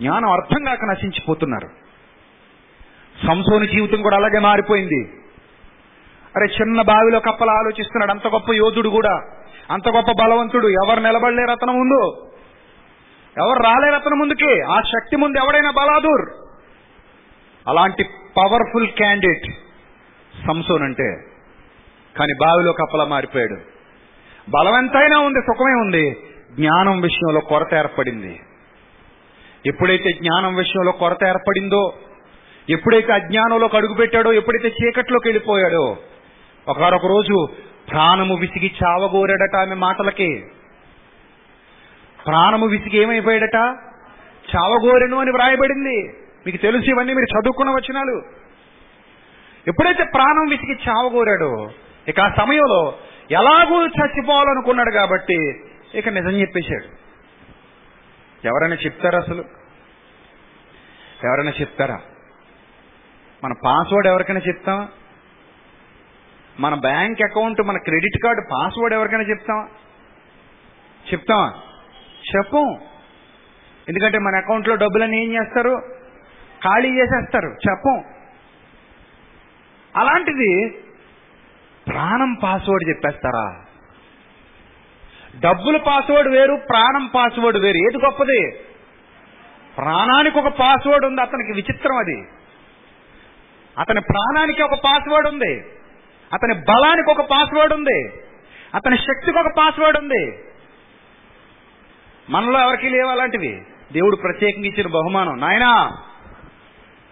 జ్ఞానం 0.00 0.32
అర్థం 0.32 0.64
కాక 0.64 0.84
నశించిపోతున్నారు. 0.84 1.68
సంసోని 3.26 3.66
జీవితం 3.66 4.02
కూడా 4.02 4.16
అలాగే 4.16 4.38
మారిపోయింది. 4.38 5.12
అరే 6.36 6.46
చిన్న 6.46 6.82
బావిలో 6.82 7.20
కప్పలు 7.20 7.50
ఆలోచిస్తున్నాడు. 7.50 8.10
అంత 8.10 8.26
గొప్ప 8.26 8.52
యోధుడు 8.52 8.88
కూడా. 8.88 9.22
అంత 9.70 9.88
గొప్ప 9.88 10.24
బలవంతుడు. 10.24 10.68
ఎవరు 10.68 11.00
నిలబడలేరు 11.00 11.50
అతను 11.50 11.72
ముందు? 11.72 12.30
ఎవరు 13.38 13.62
రాలేరు 13.62 13.94
అతని 13.94 14.16
ముందుకి? 14.16 14.62
ఆ 14.62 14.80
శక్తి 14.80 15.16
ముందు 15.16 15.38
ఎవడైనా 15.38 15.70
బలాదూర్? 15.70 16.30
అలాంటి 17.68 18.04
పవర్ఫుల్ 18.36 18.88
క్యాండిడేట్ 18.88 19.52
సంసోన్ 20.46 20.82
అంటే. 20.82 21.16
కానీ 22.16 22.32
బావిలో 22.46 22.72
కప్పలా 22.72 23.04
మారిపోయాడు. 23.04 23.56
బలవంతైనా 24.50 25.18
ఉంది 25.18 25.40
సుఖమే 25.40 25.72
ఉంది. 25.72 26.16
జ్ఞానం 26.54 27.00
విషయంలో 27.00 27.40
కొరత 27.40 27.74
ఏర్పడింది. 27.74 28.40
ఎప్పుడైతే 29.66 30.12
జ్ఞానం 30.12 30.54
విషయంలో 30.54 30.92
కొరత 30.92 31.24
ఏర్పడిందో 31.24 31.94
ఎప్పుడైతే 32.70 33.12
అజ్ఞానంలోకి 33.12 33.76
అడుగుపెట్టాడో 33.76 34.32
ఎప్పుడైతే 34.32 34.74
చీకట్లోకి 34.82 35.28
వెళ్ళిపోయాడో 35.28 35.96
ఒకనొక 36.68 37.06
రోజు 37.06 37.46
ప్రాణము 37.90 38.36
విసిగి 38.36 38.74
చావగోరాడట 38.84 39.56
ఆమె 39.56 39.74
మాటలకి. 39.74 40.44
ప్రాణము 42.26 42.66
విసిగి 42.66 43.02
ఏమైపోయాడట? 43.02 43.56
చావగోరెను 44.56 45.20
అని 45.20 45.30
వ్రాయబడింది. 45.30 46.16
మీకు 46.46 46.56
తెలుసు 46.56 46.90
ఇవన్నీ 46.90 47.14
మీరు 47.14 47.40
చదువుకున్న 47.40 47.70
వచనాలు. 47.70 48.22
ఎప్పుడైతే 49.68 50.04
ప్రాణం 50.14 50.48
విసిగి 50.48 50.78
చావగోరాడో 50.88 51.70
ఇక 52.08 52.20
ఆ 52.20 52.34
సమయంలో 52.38 52.98
ఎలాగూ 53.30 53.86
చచ్చిపోవాలనుకున్నాడు 53.86 54.90
కాబట్టి 54.90 55.54
ఇక 55.94 56.08
నిజం 56.08 56.30
చెప్పేశాడు. 56.30 57.04
ఎవరైనా 58.46 58.74
చెప్తారా 58.74 59.18
అసలు? 59.18 59.44
ఎవరైనా 61.24 61.50
చెప్తారా? 61.60 62.00
మన 63.44 63.52
పాస్వర్డ్ 63.64 64.06
ఎవరికైనా 64.06 64.40
చెప్తామా 64.48 64.88
మన 66.60 66.74
బ్యాంక్ 66.74 67.22
అకౌంట్ 67.22 67.60
మన 67.60 67.78
క్రెడిట్ 67.78 68.24
కార్డు 68.24 68.42
పాస్వర్డ్ 68.52 68.94
ఎవరికైనా 68.94 69.22
చెప్తామా 69.22 69.68
చెప్తామా? 71.12 71.52
చెప్పం. 72.36 72.78
ఎందుకంటే 73.88 74.18
మన 74.18 74.36
అకౌంట్లో 74.36 74.74
డబ్బులన్నీ 74.74 75.24
ఏం 75.24 75.32
చేస్తారు? 75.32 75.82
ఖాళీ 76.64 77.00
చేసేస్తారు. 77.00 77.46
చెప్పం. 77.46 78.04
అలాంటిది 79.96 80.82
ప్రాణం 81.88 82.34
పాస్వర్డ్ 82.34 82.88
చెప్పేస్తారా? 82.88 83.64
డబ్బుల 85.40 85.76
పాస్వర్డ్ 85.76 86.28
వేరు 86.28 86.60
ప్రాణం 86.70 87.06
పాస్వర్డ్ 87.06 87.58
వేరు. 87.58 87.76
ఏది 87.76 88.04
గొప్పది? 88.04 88.52
ప్రాణానికి 89.76 90.38
ఒక 90.38 90.48
పాస్వర్డ్ 90.48 91.06
ఉంది 91.06 91.22
అతనికి 91.22 91.52
విచిత్రం 91.52 91.96
అది. 91.96 92.22
అతని 93.78 94.00
ప్రాణానికి 94.00 94.62
ఒక 94.62 94.74
పాస్వర్డ్ 94.74 95.28
ఉంది. 95.28 95.64
అతని 96.32 96.54
బలానికి 96.54 97.10
ఒక 97.10 97.20
పాస్వర్డ్ 97.20 97.74
ఉంది. 97.74 98.08
అతని 98.74 98.96
శక్తికి 98.96 99.38
ఒక 99.38 99.52
పాస్వర్డ్ 99.58 99.98
ఉంది. 99.98 100.38
మనలో 102.30 102.60
ఎవరికి 102.60 102.88
లేవు 102.88 103.08
అలాంటివి. 103.08 103.62
దేవుడు 103.92 104.16
ప్రత్యేకంగా 104.16 104.66
ఇచ్చిన 104.66 104.86
బహుమానం. 104.86 105.40
నాయనా 105.40 105.96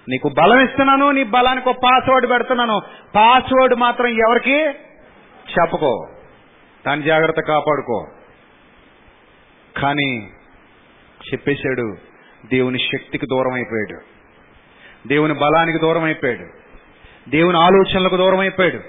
నీకు 0.09 0.29
బలం 0.29 0.65
ఇస్తున్నాను 0.65 1.11
నీ 1.11 1.25
బలానికి 1.25 1.69
ఒక 1.69 1.77
పాస్వర్డ్ 1.85 2.31
పెడుతున్నాను. 2.31 2.81
పాస్వర్డ్ 3.15 3.75
మాత్రం 3.75 4.07
ఎవరికి 4.07 4.59
చెప్పకో. 5.53 6.07
దాని 6.87 7.03
జాగ్రత్త 7.03 7.41
కాపాడుకో. 7.41 8.07
కానీ 9.77 10.29
చెప్పేశాడు 11.33 11.97
దేవుని 12.47 12.79
శక్తికి 12.79 13.27
దూరం 13.27 13.53
అయిపోయాడు 13.53 14.01
దేవుని 15.09 15.35
బలానికి 15.35 15.79
దూరం 15.79 16.05
అయిపోయాడు 16.05 16.47
దేవుని 17.31 17.59
ఆలోచనలకు 17.59 18.17
దూరం 18.17 18.39
అయిపోయాడు 18.39 18.81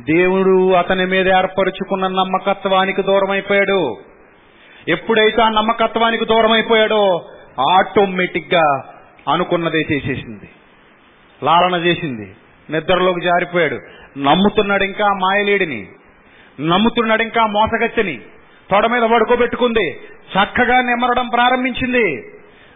దేవుడు 0.00 0.72
అతని 0.72 1.06
మీద 1.06 1.28
ఏర్పరుచుకున్న 1.28 2.06
నమ్మకత్వానికి 2.06 3.02
దూరం 3.02 3.30
అయిపోయాడు 3.30 3.96
ఎప్పుడైతే 4.88 5.42
ఆ 5.42 5.48
నమ్మకత్వానికి 5.48 6.24
దూరం 6.24 6.52
అయిపోయాడో 6.52 7.28
ఆటోమేటిక్ 7.72 8.54
అనుకున్నదే 9.30 9.78
చేసేసింది. 9.78 10.48
లాలన 11.42 11.84
చేసింది. 11.84 12.36
నిద్రలోకి 12.70 13.20
జారిపోయాడు. 13.20 13.80
నమ్ముతున్నాడు 14.18 14.84
ఇంకా 14.84 15.06
మాయలేడిని. 15.06 15.88
నమ్ముతున్నాడు 16.60 17.22
ఇంకా 17.22 17.46
మోసగచ్చని. 17.46 18.20
తొడ 18.70 18.86
మీద 18.86 19.02
పడుకోబెట్టుకుంది. 19.02 20.00
చక్కగా 20.24 20.80
నిమరడం 20.80 21.28
ప్రారంభించింది. 21.28 22.32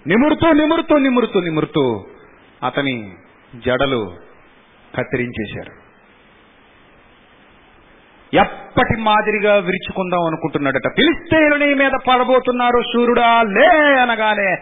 నిమురుతూ 0.06 0.52
నిమురుతూ 0.52 0.98
నిమురుతూ 0.98 1.40
నిమురుతూ 1.40 2.06
అతని 2.66 3.12
జడలు 3.66 4.16
కత్తిరించేశారు. 4.98 5.87
ఎప్పటి 8.34 9.00
మాదిరిగా 9.00 9.54
విరుచుకుందాం 9.54 10.22
అనుకుంటున్నాడట. 10.26 10.88
ఫిలిస్తీనుని 10.88 11.74
మీద 11.74 11.90
పడబోతున్నారు 12.08 12.82
సూర్యుడా 12.92 13.42
లే 13.42 14.00
అనగానే 14.00 14.52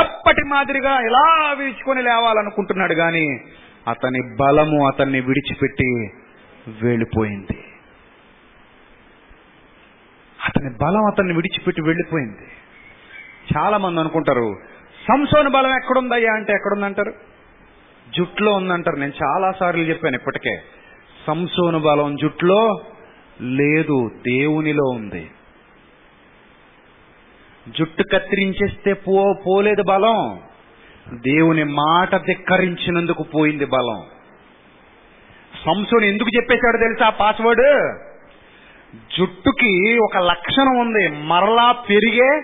ఎప్పటి 0.00 0.44
మాదిరిగా 0.44 1.00
ఇలా 1.00 1.52
విరుచుకొని 1.52 2.02
లేవాలనుకుంటున్నాడు 2.02 2.92
గాని 2.92 3.40
అతని 3.88 4.36
బలము 4.40 4.86
అతన్ని 4.86 5.20
విడిచిపెట్టి 5.20 6.10
వెళ్ళిపోయింది. 6.82 7.64
అతని 10.46 10.70
బలం 10.82 11.06
అతన్ని 11.06 11.34
విడిచిపెట్టి 11.34 11.82
వెళ్ళిపోయింది. 11.82 12.46
చాలా 13.56 13.78
మంది 13.78 14.00
అనుకుంటారు 14.00 14.56
సంసోని 15.08 15.50
బలం 15.50 15.76
ఎక్కడుందయ్యా 15.76 16.32
అంటే 16.32 16.52
ఎక్కడుందంటారు? 16.52 17.12
జుట్లో 18.16 18.52
ఉందంటారు. 18.52 18.96
నేను 18.96 19.12
చాలా 19.22 19.52
సార్లు 19.52 19.82
చెప్పాను 19.82 20.16
ఇప్పటికే 20.16 20.62
సంసోను 21.26 21.78
బలం 21.78 22.16
జుట్లో 22.16 22.80
లేదు 23.40 24.10
దేవునిలో 24.14 24.84
ఉంది. 24.84 25.30
జుట్టు 27.78 28.04
కత్తిరించేస్తే 28.12 28.92
పో 28.92 29.34
పోలేదు 29.46 29.82
బలం. 29.82 30.40
దేవుని 31.14 31.64
మాట 31.64 32.16
ధిక్కరించినందుకు 32.16 33.22
పోయింది 33.22 33.64
బలం. 33.64 34.04
సంసోను 35.64 36.04
ఎందుకు 36.04 36.28
చెప్పేశాడో 36.36 36.78
తెలుసా? 36.78 37.10
పాస్వర్డ్ 37.10 37.98
జుట్టుకి 39.18 39.98
ఒక 39.98 40.16
లక్షణం 40.16 40.76
ఉంది. 40.78 41.08
మరలా 41.08 41.72
పెరిగే 41.72 42.42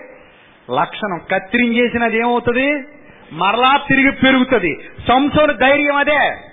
లక్షణం. 0.71 1.21
కత్తిరించేసినది 1.31 2.17
ఏమవుతుంది? 2.17 2.83
మరలా 3.31 3.77
తిరిగి 3.77 4.11
పెరుగుతుంది. 4.11 4.89
సంసోని 5.07 5.53
ధైర్యం 5.53 5.95
అదే. 5.95 6.52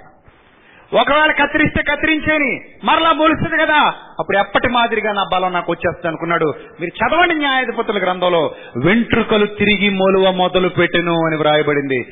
ఒకవేళ 0.93 1.33
కత్తిరిస్తే 1.33 1.83
కత్తిరించేని 1.83 2.61
మరలా 2.85 3.13
మొలుస్తుంది 3.13 3.63
కదా. 3.63 3.95
అప్పుడు 4.19 4.39
ఎప్పటి 4.39 4.69
మాదిరిగా 4.69 5.13
నా 5.13 5.25
బలం 5.33 5.53
నాకు 5.53 5.73
వచ్చేస్తుంది 5.73 6.09
అనుకున్నాడు. 6.09 6.53
మీరు 6.81 7.07
చదవండి 7.07 7.35
న్యాయాధిపతుల 7.35 7.99
గ్రంథంలో 7.99 8.55
వెంట్రుకలు 8.85 9.47
తిరిగి 9.47 9.91
మొలువ 9.91 10.31
మొదలు 10.31 10.69
పెట్టెను 10.69 11.15
అని 11.27 11.37
వ్రాయబడింది. 11.37 12.05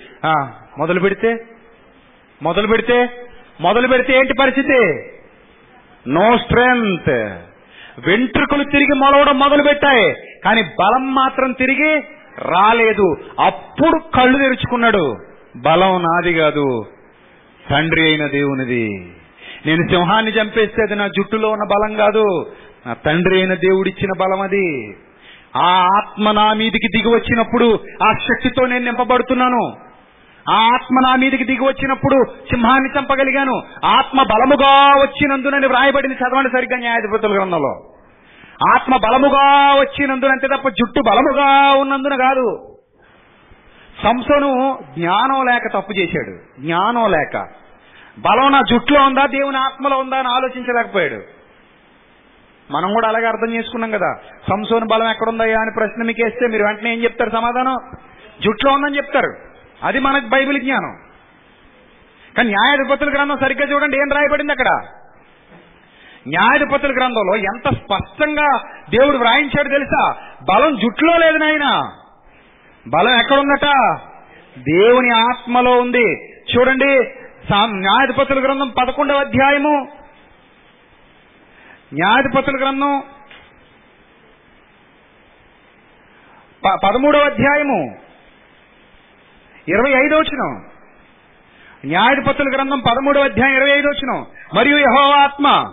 మొదలు 0.79 1.01
పెడితే? 1.01 1.45
మొదలు 2.43 2.67
పెడితే? 2.67 3.11
మొదలు 3.61 3.89
పెడితే 3.89 4.19
ఏంటి 4.19 4.35
పరిస్థితి? 4.41 5.11
నో 6.09 6.39
స్ట్రెంగ్త్ 6.39 7.39
వెంట్రుకలు 8.09 8.65
తిరిగి 8.65 8.95
మొలవడం 8.95 9.39
మొదలు 9.39 9.63
పెట్టాయి. 9.63 10.15
కానీ 10.45 10.63
బలం 10.63 11.15
మాత్రం 11.15 11.53
తిరిగి 11.53 12.01
రాలేదు. 12.39 13.17
అప్పుడు 13.41 14.01
కళ్ళు 14.17 14.39
తెరుచుకున్నాడు. 14.39 15.17
బలం 15.57 16.03
నాది 16.03 16.35
కాదు. 16.35 16.85
తండ్రి 17.71 18.03
అయిన 18.03 18.27
దేవునిది. 18.27 18.89
నేను 19.67 19.89
సింహాన్ని 19.89 20.33
చంపేస్తే 20.33 20.83
అది 20.83 20.95
నా 20.95 21.07
జుట్టులో 21.07 21.49
ఉన్న 21.49 21.65
బలం 21.65 21.97
కాదు. 21.97 22.53
నా 22.87 22.93
తండ్రి 22.93 23.37
అయిన 23.37 23.55
దేవుడిచ్చిన 23.55 24.11
బలం 24.21 24.41
అది. 24.41 24.97
ఆ 25.57 25.87
ఆత్మ 25.97 26.31
నా 26.31 26.53
మీదికి 26.53 26.89
దిగి 26.89 27.09
వచ్చినప్పుడు 27.15 27.81
ఆ 28.03 28.13
శక్తితో 28.13 28.67
నేను 28.67 28.85
నింపబడుతున్నాను. 28.85 29.73
ఆ 30.51 30.71
ఆత్మ 30.75 30.97
నా 31.09 31.17
మీదికి 31.17 31.45
దిగి 31.45 31.65
వచ్చినప్పుడు 31.65 32.25
సింహాన్ని 32.51 32.99
చంపగలిగాను. 32.99 33.63
ఆత్మ 33.85 34.23
బలముగా 34.23 35.01
వచ్చినందునని 35.01 35.67
వ్రాయబడింది 35.67 36.15
చదవండి 36.15 36.51
సరిగ్గా 36.51 36.79
న్యాయాధిపతుల 36.79 37.37
గ్రంథంలో. 37.37 37.93
ఆత్మ 38.75 38.97
బలముగా 38.97 39.75
వచ్చినందునంతే 39.75 40.47
తప్ప 40.47 40.69
జుట్టు 40.69 41.01
బలముగా 41.01 41.73
ఉన్నందున 41.73 42.17
కాదు. 42.17 42.68
సంసోను 44.03 44.79
జ్ఞానం 44.99 45.47
లేక 45.47 45.63
తప్పు 45.75 45.93
చేశాడు. 45.93 46.61
జ్ఞానం 46.61 47.11
లేక. 47.11 47.37
బలం 48.19 48.53
నా 48.53 48.63
జుట్టులో 48.71 49.03
ఉందా 49.03 49.27
దేవుని 49.27 49.57
ఆత్మలో 49.57 49.99
ఉందా 49.99 50.19
అని 50.19 50.29
ఆలోచించలేకపోయాడు. 50.29 51.23
మనం 52.71 52.95
కూడా 52.95 53.09
అలాగే 53.09 53.27
అర్థం 53.27 53.55
చేసుకున్నాం 53.55 53.91
కదా. 53.91 54.17
సంసోను 54.51 54.87
బలం 54.87 55.11
ఎక్కడుందయ్యా 55.11 55.61
అని 55.61 55.71
ప్రశ్న 55.77 56.03
మీకు 56.03 56.25
వేస్తే 56.25 56.47
మీరు 56.47 56.65
వెంటనే 56.65 56.93
ఏం 56.93 57.03
చెప్తారు 57.03 57.31
సమాధానం? 57.31 57.77
జుట్లో 58.45 58.73
ఉందని 58.73 58.97
చెప్తారు. 58.97 59.33
అది 59.83 59.99
మనకు 59.99 60.27
బైబిల్ 60.27 60.61
జ్ఞానం. 60.61 60.99
కానీ 62.37 62.49
న్యాయాధిపతుల 62.49 63.15
గ్రంథం 63.15 63.39
సరిగ్గా 63.39 63.73
చూడండి 63.73 63.97
ఏం 63.97 64.09
రాయబడింది 64.17 64.53
అక్కడ? 64.53 64.67
న్యాయాధిపతుల 66.29 66.91
గ్రంథంలో 66.91 67.37
ఎంత 67.37 67.75
స్పష్టంగా 67.75 68.59
దేవుడు 68.91 69.17
వ్రాయించాడు 69.17 69.69
తెలుసా? 69.69 70.15
బలం 70.53 70.77
జుట్లో 70.77 71.19
లేదు 71.19 71.37
నాయన. 71.37 71.93
బలం 72.87 73.21
ఎక్కడుందట? 73.21 73.65
దేవుని 74.59 75.11
ఆత్మలో 75.11 75.81
ఉంది. 75.81 76.35
చూడండి 76.35 77.05
సా- 77.49 77.75
న్యాయాధిపతుల 77.75 78.45
గ్రంథం 78.45 78.69
పదకొండవ 78.69 79.17
అధ్యాయము. 79.17 79.89
న్యాయాధిపతుల 81.95 82.55
గ్రంథం 82.57 83.03
ప- 86.65 86.79
పదమూడవ 86.85 87.21
అధ్యాయము. 87.21 87.99
ఇరవై 89.69 89.91
ఐదో 89.91 90.19
వచ్చిన 90.19 90.61
న్యాయధిపతుల 91.85 92.47
గ్రంథం 92.55 92.79
పదమూడవ 92.79 93.25
అధ్యాయం 93.25 93.57
ఇరవై 93.57 93.71
ఐదో 93.71 93.89
వచ్చిన 93.89 94.25
మరియు 94.55 94.79
యహో 94.79 95.11
ఆత్మ 95.11 95.73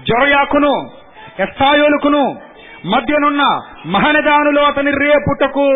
జొరయాకును 0.00 0.90
ఎస్తాయోలుకును 1.40 2.40
మధ్యనున్న 2.86 3.60
మహనదానులో 3.86 4.62
అతని 4.62 4.90
రేపుటకు 4.90 5.70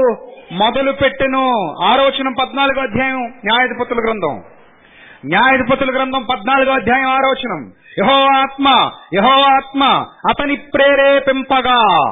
మొదలు 0.53 0.93
పెట్టెను 0.93 1.75
ఆరోచనం 1.83 2.33
పద్నాలుగో 2.33 2.81
అధ్యాయం 2.81 3.21
న్యాయాధిపతుల 3.21 3.97
గ్రంథం. 3.99 4.43
న్యాయాధిపతుల 5.27 5.97
గ్రంథం 5.97 6.23
పద్నాలుగో 6.23 6.73
అధ్యాయం 6.73 7.09
ఆరోచనం 7.09 7.73
యహో 7.99 8.27
ఆత్మ 8.37 8.91
యహో 9.15 9.43
ఆత్మ 9.43 10.07
అతని 10.29 10.57
ప్రేరేపింపగా. 10.57 12.09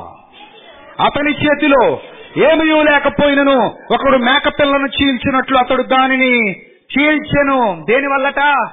అతని 1.05 1.31
చేతిలో 1.31 2.01
ఏమయూ 2.37 2.83
లేకపోయినను 2.83 3.75
ఒకడు 3.91 4.17
మేకపిల్లను 4.17 4.87
చీల్చినట్లు 4.87 5.59
అతడు 5.59 5.83
దానిని 5.83 6.53
చీల్చెను. 6.63 7.85
దేని 7.89 8.07
వల్లట? 8.07 8.69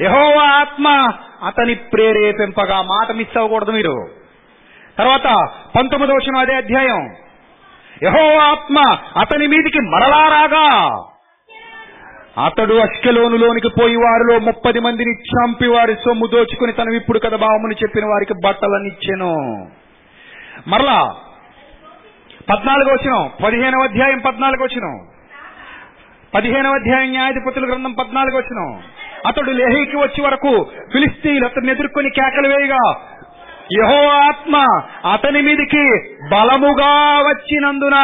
యహోవా 0.00 0.42
ఆత్మ 0.42 1.12
అతని 1.46 1.74
ప్రేరేపింపగా. 1.74 2.82
మాట 2.82 3.12
మిస్ 3.12 3.36
అవ్వకూడదు 3.36 3.70
మీరు. 3.70 4.08
తర్వాత 4.98 5.48
పంతొమ్మిది 5.76 6.12
వచ్చిన 6.12 6.36
అదే 6.36 6.54
అధ్యాయం. 6.54 7.10
యహో 8.00 8.26
ఆత్మ 8.50 8.78
అతని 9.22 9.46
మీదికి 9.52 9.80
మరలా 9.92 10.20
రాగా. 10.34 10.66
అతడు 12.46 12.74
అష్కెలోనులోనికి 12.84 13.70
పోయి 13.78 13.96
వారిలో 13.96 14.34
ముప్పది 14.48 14.80
మందిని 14.80 15.12
చంపి 15.30 15.66
వారి 15.66 15.94
సొమ్ము 16.04 16.26
దోచుకుని 16.26 16.72
తన 16.72 16.94
ఇప్పుడు 17.00 17.18
కథ 17.18 17.34
భావముని 17.44 17.76
చెప్పిన 17.82 18.04
వారికి 18.10 18.34
బట్టలనిచ్చెను. 18.44 19.32
మరలా 20.68 21.00
పద్నాలుగు 22.50 22.90
వచ్చిన 22.92 23.14
పదిహేనవ 23.44 23.82
అధ్యాయం 23.82 24.20
పద్నాలుగు 24.28 24.62
వచ్చిన 24.64 24.86
పదిహేనవ 26.34 26.74
అధ్యాయం 26.74 27.10
న్యాయాధిపతుల 27.10 27.64
గ్రంథం 27.70 27.92
పద్నాలుగు 27.92 28.36
వచ్చిన 28.36 28.60
అతడు 29.28 29.52
లేహీకి 29.60 29.96
వచ్చే 29.96 30.20
వరకు 30.26 30.52
ఫిలిస్తీన్ 30.92 31.44
అతను 31.44 31.70
ఎదుర్కొని 31.74 32.10
కేకలు 32.18 32.48
వేయగా 32.48 32.82
యహో 33.72 34.08
ఆత్మ 34.08 34.56
అతని 35.12 35.42
మీదికి 35.42 36.14
బలముగా 36.32 37.18
వచ్చినందున 37.18 37.94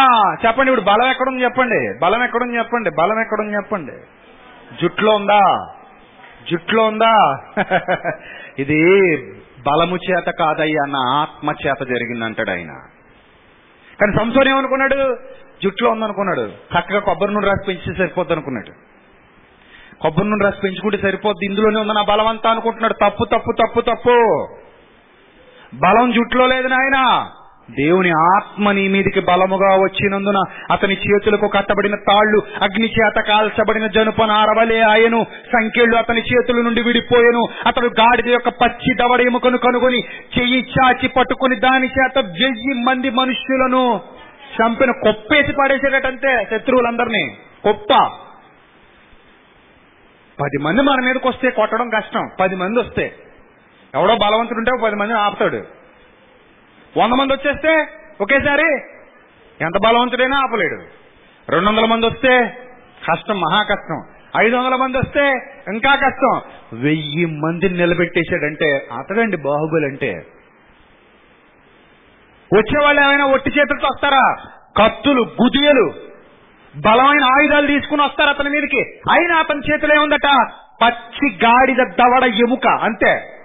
చెప్పండి 0.46 0.72
ఇప్పుడు 0.72 0.86
బలం 0.86 1.10
ఎక్కడుంది 1.10 1.42
చెప్పండి. 1.42 1.98
బలం 2.02 2.24
ఎక్కడుంది 2.24 2.58
చెప్పండి. 2.58 2.90
బలం 2.90 3.20
ఎక్కడుంది 3.20 3.56
చెప్పండి. 3.56 3.92
జుట్లో 4.82 5.14
ఉందా? 5.14 5.66
జుట్లో 6.52 6.84
ఉందా? 6.84 7.38
ఇది 8.58 9.16
బలము 9.66 9.96
చేత 9.96 10.24
కాదయ్యా 10.38 10.86
నా 10.88 10.98
ఆత్మ 10.98 11.50
చేత 11.50 11.86
జరిగిందంటాడు 11.88 12.50
ఆయన. 12.50 12.70
కానీ 14.00 14.12
సంసోన్ 14.18 14.48
ఏమనుకున్నాడు? 14.48 15.16
జుట్లో 15.64 15.90
ఉందనుకున్నాడు. 15.90 16.48
చక్కగా 16.48 16.98
కొబ్బరి 16.98 17.34
నుండి 17.34 17.46
రాసి 17.46 17.66
పెంచితే 17.66 17.94
సరిపోద్ది 17.94 18.32
అనుకున్నాడు 18.32 18.70
కొబ్బరి 20.00 20.28
నుండి 20.28 20.44
రాసి 20.44 20.60
పెంచుకుంటే 20.64 20.98
సరిపోద్ది. 20.98 21.46
ఇందులోనే 21.46 21.80
ఉంది 21.80 21.92
నా 21.92 22.50
అనుకుంటున్నాడు. 22.50 22.92
తప్పు 22.92 23.24
తప్పు 23.24 23.52
తప్పు 23.52 23.80
తప్పు. 23.80 24.48
బలం 25.76 26.12
జుట్లో 26.12 26.46
లేదు 26.46 26.68
నాయన. 26.68 27.28
దేవుని 27.70 28.10
ఆత్మ 28.10 28.72
నీ 28.72 28.88
మీదికి 28.88 29.20
బలముగా 29.20 29.74
వచ్చినందున 29.76 30.42
అతని 30.70 30.94
చేతులకు 30.94 31.48
కట్టబడిన 31.48 31.94
తాళ్ళు 31.94 32.42
అగ్ని 32.62 32.88
చేత 32.88 33.20
కాల్చబడిన 33.20 33.86
జనుపన 33.86 34.30
ఆరవలే 34.30 34.80
ఆయను. 34.80 35.26
సంఖ్యలు 35.52 35.96
అతని 35.96 36.20
చేతుల 36.20 36.60
నుండి 36.62 36.82
విడిపోయెను. 36.82 37.48
అతడు 37.66 37.86
గాడిద 37.86 38.28
యొక్క 38.28 38.48
పచ్చి 38.48 38.94
దవడ 38.94 39.20
ఎముకను 39.20 39.58
కనుగొని 39.58 39.98
చెయ్యి 40.38 40.60
చాచి 40.60 41.08
పట్టుకుని 41.08 41.56
దాని 41.56 41.86
చేత 41.86 42.18
వెయ్యి 42.18 42.84
మంది 42.84 43.10
మనుష్యులను 43.10 44.00
చంపిన 44.62 44.90
కొప్పేసి 44.90 45.52
పడేసేటంతే 45.52 46.46
శత్రువులందరినీ. 46.50 47.36
కొప్ప. 47.62 48.10
పది 50.40 50.58
మంది 50.62 50.82
మన 50.82 51.04
మీదకి 51.04 51.28
వస్తే 51.28 51.50
కొట్టడం 51.50 51.90
కష్టం. 51.90 52.30
పది 52.40 52.56
మంది 52.56 52.80
వస్తే. 52.80 53.14
ఎవడో 53.96 54.16
బలవంతుడు 54.16 54.58
ఉంటే 54.58 54.72
పది 54.84 54.94
మందిని 54.94 55.18
ఆపుతాడు. 55.18 55.64
వంద 56.98 57.12
మంది 57.12 57.32
వచ్చేస్తే 57.34 57.86
ఒకేసారి 58.20 58.76
ఎంత 59.60 59.78
బలవంతుడైనా 59.86 60.38
ఆపలేడు. 60.38 60.82
రెండు 61.50 61.68
వందల 61.68 61.84
మంది 61.84 62.06
వస్తే 62.06 62.56
కష్టం 63.12 63.40
మహా 63.40 63.62
కష్టం. 63.62 64.04
ఐదు 64.46 64.56
వందల 64.56 64.76
మంది 64.76 64.98
వస్తే 64.98 65.28
ఇంకా 65.68 65.94
కష్టం. 65.94 66.40
వెయ్యి 66.72 67.26
మందిని 67.26 67.76
నిలబెట్టేశాడంటే 67.76 68.86
అతడండి 68.98 69.36
బాహుబలి 69.36 69.86
అంటే 69.86 70.26
వచ్చేవాళ్ళు 72.54 73.02
ఏమైనా 73.02 73.24
ఒట్టి 73.26 73.50
చేతులతో 73.50 73.86
వస్తారా? 73.86 74.50
కత్తులు 74.82 75.20
గుదియలు 75.20 75.94
బలమైన 76.76 77.24
ఆయుధాలు 77.24 77.66
తీసుకుని 77.66 78.02
వస్తారు 78.02 78.30
అతని 78.30 78.50
మీదకి. 78.50 78.80
అయినా 79.10 79.38
అతని 79.38 79.72
చేతిలో 79.72 79.94
ఏముందట? 79.94 80.28
పచ్చి 80.82 81.38
గాడిద 81.44 81.76
దవడ 81.76 82.24
ఎముక 82.24 82.66
అంతే. 82.66 83.35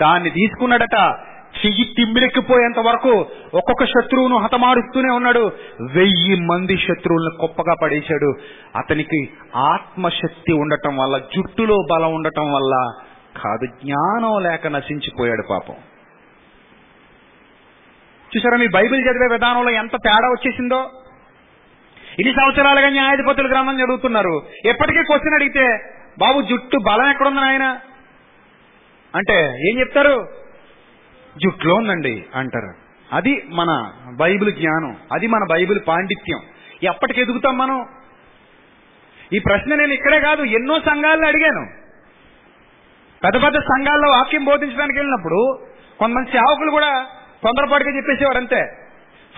దాన్ని 0.00 0.30
తీసుకున్నాడట 0.30 1.18
చెయ్యి 1.64 1.84
తిమ్మిరెక్కిపోయేంత 1.84 2.78
వరకు 2.78 3.10
ఒక్కొక్క 3.54 3.84
శత్రువును 3.84 4.36
హతమారుస్తూనే 4.36 5.12
ఉన్నాడు. 5.12 5.52
వెయ్యి 5.92 6.40
మంది 6.40 6.76
శత్రువులను 6.76 7.42
గొప్పగా 7.42 7.74
పడేశాడు. 7.82 8.34
అతనికి 8.76 9.28
ఆత్మశక్తి 9.56 10.52
ఉండటం 10.52 10.96
వల్ల 10.96 11.18
జుట్టులో 11.18 11.76
బలం 11.90 12.14
ఉండటం 12.14 12.52
వల్ల 12.52 12.92
కాదు 13.42 13.66
జ్ఞానం 13.66 14.42
లేక 14.42 14.66
నశించిపోయాడు 14.66 15.42
పాపం. 15.50 15.74
చూసారా 18.36 18.56
మీ 18.56 18.68
బైబిల్ 18.68 19.00
చదివే 19.00 19.28
విధానంలో 19.32 19.70
ఎంత 19.70 19.92
తేడా 19.92 20.28
వచ్చేసిందో? 20.28 20.90
ఇన్ని 22.18 22.34
సంవత్సరాలుగా 22.34 22.88
న్యాయాధిపతులు 22.88 23.48
గ్రంథం 23.48 23.76
చదువుతున్నారు. 23.76 24.42
ఎప్పటికీ 24.66 25.02
క్వశ్చన్ 25.02 25.34
అడిగితే 25.34 25.94
బాబు 26.18 26.40
జుట్టు 26.40 26.78
బలం 26.78 27.10
ఎక్కడుందని 27.10 27.44
ఆయన 27.44 27.76
అంటే 29.14 29.54
ఏం 29.68 29.80
చెప్తారు? 29.80 30.28
జుట్లో 31.42 31.74
ఉందండి 31.74 32.24
అంటారు. 32.34 32.74
అది 33.12 33.44
మన 33.48 33.92
బైబిల్ 34.16 34.52
జ్ఞానం 34.52 34.96
అది 35.12 35.26
మన 35.26 35.46
బైబిల్ 35.50 35.80
పాండిత్యం. 35.88 36.40
ఎప్పటికి 36.82 37.20
ఎదుగుతాం 37.20 37.58
మనం? 37.58 37.86
ఈ 39.32 39.38
ప్రశ్న 39.38 39.74
నేను 39.74 39.92
ఇక్కడే 39.92 40.20
కాదు 40.20 40.42
ఎన్నో 40.42 40.80
సంఘాలను 40.80 41.26
అడిగాను. 41.26 41.66
పెద్ద 43.24 43.42
పెద్ద 43.42 43.58
సంఘాల్లో 43.58 44.10
వాక్యం 44.10 44.44
బోధించడానికి 44.44 44.98
వెళ్ళినప్పుడు 44.98 45.58
కొంతమంది 45.98 46.30
సేవకులు 46.30 46.70
కూడా 46.70 47.06
తొందరపాటుగా 47.42 47.96
చెప్పేసేవారు 47.96 48.38
అంతే. 48.38 48.72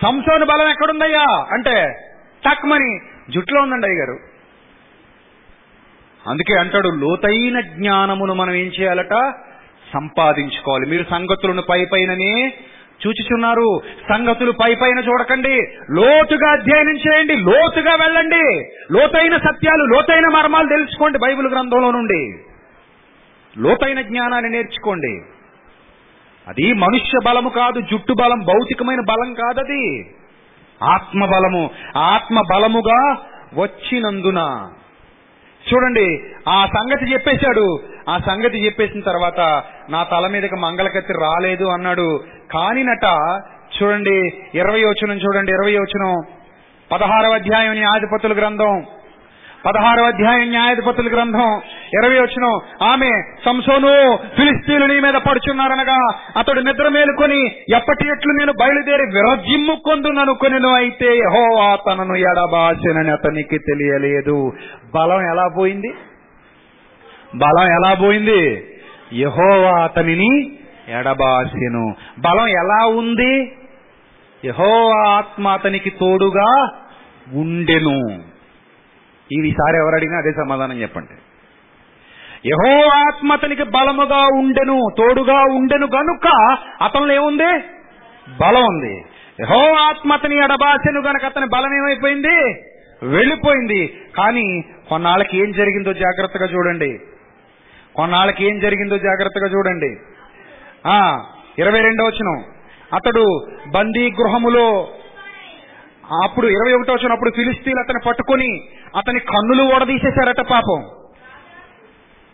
సంసోని 0.01 0.45
బలం 0.45 0.69
ఎక్కడుందయ్యా? 0.69 1.47
అంటే 1.51 1.93
టక్మని 2.45 2.99
జుట్లో 3.29 3.61
ఉందండి 3.61 3.87
అయ్యగారు. 3.87 4.19
అందుకే 6.29 6.59
అంటాడు 6.59 6.87
లోతైన 6.87 7.59
జ్ఞానమును 7.59 8.33
మనం 8.33 8.53
ఏం 8.53 8.67
చేయాలట? 8.67 9.13
సంపాదించుకోవాలి. 9.95 10.85
మీరు 10.85 11.05
సంగతులను 11.11 11.61
పై 11.61 11.85
పైననే 11.85 12.53
చూచుచున్నారు. 13.07 13.81
సంగతులు 14.09 14.51
పై 14.51 14.75
పైన 14.75 14.99
చూడకండి. 14.99 15.61
లోతుగా 15.91 16.51
అధ్యయనం 16.51 16.97
చేయండి. 16.97 17.35
లోతుగా 17.35 17.95
వెళ్ళండి. 17.95 18.69
లోతైన 18.91 19.37
సత్యాలు 19.37 19.83
లోతైన 19.83 20.27
మర్మాలు 20.33 20.67
తెలుసుకోండి 20.67 21.17
బైబిల్ 21.17 21.47
గ్రంథంలో 21.47 21.91
నుండి. 21.91 22.35
లోతైన 23.57 24.01
జ్ఞానాన్ని 24.01 24.51
నేర్చుకోండి. 24.51 25.21
అది 26.47 26.73
మనుష్య 26.73 27.19
బలము 27.25 27.49
కాదు 27.49 27.81
జుట్టు 27.81 28.13
బలం 28.13 28.39
భౌతికమైన 28.39 28.99
బలం 28.99 29.33
కాదది. 29.33 30.05
ఆత్మ 30.83 31.25
బలము 31.25 31.69
ఆత్మ 31.97 32.41
బలముగా 32.51 33.17
వచ్చినందున 33.53 34.69
చూడండి 35.73 36.23
ఆ 36.49 36.65
సంగతి 36.65 37.13
చెప్పేశాడు. 37.13 37.79
ఆ 38.09 38.17
సంగతి 38.17 38.65
చెప్పేసిన 38.65 38.99
తర్వాత 38.99 39.63
నా 39.89 40.03
తల 40.03 40.27
మీదకి 40.27 40.55
మంగళకత్తి 40.55 41.13
రాలేదు 41.13 41.65
అన్నాడు. 41.65 42.23
కానినట 42.51 43.05
చూడండి 43.81 44.33
ఇరవై 44.53 44.83
వచనం 44.83 45.15
చూడండి 45.17 45.51
ఇరవై 45.51 45.77
వచనం. 45.77 46.23
పదహారవ 46.91 47.31
అధ్యాయం 47.33 47.85
ఆధిపతుల 47.85 48.33
గ్రంథం. 48.33 48.85
పదహారో 49.65 50.03
అధ్యాయం 50.03 50.49
న్యాయాధిపతుల 50.49 51.07
గ్రంథం 51.13 51.61
ఇరవై 51.93 52.19
వచ్చిన 52.19 52.59
ఆమె 52.81 53.11
సంసోను 53.45 54.17
ఫిలిస్తీన్లు 54.35 54.85
నీ 54.85 54.99
మీద 54.99 55.13
పడుచున్నారనగా 55.13 56.17
అతడు 56.37 56.59
నిద్ర 56.59 56.87
మేలుకొని 56.89 57.45
ఎప్పటి 57.47 58.07
ఎట్లు 58.07 58.33
నేను 58.33 58.53
బయలుదేరి 58.59 59.03
విరజిమ్ము 59.03 59.75
కొందుననుకొనిను 59.75 60.69
అయితే 60.69 61.05
యెహోవా 61.05 61.77
తనను 61.87 62.15
ఎడబాసినని 62.15 63.11
అతనికి 63.11 63.57
తెలియలేదు. 63.57 64.53
బలం 64.95 65.21
ఎలా 65.21 65.47
పోయింది? 65.47 65.93
బలం 67.35 67.67
ఎలా 67.67 67.93
పోయింది? 67.93 68.67
యహోవా 69.13 69.83
అతనిని 69.83 70.51
ఎడబాసెను. 70.99 71.95
బలం 72.19 72.47
ఎలా 72.47 72.85
ఉంది? 72.85 73.51
యహోవా 74.45 75.09
ఆత్మ 75.09 75.47
అతనికి 75.47 75.89
తోడుగా 75.89 76.67
ఉండెను. 77.33 78.34
ఈసారి 79.31 79.77
ఎవరు 79.77 79.95
అడిగినా 79.95 80.17
అదే 80.17 80.31
సమాధానం 80.31 80.81
చెప్పండి. 80.81 81.15
యహో 82.49 82.89
ఆత్మ 82.89 83.33
అతనికి 83.33 83.63
బలముగా 83.63 84.25
ఉండెను 84.25 84.87
తోడుగా 84.97 85.41
ఉండెను 85.41 85.87
గనుక 85.95 86.57
అతనిలో 86.81 87.13
ఏముంది? 87.13 87.57
బలం 88.39 88.63
ఉంది. 88.63 89.05
యహో 89.39 89.73
ఆత్మ 89.75 90.13
అతని 90.13 90.35
ఎడబాసెను 90.35 91.01
గనక 91.01 91.25
అతని 91.25 91.45
బలం 91.45 91.73
ఏమైపోయింది? 91.77 92.37
వెళ్ళిపోయింది. 93.03 93.99
కానీ 94.17 94.63
కొన్నాళ్ళకి 94.89 95.37
ఏం 95.37 95.51
జరిగిందో 95.51 95.93
జాగ్రత్తగా 95.93 96.45
చూడండి. 96.45 96.99
కొన్నాళ్ళకి 97.95 98.45
ఏం 98.45 98.59
జరిగిందో 98.59 98.97
జాగ్రత్తగా 98.97 99.47
చూడండి. 99.47 99.97
ఇరవై 101.61 101.81
రెండో 101.81 102.05
వచనం. 102.05 102.43
అతడు 102.93 103.47
బందీ 103.67 104.11
గృహములో 104.11 104.87
అప్పుడు 106.11 106.47
ఇరవై 106.47 106.73
ఒకటో 106.73 106.93
వచ్చినప్పుడు 106.93 107.29
ఫిలిస్తీన్లు 107.29 107.79
అతను 107.79 107.99
పట్టుకొని 108.07 108.61
అతని 108.95 109.19
కన్నులు 109.19 109.63
ఓడదీసేశారట 109.63 110.39
పాపం. 110.39 110.85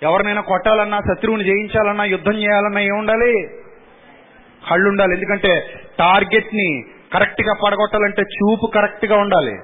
ఎవరినైనా 0.03 0.41
కొట్టాలన్నా 0.41 0.99
శత్రువుని 0.99 1.43
జయించాలన్నా 1.43 2.03
యుద్ధం 2.03 2.33
చేయాలన్నా 2.33 2.81
ఏముండాలి? 2.81 3.47
కళ్ళు 4.69 4.89
ఉండాలి 4.89 5.13
ఎందుకంటే 5.13 5.79
టార్గెట్ని 5.99 6.83
కరెక్ట్గా 7.13 7.53
పడగొట్టాలంటే 7.65 8.21
చూపు 8.21 8.71
కరెక్ట్గా 8.75 9.17
ఉండాలి. 9.17 9.55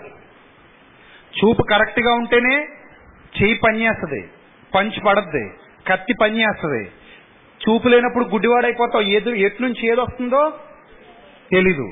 చూపు 1.39 1.61
కరెక్ట్గా 1.61 2.13
ఉంటేనే 2.13 2.55
చెయ్యి 3.41 3.59
పనిచేస్తుంది 3.67 4.29
పంచి 4.75 4.99
పడద్ది 4.99 5.49
కత్తి 5.87 6.13
పనిచేస్తుంది. 6.21 6.85
చూపు 7.61 7.87
లేనప్పుడు 7.87 8.25
గుడ్డివాడైపోతావు. 8.25 9.03
ఏది 9.03 9.41
ఎటు 9.41 9.61
నుంచి 9.61 9.87
ఏదొస్తుందో 9.87 10.53
తెలీదు. 11.51 11.91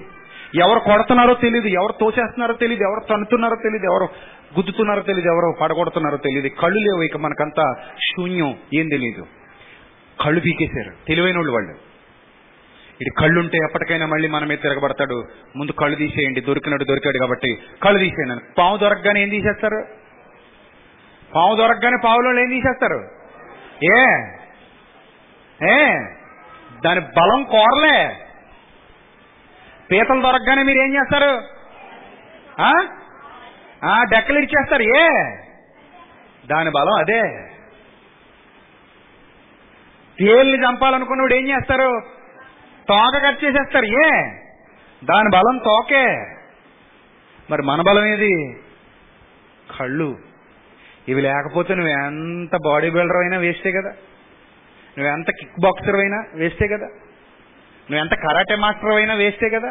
ఎవరు 0.55 0.79
కొడుతున్నారో 0.79 1.33
తెలియదు 1.33 1.67
ఎవరు 1.67 1.93
తోచేస్తున్నారో 1.99 2.53
తెలియదు 2.53 2.83
ఎవరు 2.83 2.99
తన్నుతున్నారో 2.99 3.55
తెలియదు 3.55 3.85
ఎవరు 3.85 4.03
గుద్దుతున్నారో 4.57 5.01
తెలియదు 5.01 5.27
ఎవరు 5.27 5.53
పడగొడుతున్నారో 5.61 6.17
తెలియదు 6.17 6.47
కళ్ళు 6.47 6.79
లేవు 6.79 7.01
ఇక 7.01 7.17
మనకంతా 7.17 7.75
శూన్యం 7.97 8.57
ఏం 8.73 8.87
తెలియదు 8.87 9.25
కళ్ళు 10.21 10.41
పీకేశారు 10.41 10.95
తెలివైన 11.07 11.35
వాళ్ళు. 11.35 11.51
వాళ్ళు 11.51 11.71
ఇది 13.01 13.09
కళ్ళుంటే 13.19 13.57
ఎప్పటికైనా 13.57 14.05
మళ్ళీ 14.05 14.27
మనమే 14.27 14.55
తిరగబడతాడు. 14.55 15.23
ముందు 15.55 15.71
కళ్ళు 15.71 15.95
తీసేయండి 15.95 16.41
దొరికినట్టు 16.41 16.85
దొరికాడు 16.85 17.17
కాబట్టి 17.17 17.57
కళ్ళు 17.83 17.99
తీసేయండి. 17.99 18.53
పాము 18.57 18.77
దొరకగానే 18.77 19.21
ఏం 19.21 19.29
తీసేస్తారు? 19.29 19.85
పాము 21.35 21.55
దొరకగానే 21.55 21.97
పావులో 22.05 22.39
ఏం 22.39 22.49
తీసేస్తారు? 22.49 23.07
ఏ? 23.83 24.05
ఏ? 25.71 25.99
దాని 26.85 26.99
బలం 26.99 27.43
కోరలే. 27.43 28.24
పీతలు 29.91 30.21
దొరకగానే 30.21 30.63
మీరు 30.63 30.77
ఏం 30.77 30.93
చేస్తారు? 30.95 31.41
ఆ? 32.61 32.87
ఆ 33.83 34.03
డెక్కలు 34.03 34.39
ఇచ్చేస్తారు 34.39 34.81
ఏ? 34.81 35.09
దాని 36.45 36.69
బలం 36.69 36.99
అదే. 36.99 37.21
తేలిని 40.19 40.63
చంపాలనుకున్నప్పుడు 40.63 41.33
ఏం 41.33 41.47
చేస్తారు? 41.47 42.01
తోక 42.89 43.23
కట్ 43.23 43.43
చేసేస్తారు 43.45 43.85
ఏ? 43.85 44.09
దాని 45.03 45.29
బలం 45.33 45.57
తోకే. 45.57 46.35
మరి 47.49 47.61
మన 47.61 47.81
బలం 47.81 48.05
ఏది? 48.05 48.59
కళ్ళు. 49.79 50.17
ఇవి 51.07 51.21
లేకపోతే 51.21 51.75
నువ్వు 51.75 51.91
ఎంత 51.91 52.57
బాడీ 52.65 52.89
బిల్డర్ 52.89 53.17
అయినా 53.17 53.37
వేస్తే 53.37 53.71
కదా. 53.71 53.89
నువ్వు 54.97 55.07
ఎంత 55.07 55.27
కిక్ 55.27 55.61
బాక్సర్ 55.61 55.95
అయినా 55.95 56.23
వేస్తే 56.33 56.67
కదా. 56.67 56.87
నువ్వు 57.91 58.05
ఎంత 58.05 58.13
కరాటే 58.15 58.55
మాస్టర్ 58.55 58.91
అయినా 58.91 59.13
వేస్టే 59.13 59.49
కదా. 59.49 59.67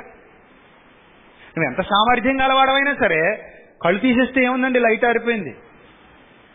నువ్వు 1.58 1.64
ఎంత 1.64 1.80
సామర్థ్యం 1.80 2.40
గలవాడవైనా 2.40 2.94
సరే 2.94 3.50
కళ్ళు 3.84 4.00
తీసేస్తే 4.00 4.44
ఏముందండి? 4.44 4.78
లైట్ 4.78 5.04
ఆరిపోయింది. 5.04 5.50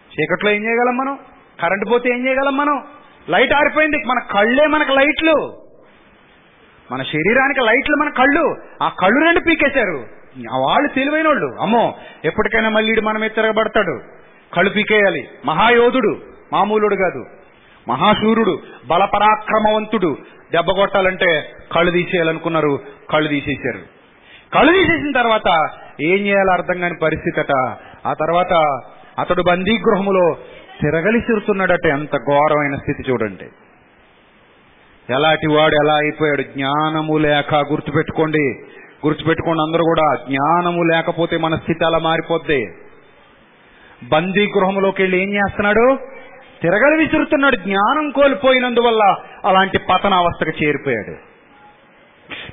చీకట్లో 0.10 0.52
ఏం 0.52 0.64
చేయగలం 0.64 0.98
మనం? 0.98 1.20
కరెంట్ 1.62 1.92
పోతే 1.92 2.10
ఏం 2.10 2.28
చేయగలం 2.28 2.58
మనం? 2.58 2.84
లైట్ 3.30 3.54
ఆరిపోయింది. 3.54 3.98
మన 3.98 4.20
కళ్ళే 4.20 4.68
మనకు 4.68 4.92
లైట్లు. 4.92 5.64
మన 6.92 7.04
శరీరానికి 7.04 7.60
లైట్లు 7.60 7.96
మన 7.96 8.10
కళ్ళు. 8.10 8.56
ఆ 8.84 8.90
కళ్ళు 8.90 9.26
రెండు 9.26 9.40
పీకేశారు. 9.40 10.20
వాళ్ళు 10.60 10.90
తెలివైన 10.96 11.28
వాళ్ళు 11.28 11.62
అమ్మో 11.62 11.96
ఎప్పటికైనా 12.26 12.70
మళ్ళీ 12.70 12.92
ఈడు 12.92 13.02
మన 13.02 13.18
మీద 13.18 13.30
తిరగబడతాడు. 13.30 14.02
కళ్ళు 14.54 14.70
పీకేయాలి. 14.70 15.30
మహాయోధుడు. 15.46 16.22
మామూలుడు 16.54 16.96
కాదు. 16.96 17.39
మహాశూరుడు 17.90 18.60
బలపరాక్రమవంతుడు. 18.88 20.18
దెబ్బ 20.52 20.72
కొట్టాలంటే 20.72 21.52
కళ్ళు 21.72 21.92
తీసేయాలనుకున్నారు 21.92 22.80
కళ్ళు 23.10 23.30
తీసేశారు. 23.30 23.80
కళ్ళు 24.54 24.72
తీసేసిన 24.72 25.12
తర్వాత 25.12 25.68
ఏం 26.02 26.18
చేయాలో 26.18 26.54
అర్థం 26.54 26.80
కాని 26.80 26.96
పరిస్థితి 27.02 27.40
అట 27.40 27.78
ఆ 28.06 28.14
తర్వాత 28.14 28.82
అతడు 29.20 29.44
బందీ 29.48 29.72
గృహములో 29.72 30.38
తిరగలిసిరుతున్నాడట 30.82 31.86
ఎంత 31.86 32.16
ఘోరమైన 32.16 32.76
స్థితి 32.76 33.12
చూడండి. 33.12 33.46
ఎలాంటి 35.14 35.48
వాడు 35.48 35.76
ఎలా 35.84 35.94
అయిపోయాడు? 35.94 36.42
జ్ఞానము 36.42 37.18
లేక 37.18 37.56
గుర్తుపెట్టుకోండి. 37.56 38.44
గుర్తుపెట్టుకోండి 39.06 39.62
అందరూ 39.62 39.84
కూడా 39.84 40.16
జ్ఞానము 40.16 40.84
లేకపోతే 40.84 41.38
మన 41.38 41.56
స్థితి 41.56 41.86
అలా 41.86 41.98
మారిపోద్ది. 41.98 42.74
బందీ 44.10 44.46
గృహంలోకి 44.46 45.02
వెళ్ళి 45.02 45.22
ఏం 45.22 45.34
చేస్తున్నాడు? 45.34 45.98
తిరగలి 46.62 46.96
విసురుతున్నాడు 46.96 47.56
జ్ఞానం 47.56 48.10
కోల్పోయినందువల్ల 48.10 49.16
అలాంటి 49.46 49.78
పతనావస్థకు 49.78 50.64
చేరిపోయాడు. 50.64 51.14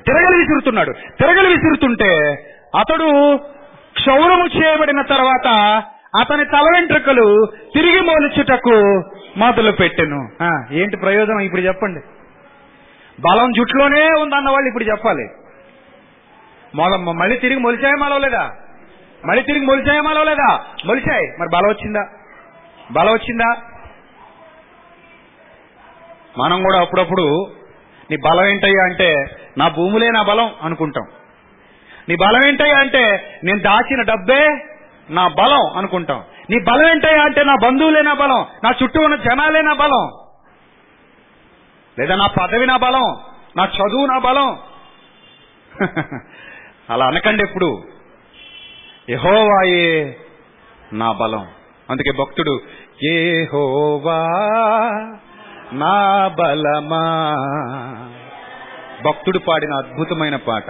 తిరగలి 0.03 0.37
విసురుతున్నాడు. 0.37 0.91
తిరగలి 0.91 1.47
విసురుతుంటే 1.47 2.11
అతడు 2.79 3.37
క్షౌరము 3.99 4.45
చేయబడిన 4.57 5.01
తర్వాత 5.01 5.47
అతని 6.19 6.45
తల 6.45 6.65
వెంట్రుకలు 6.75 7.47
తిరిగి 7.73 8.01
మోలిచుటకు 8.01 9.03
మొదలు 9.37 9.71
పెట్టెను. 9.71 10.29
ఏంటి 10.71 10.97
ప్రయోజనం 10.97 11.39
ఇప్పుడు 11.39 11.61
చెప్పండి. 11.61 11.99
బలం 13.19 13.51
జుట్లోనే 13.51 14.07
ఉందన్న 14.21 14.49
వాళ్ళు 14.49 14.67
ఇప్పుడు 14.67 14.83
చెప్పాలి. 14.83 15.27
మొల 16.75 16.95
మళ్ళీ 16.95 17.37
తిరిగి 17.37 17.59
మొలిచాయి 17.59 17.93
మలవలేదా? 17.93 18.51
మళ్ళీ 19.25 19.43
తిరిగి 19.43 19.65
మొలిచాయి 19.65 20.01
మలవలేదా? 20.01 20.59
మొలిచాయి. 20.85 21.27
మరి 21.39 21.49
బలం 21.53 21.69
వచ్చిందా? 21.69 22.07
బలం 22.91 23.13
వచ్చిందా? 23.13 23.55
మనం 26.37 26.63
కూడా 26.63 26.81
అప్పుడప్పుడు 26.81 27.25
నీ 28.11 28.17
బలం 28.17 28.45
ఏంటయ్యా 28.45 28.83
అంటే 28.83 29.09
నా 29.57 29.67
భూములే 29.67 30.11
నా 30.11 30.23
బలం 30.23 30.51
అనుకుంటాం. 30.61 31.05
నీ 32.09 32.15
బలం 32.15 32.47
ఏంటయ్యా 32.47 32.77
అంటే 32.77 33.01
నేను 33.43 33.59
దాచిన 33.59 34.01
డబ్బే 34.01 34.41
నా 35.09 35.27
బలం 35.27 35.77
అనుకుంటాం. 35.77 36.23
నీ 36.49 36.57
బలం 36.63 36.89
ఏంటయ్యా 36.89 37.23
అంటే 37.23 37.43
నా 37.43 37.55
బంధువులే 37.63 38.01
నా 38.01 38.13
బలం 38.13 38.45
నా 38.63 38.69
చుట్టూ 38.83 39.01
ఉన్న 39.01 39.15
జనాలే 39.15 39.61
నా 39.61 39.73
బలం. 39.73 40.05
లేదా 41.97 42.15
నా 42.15 42.27
పదవి 42.27 42.65
నా 42.65 42.77
బలం 42.77 43.07
నా 43.57 43.65
చదువు 43.65 44.05
నా 44.07 44.19
బలం. 44.19 44.49
అలా 46.89 47.05
అనకండి 47.05 47.43
ఎప్పుడు. 47.43 47.69
యహోవాయే 49.09 49.87
నా 50.93 51.11
బలం. 51.11 51.45
అందుకే 51.89 52.11
భక్తుడు 52.11 52.53
ఏ 53.03 53.15
హోవా 53.43 54.19
నా 55.73 56.27
బలమా? 56.27 57.35
భక్తుడు 59.05 59.39
పాడిన 59.39 59.73
అద్భుతమైన 59.73 60.35
పాట. 60.35 60.63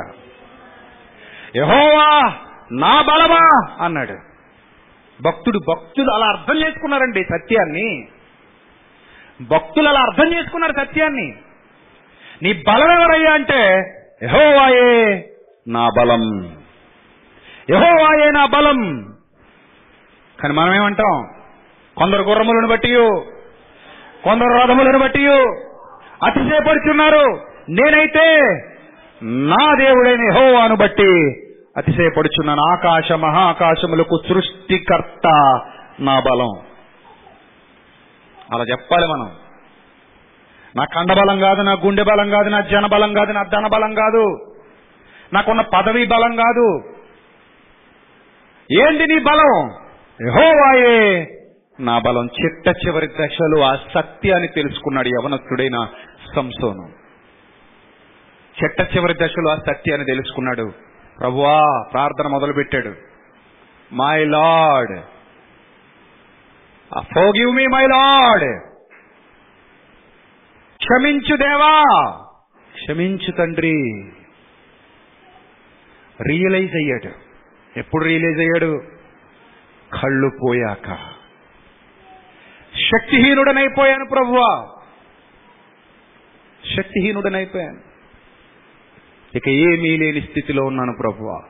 యహోవా 1.55 2.33
నా 2.71 3.01
బలమా? 3.01 3.67
అన్నాడు. 3.85 4.17
భక్తుడు 5.21 5.59
భక్తులు 5.59 6.11
అలా 6.11 6.25
అర్థం 6.25 6.67
చేసుకున్నారండి 6.67 7.23
సత్యాన్ని. 7.23 8.07
భక్తులు 9.41 9.89
అలా 9.89 9.99
అర్థం 9.99 10.33
చేసుకున్నారు 10.33 10.71
సత్యాన్ని. 10.71 11.33
నీ 12.43 12.53
బలం 12.53 13.01
ఎవరయ్యా 13.01 13.33
అంటే 13.33 13.93
యహోవాయే 14.23 15.29
నా 15.67 15.89
బలం. 15.97 16.53
యహోవాయే 17.69 18.31
నా 18.31 18.45
బలం. 18.45 19.05
కానీ 20.41 20.53
మనం 20.53 20.73
ఏమంటాం 20.75 21.29
కొందరు 21.97 22.21
గుర్రములను 22.21 22.67
బట్టి 22.67 22.95
కొందరు 24.23 24.61
రథములను 24.61 24.99
బట్టి 24.99 25.27
అతిశయపడుచున్నారు. 26.23 27.39
నేనైతే 27.69 28.39
నా 29.23 29.75
దేవుడైన 29.75 30.33
హోవాను 30.33 30.75
బట్టి 30.75 31.31
అతిశయపడుచున్నాను. 31.77 32.61
ఆకాశ 32.61 33.11
మహాకాశములకు 33.11 34.21
సృష్టికర్త 34.29 35.27
నా 35.99 36.19
బలం. 36.19 36.59
అలా 38.53 38.63
చెప్పాలి 38.63 39.07
మనం. 39.07 39.31
నా 40.75 40.85
కండబలం 40.85 41.39
కాదు 41.39 41.61
నా 41.61 41.71
గుండె 41.71 42.03
బలం 42.03 42.29
కాదు 42.29 42.49
నా 42.49 42.61
జన 42.61 42.85
బలం 42.85 43.13
కాదు 43.13 43.31
నా 43.31 43.43
ధన 43.43 43.67
బలం 43.67 43.93
కాదు. 43.93 44.53
నాకున్న 45.33 45.61
పదవి 45.61 46.05
బలం 46.05 46.35
కాదు. 46.35 46.81
ఏంటి 48.81 49.07
నీ 49.07 49.19
బలం? 49.19 49.69
హోవాయే 50.29 51.25
నా 51.79 51.99
బలం 51.99 52.25
చిట్ట 52.25 52.67
చివరి 52.67 53.07
దశలో 53.07 53.61
ఆ 53.61 53.75
సత్యాన్ని 53.75 54.47
తెలుసుకున్నాడు 54.47 55.07
యవనస్తుడైన 55.07 55.87
సంసోను. 56.35 56.89
చిట్ట 58.63 58.95
చివరి 58.95 59.13
దశలో 59.13 59.51
ఆ 59.51 59.55
సత్యాన్ని 59.55 60.05
తెలుసుకున్నాడు. 60.05 60.71
ప్రభువా 61.19 61.83
ప్రార్థన 61.93 62.27
మొదలుపెట్టాడు. 62.27 62.93
My 63.93 64.25
lord 64.25 65.01
forgive 67.13 67.55
me 67.55 67.67
my 67.67 67.85
lord 67.85 68.61
క్షమించు 70.77 71.37
దేవా. 71.37 71.83
క్షమించు 72.73 73.31
తండ్రి. 73.31 73.73
రియలైజ్ 76.27 76.75
అయ్యాడు. 76.75 77.11
ఎప్పుడు 77.79 78.03
రియలైజ్ 78.03 78.39
అయ్యాడు? 78.39 78.81
కళ్ళు 79.93 80.31
పోయాక. 80.43 81.16
శక్తిహీనుడనైపోయాను 82.85 84.05
ప్రభువా. 84.05 84.67
శక్తిహీనుడనైపోయాను. 86.75 87.77
ఇక 89.37 89.49
ఏమీ 89.49 89.97
లేని 89.97 90.21
స్థితిలో 90.21 90.63
ఉన్నాను 90.65 90.93
ప్రభువా. 90.99 91.41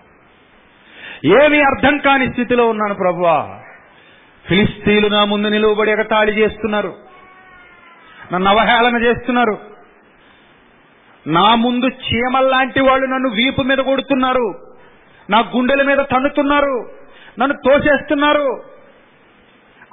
ఏమీ 1.26 1.60
అర్థం 1.60 1.98
కాని 1.98 2.32
స్థితిలో 2.32 2.70
ఉన్నాను 2.70 2.94
ప్రభువా. 2.94 3.60
ఫిలిస్తీన్లు 4.48 5.08
నా 5.08 5.26
ముందు 5.26 5.48
నిలువబడి 5.48 5.92
ఎగతాళి 5.92 6.32
చేస్తున్నారు. 6.32 6.96
నన్ను 8.34 8.50
అవహేళన 8.50 9.04
చేస్తున్నారు. 9.04 9.58
నా 11.28 11.56
ముందు 11.56 11.86
చీమల్లాంటి 11.86 12.82
వాళ్ళు 12.82 13.08
నన్ను 13.08 13.30
వీపు 13.30 13.62
మీద 13.62 13.78
కొడుతున్నారు. 13.78 14.76
నా 15.30 15.40
గుండెల 15.40 15.84
మీద 15.84 15.98
తన్నుతున్నారు. 15.98 16.90
నన్ను 17.40 17.56
తోసేస్తున్నారు. 17.56 18.77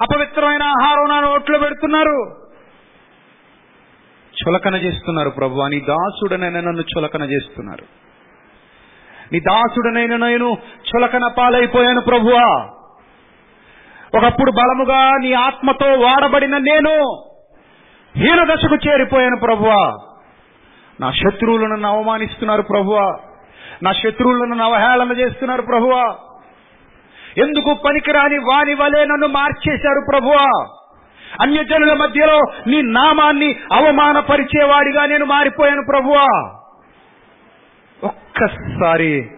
అపవిత్రమైన 0.01 0.63
ఆహారం 0.63 1.09
నా 1.09 1.21
నోట్లో 1.21 1.59
పెడుతున్నారు. 1.59 2.37
చులకన 4.49 4.75
చేస్తున్నారు 4.75 5.31
ప్రభు. 5.31 5.69
నీ 5.69 5.81
దాసుడనైనా 5.81 6.61
నన్ను 6.61 6.83
చులకన 6.83 7.23
చేస్తున్నారు. 7.23 7.85
నీ 9.33 9.41
దాసుడనైన 9.41 10.17
నేను 10.17 10.59
చులకన 10.97 11.31
పాలైపోయాను 11.39 12.01
ప్రభువా. 12.01 12.71
ఒకప్పుడు 14.17 14.51
బలముగా 14.51 15.11
నీ 15.19 15.33
ఆత్మతో 15.33 15.87
వాడబడిన 15.87 16.59
నేను 16.59 17.25
హీన 18.17 18.55
దశకు 18.55 18.89
చేరిపోయాను 18.89 19.37
ప్రభువా. 19.37 19.97
నా 21.01 21.11
శత్రువులను 21.11 21.89
అవమానిస్తున్నారు 21.89 22.63
ప్రభువా. 22.63 23.17
నా 23.83 23.93
శత్రువులను 23.93 24.65
అవహేళన 24.65 25.13
చేస్తున్నారు 25.13 25.63
ప్రభువా. 25.63 26.17
ఎందుకు 27.39 27.75
పనికిరాని 27.75 28.39
వాని 28.39 28.75
వలె 28.75 29.05
నన్ను 29.05 29.27
మార్చేశారు 29.27 30.03
ప్రభువా? 30.11 30.67
అన్యజనుల 31.41 31.93
మధ్యలో 31.93 32.41
నీ 32.67 32.83
నామాన్ని 32.83 33.57
అవమానపరిచేవాడిగా 33.73 35.07
నేను 35.07 35.27
మారిపోయాను 35.27 35.83
ప్రభువా? 35.91 36.53
ఒక్కసారి 38.05 39.31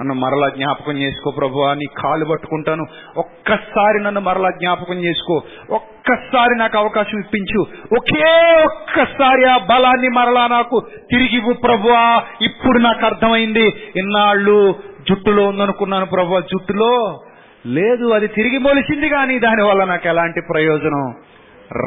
నన్ను 0.00 0.14
మరలా 0.14 0.48
జ్ఞాపకం 0.48 0.92
చేసుకో 0.92 1.30
ప్రభువా 1.30 1.74
నీ 1.74 1.86
కాలు 2.02 2.24
పట్టుకుంటాను. 2.24 2.86
ఒక్కసారి 3.16 4.02
నన్ను 4.02 4.20
మరలా 4.20 4.50
జ్ఞాపకం 4.50 4.94
చేసుకో. 4.94 5.42
ఒక్కసారి 5.70 6.58
నాకు 6.58 6.78
అవకాశం 6.78 7.18
ఇప్పించు. 7.18 7.60
ఒకే 7.98 8.62
ఒక్కసారి 8.64 9.44
ఆ 9.44 9.58
బలాన్ని 9.58 10.08
మరలా 10.08 10.46
నాకు 10.46 10.86
తిరిగి 11.10 11.54
ప్రభువా. 11.54 12.22
ఇప్పుడు 12.42 12.78
నాకు 12.78 13.06
అర్థమైంది. 13.06 13.92
ఇన్నాళ్ళు 13.96 14.74
జుట్టులో 15.08 15.46
ఉందనుకున్నాను 15.46 16.06
ప్రభువా 16.06 16.40
జుట్టులో. 16.40 17.22
లేదు 17.66 18.12
అది 18.12 18.26
తిరిగి 18.26 18.58
మొలిచింది 18.58 19.08
కానీ 19.08 19.38
దానివల్ల 19.38 19.84
నాకు 19.84 20.08
ఎలాంటి 20.08 20.40
ప్రయోజనం 20.40 21.14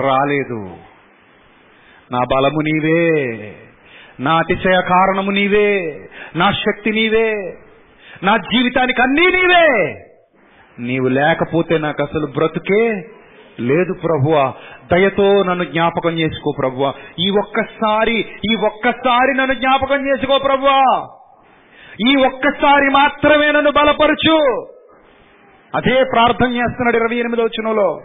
రాలేదు. 0.02 0.76
నా 2.12 2.20
బలము 2.20 2.62
నీవే 2.62 3.56
నా 4.20 4.38
అతిశయ 4.38 4.82
కారణము 4.90 5.32
నీవే 5.32 6.00
నా 6.36 6.52
శక్తి 6.52 6.92
నీవే 6.92 7.58
నా 8.24 8.38
జీవితానికి 8.38 9.02
అన్నీ 9.02 9.26
నీవే. 9.26 9.96
నీవు 10.80 11.08
లేకపోతే 11.08 11.78
నాకు 11.78 12.04
అసలు 12.04 12.26
బ్రతుకే 12.26 13.02
లేదు 13.60 13.94
ప్రభువ. 13.94 14.54
దయతో 14.92 15.44
నన్ను 15.44 15.64
జ్ఞాపకం 15.64 16.20
చేసుకో 16.20 16.52
ప్రభువ. 16.60 16.94
ఈ 17.20 17.30
ఒక్కసారి 17.30 18.26
ఈ 18.52 18.56
ఒక్కసారి 18.56 19.34
నన్ను 19.34 19.54
జ్ఞాపకం 19.54 20.08
చేసుకో 20.08 20.38
ప్రభువ. 20.38 20.70
ఈ 22.10 22.16
ఒక్కసారి 22.16 22.90
మాత్రమే 22.90 23.52
నన్ను 23.52 23.72
బలపరచు. 23.72 24.68
అదే 25.76 26.04
ప్రార్థన 26.04 26.56
చేస్తున్నాడు 26.56 26.98
ఇరవై 26.98 27.16
ఎనిమిదో 27.16 27.48
చినులో 27.48 28.02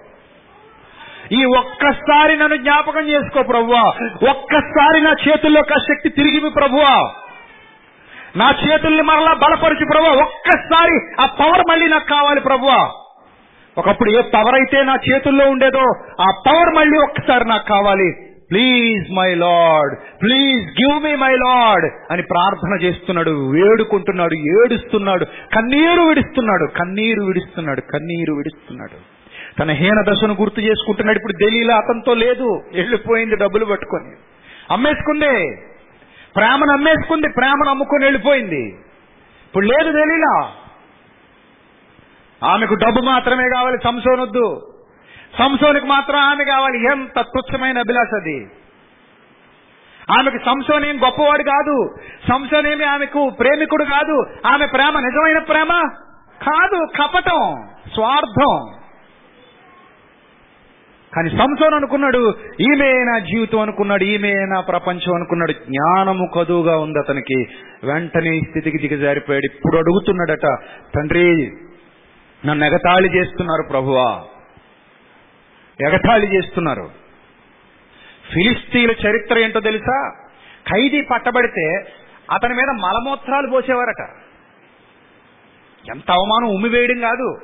ఈ 1.33 1.45
ఒక్కసారి 1.45 2.37
నన్ను 2.37 2.57
జ్ఞాపకం 2.57 3.09
చేసుకో 3.09 3.43
ప్రభువా. 3.43 3.83
ఒక్కసారి 4.31 5.01
నా 5.01 5.15
చేతుల్లోకి 5.29 5.73
ఆ 5.73 5.77
శక్తి 5.77 6.09
తిరిగి 6.09 6.51
ప్రభువా. 6.51 7.15
నా 8.37 8.51
చేతుల్ని 8.51 9.03
మరలా 9.03 9.33
బలపరచు 9.33 9.87
ప్రభువా. 9.93 10.25
ఒక్కసారి 10.25 11.15
ఆ 11.21 11.27
పవర్ 11.27 11.63
మళ్ళీ 11.71 11.89
నాకు 11.89 12.05
కావాలి 12.05 12.41
ప్రభువా. 12.41 12.91
ఒకప్పుడు 13.79 14.11
ఏ 14.11 14.23
పవర్ 14.23 14.55
అయితే 14.55 14.83
నా 14.83 14.97
చేతుల్లో 15.11 15.51
ఉండేదో 15.51 15.83
ఆ 16.21 16.43
పవర్ 16.47 16.75
మళ్ళీ 16.75 16.99
ఒక్కసారి 16.99 17.45
నాకు 17.45 17.67
కావాలి. 17.67 18.24
Please 18.51 19.11
my 19.11 19.35
lord 19.35 20.23
please 20.23 20.65
give 20.67 21.05
me 21.05 21.15
my 21.15 21.33
lord 21.33 22.13
అని 22.13 22.23
ప్రార్థన 22.23 22.85
చేస్తున్నాడు 22.85 23.31
వేడుకుంటున్నాడు 23.31 24.35
ఏడుస్తున్నాడు 24.35 25.25
కన్నీరు 25.25 26.03
విడుస్తున్నాడు 26.03 26.67
కన్నీరు 26.67 27.23
విడుస్తున్నాడు 27.23 27.81
కన్నీరు 27.81 28.35
విడుస్తున్నాడు. 28.35 29.15
తన 29.59 29.71
హీన 29.71 30.05
దశను 30.09 30.35
గుర్తు 30.35 30.61
చేసుకుంటున్నాడు. 30.61 31.19
ఇప్పుడు 31.19 31.33
ఢిల్లీలో 31.33 31.75
అతనితో 31.75 32.15
లేదు. 32.15 32.63
వెళ్ళిపోయింది 32.73 33.37
డబ్బులు 33.37 33.65
పట్టుకొని. 33.65 34.13
అమ్మేసుకుంది. 34.71 35.57
ప్రేమను 36.37 36.73
అమ్మేసుకుంది. 36.73 37.29
ప్రేమను 37.29 37.71
అమ్ముకొని 37.71 38.05
వెళ్ళిపోయింది. 38.05 38.69
ఇప్పుడు 39.47 39.67
లేదు 39.67 39.85
ఢిల్లీలో 39.85 40.49
ఆమెకు 42.47 42.75
డబ్బు 42.75 43.01
మాత్రమే 43.05 43.49
కావాలి. 43.55 43.79
సంసోనొద్దు 43.85 44.74
సంసోనికి 45.39 45.87
మాత్రం 45.87 46.19
ఆమె 46.19 46.45
కావాలి. 46.45 46.85
ఎంత 46.93 47.21
తుచ్చమైన 47.21 47.79
అభిలాష 47.79 48.15
అది. 48.15 48.47
ఆమెకు 50.19 50.45
సంసోన్ 50.45 50.85
ఏం 50.85 51.05
గొప్పవాడు 51.05 51.43
కాదు. 51.43 51.95
సంసోన్ 52.29 52.67
ఏమి 52.67 52.85
ఆమెకు 52.85 53.31
ప్రేమికుడు 53.31 53.85
కాదు. 53.85 54.25
ఆమె 54.47 54.67
ప్రేమ 54.67 55.01
నిజమైన 55.01 55.39
ప్రేమ 55.39 55.69
కాదు. 56.43 56.87
కపటం 57.03 57.69
స్వార్థం. 57.95 58.73
కానీ 61.17 61.31
సంసోన్ 61.31 61.75
అనుకున్నాడు 61.75 62.35
ఈమె 62.61 63.05
నా 63.05 63.19
జీవితం 63.19 63.61
అనుకున్నాడు 63.61 64.05
ఈమె 64.05 64.33
నా 64.33 64.61
ప్రపంచం 64.61 65.15
అనుకున్నాడు. 65.15 65.53
జ్ఞానము 65.53 66.27
కదువుగా 66.27 66.79
ఉంది 66.79 66.99
అతనికి. 66.99 67.47
వెంటనే 67.85 68.41
స్థితికి 68.41 68.89
దిగజారిపోయాడు. 68.89 69.55
ఇప్పుడు 69.55 69.77
అడుగుతున్నాడట 69.77 70.57
తండ్రి 70.97 71.53
నన్ను 72.47 72.65
ఎగతాళి 72.65 73.19
చేస్తున్నారు 73.19 73.63
ప్రభువా. 73.71 74.23
ఎగతాళి 75.81 76.37
చేస్తున్నారు. 76.37 76.91
ఫిలిస్తీన్ల 78.33 79.09
చరిత్ర 79.09 79.39
ఏంటో 79.39 79.61
తెలుసా? 79.61 80.11
ఖైదీ 80.73 81.03
పట్టబడితే 81.03 81.93
అతని 82.31 82.55
మీద 82.55 82.69
మలమూత్రాలు 82.69 83.51
పోసేవారట. 83.51 84.09
ఎంత 85.91 86.11
అవమానం 86.11 86.49
ఉమ్మివేయడం 86.49 87.01
కాదు. 87.01 87.39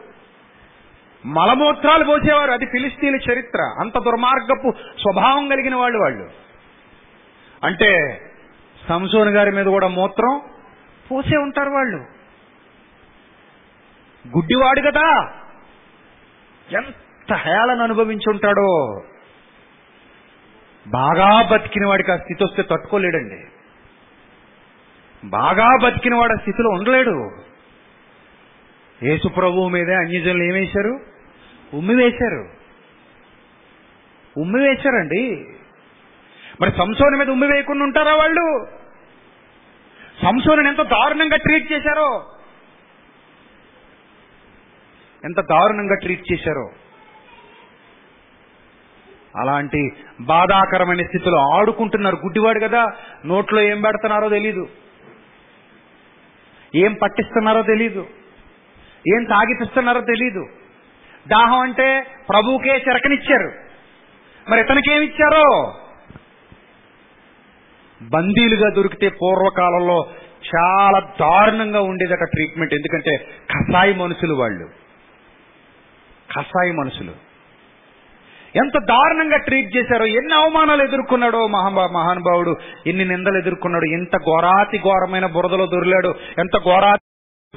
మలమూత్రాలు 1.26 2.04
పోసేవారు 2.04 2.50
అది 2.50 2.66
ఫిలిస్తీన్ల 2.66 3.32
చరిత్ర. 3.32 3.76
అంత 3.80 3.98
దుర్మార్గపు 3.98 4.72
స్వభావం 4.98 5.48
కలిగిన 5.48 5.74
వాళ్ళు 5.74 5.98
వాళ్ళు. 5.98 6.30
అంటే 7.64 8.20
సంసోన్ 8.88 9.28
గారి 9.28 9.52
మీద 9.52 9.66
కూడా 9.66 9.88
మూత్రం 9.88 10.40
పోసే 11.10 11.36
ఉంటారు 11.36 11.70
వాళ్ళు. 11.70 11.96
గుడ్డివాడు 14.36 14.80
కదా. 14.80 15.32
ఎంత 16.72 16.94
హేళను 17.34 17.82
అనుభవించి 17.82 18.30
ఉంటాడో 18.30 19.02
బాగా 20.88 21.48
బతికిన 21.52 21.86
వాడికి 21.86 22.12
ఆ 22.12 22.16
స్థితి 22.16 22.44
వస్తే 22.44 22.62
తట్టుకోలేడండి. 22.62 23.44
బాగా 25.24 25.68
బతికిన 25.82 26.14
వాడు 26.14 26.32
ఆ 26.32 26.36
స్థితిలో 26.36 26.70
ఉండలేడు. 26.70 27.30
యేసు 29.02 29.28
ప్రభువు 29.28 29.68
మీదే 29.68 29.94
అన్యజనులు 29.94 30.42
ఏమేశారు 30.42 31.00
ఉమ్మి 31.74 31.94
వేశారు. 31.94 32.48
ఉమ్మి 34.40 34.68
వేశారండి. 34.68 35.46
మరి 36.60 36.70
సంసోని 36.70 37.18
మీద 37.18 37.28
ఉమ్మి 37.30 37.46
వేయకుండా 37.46 37.84
ఉంటారా 37.84 38.14
వాళ్ళు? 38.14 38.66
సంసోని 40.22 40.68
ఎంత 40.68 40.82
దారుణంగా 40.82 41.36
ట్రీట్ 41.36 41.72
చేశారో? 41.72 42.26
ఎంత 45.24 45.40
దారుణంగా 45.40 45.94
ట్రీట్ 45.94 46.32
చేశారో? 46.32 46.70
అలాంటి 49.36 49.92
బాధాకరమైన 50.20 51.02
స్థితిలో 51.06 51.56
ఆడుకుంటున్నారు 51.56 52.16
గుడ్డివాడు 52.16 52.60
కదా 52.60 52.92
నోట్లో 53.26 53.60
ఏం 53.60 53.80
పెడుతున్నారో 53.80 54.28
తెలీదు. 54.28 54.68
ఏం 56.74 56.92
పట్టిస్తున్నారో 56.92 57.62
తెలీదు. 57.62 58.06
ఏం 59.14 59.24
తాగిపిస్తున్నారో 59.24 60.00
తెలీదు. 60.00 60.46
దాహం 61.28 61.58
అంటే 61.60 62.06
ప్రభువుకే 62.28 62.72
చెరకనిచ్చారు. 62.72 63.52
మరి 64.50 64.60
ఇతనికేమిచ్చారో 64.60 65.74
బందీలుగా 68.12 68.70
దొరికితే 68.70 69.08
పూర్వకాలంలో 69.08 70.10
చాలా 70.56 71.00
దారుణంగా 71.00 71.80
ఉండేదట 71.80 72.18
ట్రీట్మెంట్. 72.18 72.74
ఎందుకంటే 72.74 73.16
కషాయి 73.50 73.94
మనుషులు 73.94 74.34
వాళ్ళు. 74.34 74.68
కషాయి 76.38 76.72
మనుషులు. 76.72 77.29
ఎంత 78.56 78.78
దారుణంగా 78.78 79.36
ట్రీట్ 79.36 79.76
చేశారో 79.76 80.06
ఎన్ని 80.06 80.34
అవమానాలు 80.34 80.82
ఎదుర్కొన్నాడో 80.82 81.46
మహాబా 81.46 81.86
మహానుభావుడు 81.86 82.56
ఎన్ని 82.86 83.04
నిందలు 83.04 83.38
ఎదుర్కొన్నాడు 83.38 83.84
ఎంత 83.84 84.16
ఘోరాతి 84.16 84.78
ఘోరమైన 84.78 85.26
బురదలో 85.26 85.66
దొరిలాడు 85.66 86.14
ఎంత 86.38 86.58
ఘోరాతి 86.58 87.06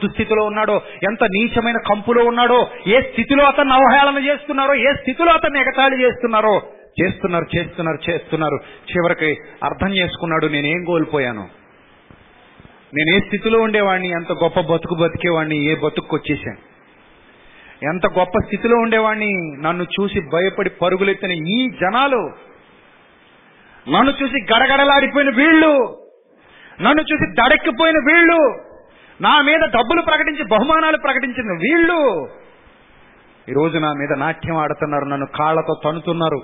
దుస్థితిలో 0.05 0.45
ఉన్నాడో 0.45 0.81
ఎంత 1.03 1.23
నీచమైన 1.23 1.77
కంపులో 1.77 2.25
ఉన్నాడో 2.25 2.67
ఏ 2.87 3.01
స్థితిలో 3.01 3.43
అతన్ని 3.45 3.73
అవహేళన 3.73 4.25
చేస్తున్నారో 4.25 4.73
ఏ 4.73 4.93
స్థితిలో 4.93 5.31
అతన్ని 5.31 5.59
ఎగతాళి 5.59 6.03
చేస్తున్నారో 6.03 6.61
చేస్తున్నారు 7.01 7.57
చేస్తున్నారు 7.57 8.11
చేస్తున్నారు. 8.11 8.59
చివరికి 8.91 9.41
అర్థం 9.63 9.95
చేసుకున్నాడు 9.95 10.45
నేనేం 10.45 10.83
కోల్పోయాను? 10.83 11.47
నేను 12.93 13.15
ఏ 13.15 13.19
స్థితిలో 13.19 13.59
ఉండేవాడిని 13.59 14.09
ఎంత 14.09 14.31
గొప్ప 14.31 14.59
బతుకు 14.59 14.95
బతికేవాడిని 14.95 15.71
ఏ 15.71 15.75
బతుకు 15.75 16.15
వచ్చేసాను? 16.15 16.72
ఎంత 17.83 18.07
గొప్ప 18.07 18.39
స్థితిలో 18.39 18.77
ఉండేవాడిని 18.77 19.57
నన్ను 19.61 19.83
చూసి 19.83 20.19
భయపడి 20.19 20.69
పరుగులెత్తిన 20.69 21.31
ఈ 21.31 21.69
జనాలు. 21.69 22.31
నన్ను 23.89 24.13
చూసి 24.23 24.43
గడగడలాడిపోయిన 24.53 25.29
వీళ్ళు. 25.29 25.97
నన్ను 26.81 27.01
చూసి 27.01 27.31
దడెక్కిపోయిన 27.31 27.95
వీళ్ళు. 27.95 28.59
నా 29.21 29.41
మీద 29.41 29.59
డబ్బులు 29.59 30.01
ప్రకటించి 30.01 30.43
బహుమానాలు 30.43 30.97
ప్రకటించిన 30.97 31.51
వీళ్ళు. 31.51 32.29
ఈరోజు 33.49 33.77
నా 33.77 33.93
మీద 33.93 34.13
నాట్యం 34.17 34.57
ఆడుతున్నారు 34.57 35.05
నన్ను 35.05 35.25
కాళ్ళతో 35.25 35.81
తనుతున్నారు 35.85 36.41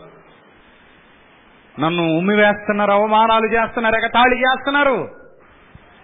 నన్ను 1.79 2.17
ఉమ్మివేస్తున్నారు 2.17 2.91
అవమానాలు 2.91 3.45
చేస్తున్నారు 3.45 3.95
ఎగతాళి 3.95 4.39
చేస్తున్నారు. 4.39 5.07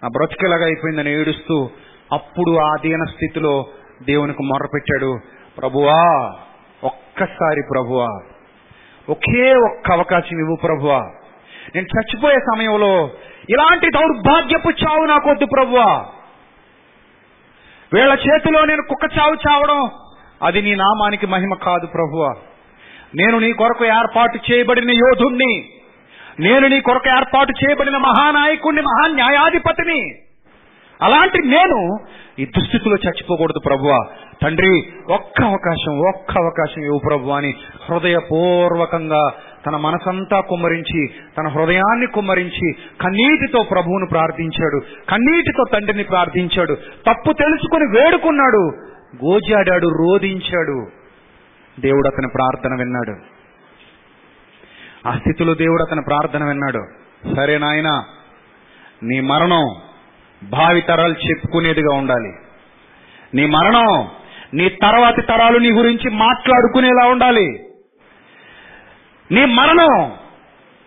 నా 0.03 0.07
బ్రతికెలాగా 0.07 0.65
అయిపోయిందని 0.65 1.11
ఏడుస్తూ 1.11 1.69
అప్పుడు 2.11 2.57
ఆ 2.57 2.75
దీన 2.81 3.03
స్థితిలో 3.03 3.67
దేవునికి 4.03 4.43
మొర్రపెట్టాడు. 4.43 5.19
ప్రభువా 5.57 6.33
ఒక్కసారి 6.83 7.63
ప్రభువా 7.71 8.19
ఒకే 9.09 9.53
ఒక్క 9.53 9.91
అవకాశం 9.91 10.39
ఇవ్వు 10.39 10.55
ప్రభువా. 10.55 10.99
నేను 11.75 11.85
చచ్చిపోయే 11.85 12.39
సమయంలో 12.39 13.09
ఇలాంటి 13.49 13.89
దౌర్భాగ్యపు 13.89 14.69
చావు 14.69 15.05
నాకొద్దు 15.05 15.45
ప్రభువా. 15.45 16.05
వీళ్ళ 17.93 18.13
చేతిలో 18.13 18.65
నేను 18.65 18.81
కుక్క 18.81 19.17
చావు 19.19 19.33
చావడం 19.33 19.89
అది 20.43 20.61
నీ 20.61 20.75
నామానికి 20.75 21.27
మహిమ 21.27 21.53
కాదు 21.53 21.85
ప్రభువా. 21.85 22.33
నేను 23.15 23.39
నీ 23.39 23.53
కొరకు 23.53 23.85
ఏర్పాటు 23.85 24.39
చేయబడిన 24.51 24.91
యోధుణ్ణి. 24.91 25.65
నేను 26.39 26.67
నీ 26.67 26.81
కొరకు 26.81 27.09
ఏర్పాటు 27.09 27.51
చేయబడిన 27.51 27.97
మహానాయకుణ్ణి 27.97 28.81
మహా 28.81 29.07
న్యాయాధిపతిని 29.07 30.24
అలాంటి 31.01 31.47
నేను 31.47 31.97
ఈ 32.39 32.45
దుస్థితిలో 32.45 32.95
చచ్చిపోకూడదు 32.95 33.59
ప్రభువా. 33.65 33.99
తండ్రి 34.41 34.83
ఒక్క 35.13 35.43
అవకాశం 35.43 35.99
ఒక్క 35.99 36.37
అవకాశం 36.37 36.83
ఇవ్వు 36.83 36.99
ప్రభు 37.09 37.29
అని 37.29 37.53
హృదయపూర్వకంగా 37.89 39.31
తన 39.67 39.75
మనసంతా 39.75 40.39
కుమ్మరించి 40.39 41.07
తన 41.37 41.47
హృదయాన్ని 41.47 42.07
కుమ్మరించి 42.07 42.75
కన్నీటితో 43.01 43.63
ప్రభువును 43.63 44.07
ప్రార్థించాడు. 44.11 44.81
కన్నీటితో 45.09 45.63
తండ్రిని 45.73 46.03
ప్రార్థించాడు. 46.03 46.73
తప్పు 46.75 47.33
తెలుసుకుని 47.33 47.99
వేడుకున్నాడు. 47.99 48.71
గోజాడాడు 49.25 49.87
రోధించాడు. 49.87 50.87
దేవుడు 51.79 52.07
అతని 52.07 52.27
ప్రార్థన 52.33 52.75
విన్నాడు. 52.79 53.15
ఆ 55.07 55.17
స్థితిలో 55.17 55.53
దేవుడు 55.53 55.83
అతని 55.83 56.01
ప్రార్థన 56.01 56.45
విన్నాడు. 56.45 56.85
సరే 57.35 57.57
నాయన 57.57 58.03
నీ 59.03 59.19
మరణం 59.19 59.65
భావి 60.49 60.81
తరాలు 60.81 61.13
చెప్పుకునేదిగా 61.13 61.95
ఉండాలి. 61.95 62.33
నీ 63.33 63.45
మరణం 63.45 64.07
నీ 64.53 64.69
తర్వాతి 64.69 65.21
తరాలు 65.21 65.57
నీ 65.59 65.71
గురించి 65.71 66.09
మాట్లాడుకునేలా 66.09 67.07
ఉండాలి. 67.07 67.59
నీ 69.31 69.45
మరణం 69.45 70.11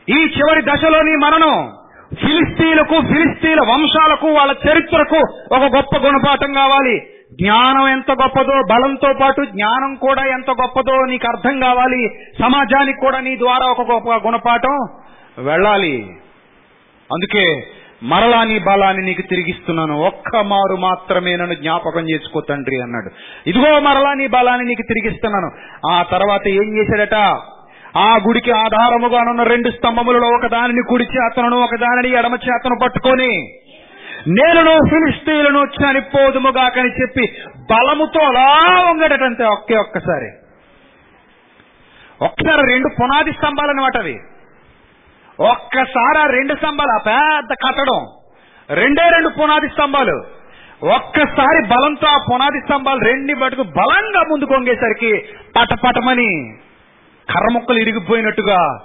ఈ 0.09 0.21
చివరి 0.37 0.63
దశలో 0.63 1.03
నీ 1.03 1.17
మరణం 1.17 1.73
ఫిలిస్తీలకు 2.15 3.01
ఫిలిస్తీన్ల 3.01 3.61
వంశాలకు 3.61 4.27
వాళ్ళ 4.27 4.57
చరిత్రకు 4.71 5.17
ఒక 5.55 5.63
గొప్ప 5.63 5.97
గుణపాఠం 5.99 6.53
కావాలి. 6.53 7.01
జ్ఞానం 7.33 7.89
ఎంత 7.89 8.11
గొప్పదో 8.11 8.63
బలంతో 8.71 9.15
పాటు 9.21 9.45
జ్ఞానం 9.45 9.95
కూడా 9.95 10.25
ఎంత 10.25 10.51
గొప్పదో 10.51 11.05
నీకు 11.05 11.29
అర్థం 11.29 11.61
కావాలి. 11.61 12.09
సమాజానికి 12.43 13.01
కూడా 13.01 13.21
నీ 13.21 13.37
ద్వారా 13.37 13.71
ఒక 13.71 13.81
గొప్ప 13.91 14.27
గుణపాఠం 14.29 14.79
వెళ్ళాలి. 15.39 16.03
అందుకే 17.13 17.45
మరలా 18.03 18.45
నీ 18.45 18.59
బలాన్ని 18.59 19.07
నీకు 19.07 19.23
తిరిగిస్తున్నాను. 19.23 20.01
ఒక్క 20.01 20.37
మారు 20.37 20.77
మాత్రమే 20.77 21.37
నన్ను 21.37 21.55
జ్ఞాపకం 21.55 22.01
చేసుకో 22.01 22.41
తండ్రి 22.41 22.83
అన్నాడు. 22.83 23.11
ఇదిగో 23.47 23.81
మరలా 23.81 24.15
నీ 24.15 24.27
బలాన్ని 24.27 24.67
నీకు 24.67 24.83
తిరిగిస్తున్నాను. 24.83 25.51
ఆ 25.93 26.03
తర్వాత 26.03 26.49
ఏం 26.49 26.79
చేశాడట? 26.79 27.15
ఆ 27.97 28.19
గుడికి 28.27 28.51
ఆధారముగానున్న 28.51 29.43
రెండు 29.43 29.71
స్తంభములలో 29.71 30.29
ఒక 30.29 30.47
దానిని 30.47 30.83
కుడి 30.89 31.05
చేతను 31.05 31.57
ఒక 31.57 31.77
దానిని 31.77 32.15
ఎడమ 32.15 32.35
చేతను 32.35 32.77
పట్టుకొని 32.83 33.59
నేనును 34.29 34.91
ఫిలిస్తీన్లను 34.91 35.65
చనిపోదుముగాకని 35.65 37.03
చెప్పి 37.03 37.33
బలముతో 37.71 38.21
అలా 38.25 38.81
వంగడటంతే 38.91 39.45
ఒకే 39.45 39.77
ఒక్కసారి. 39.77 40.31
ఒక్కసారి 42.25 42.73
రెండు 42.73 42.89
పునాది 43.01 43.33
స్తంభాలు 43.33 43.71
అనమాట 43.71 43.97
అవి. 43.97 44.19
ఒక్కసారి 45.41 46.19
ఆ 46.19 46.27
రెండు 46.27 46.55
స్తంభాలు 46.55 46.93
ఆ 46.93 46.99
పెద్ద 47.07 47.51
కట్టడం. 47.51 48.07
రెండే 48.71 49.03
రెండు 49.03 49.29
పునాది 49.29 49.69
స్తంభాలు. 49.69 50.25
ఒక్కసారి 50.83 51.69
బలంతో 51.69 52.07
ఆ 52.07 52.17
పునాది 52.31 52.61
స్తంభాలు 52.61 52.99
రెండు 53.01 53.41
పట్టుకు 53.41 53.63
బలంగా 53.63 54.21
ముందుకు 54.31 54.55
వంగేసరికి 54.55 55.23
పటపటమని 55.57 56.55
కర్రముక్కలు 57.31 57.79
ఇరిగిపోయినట్టుగా 57.79 58.79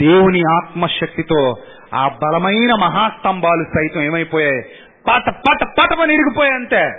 దేవుని 0.00 0.42
ఆత్మశక్తితో 0.56 1.56
ఆ 1.94 2.08
బలమైన 2.08 2.74
మహాస్తంభాలు 2.74 3.64
సైతం 3.64 4.02
ఏమైపోయాయి. 4.02 4.62
పట 5.08 5.30
పట 5.30 5.66
పటమని 5.80 6.14
ఇరిగిపోయాయి 6.14 6.54
అంతే. 6.54 6.90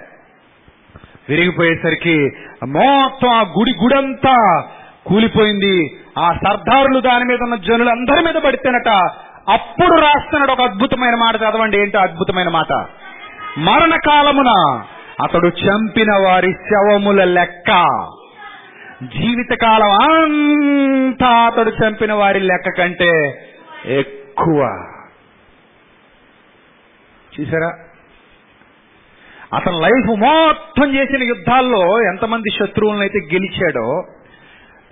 విరిగిపోయేసరికి 1.29 2.29
మొత్తం 2.67 3.29
ఆ 3.29 3.41
గుడి 3.41 3.71
గుడంతా 3.83 4.63
కూలిపోయింది. 5.05 5.97
ఆ 6.19 6.33
సర్దారులు 6.33 6.99
దాని 6.99 7.25
మీద 7.25 7.37
ఉన్న 7.41 7.55
జనులు 7.55 7.89
అందరి 7.89 8.25
మీద 8.25 8.35
పడితేనట 8.35 8.89
అప్పుడు 9.49 10.01
రాస్తున్నాడు 10.01 10.51
ఒక 10.51 10.61
అద్భుతమైన 10.61 11.15
మాట. 11.15 11.35
చదవండి 11.35 11.77
ఏంటో 11.77 11.99
అద్భుతమైన 11.99 12.49
మాట? 12.49 12.85
మరణకాలమున 13.57 14.81
అతడు 15.23 15.47
చంపిన 15.47 16.11
వారి 16.27 16.53
శవముల 16.53 17.23
లెక్క. 17.23 17.71
జీవితకాలం 19.03 19.91
అంతా 19.91 21.27
అతడు 21.27 21.69
చంపిన 21.69 22.13
వారి 22.13 22.39
లెక్క 22.39 22.77
కంటే 22.77 23.41
ఎక్కువ. 23.85 24.85
చూసారా? 27.39 27.71
అతని 29.53 29.81
లైఫ్ 29.81 30.19
మొత్తం 30.19 30.95
చేసిన 30.95 31.23
యుద్ధాల్లో 31.23 32.01
ఎంతమంది 32.01 32.49
శత్రువులను 32.59 33.01
అయితే 33.01 33.19
గెలిచాడో 33.33 34.03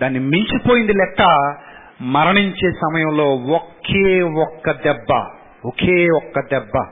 దాన్ని 0.02 0.18
మించిపోయింది 0.18 0.92
లెక్క 0.92 1.54
మరణించే 2.02 2.70
సమయంలో 2.70 3.34
ఒకే 3.34 4.22
ఒక్క 4.22 4.70
దెబ్బ 4.70 5.26
ఒకే 5.64 6.06
ఒక్క 6.16 6.40
దెబ్బ. 6.40 6.84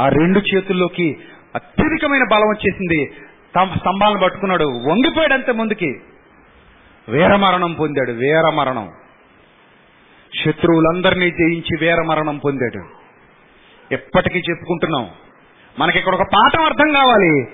ఆ 0.00 0.08
రెండు 0.08 0.40
చేతుల్లోకి 0.54 1.16
అత్యధికమైన 1.54 2.22
బలం 2.32 2.48
వచ్చేసింది. 2.48 3.10
తమ 3.56 3.74
స్తంభాలను 3.76 4.20
పట్టుకున్నాడు. 4.20 4.64
వంగిపోయాడు 4.64 5.34
అంత 5.34 5.50
ముందుకి 5.50 6.00
వీరమరణం 7.08 7.72
పొందాడు. 7.72 8.12
వీరమరణం 8.12 8.90
శత్రువులందరినీ 10.44 11.30
జయించి 11.30 11.76
వీరమరణం 11.80 12.38
పొందాడు. 12.38 12.84
ఎప్పటికీ 13.94 14.38
చెప్పుకుంటున్నాం. 14.38 15.10
మనకి 15.78 15.98
ఇక్కడ 15.98 16.14
ఒక 16.14 16.22
పాఠం 16.22 16.64
అర్థం 16.64 16.92
కావాలి. 16.92 17.48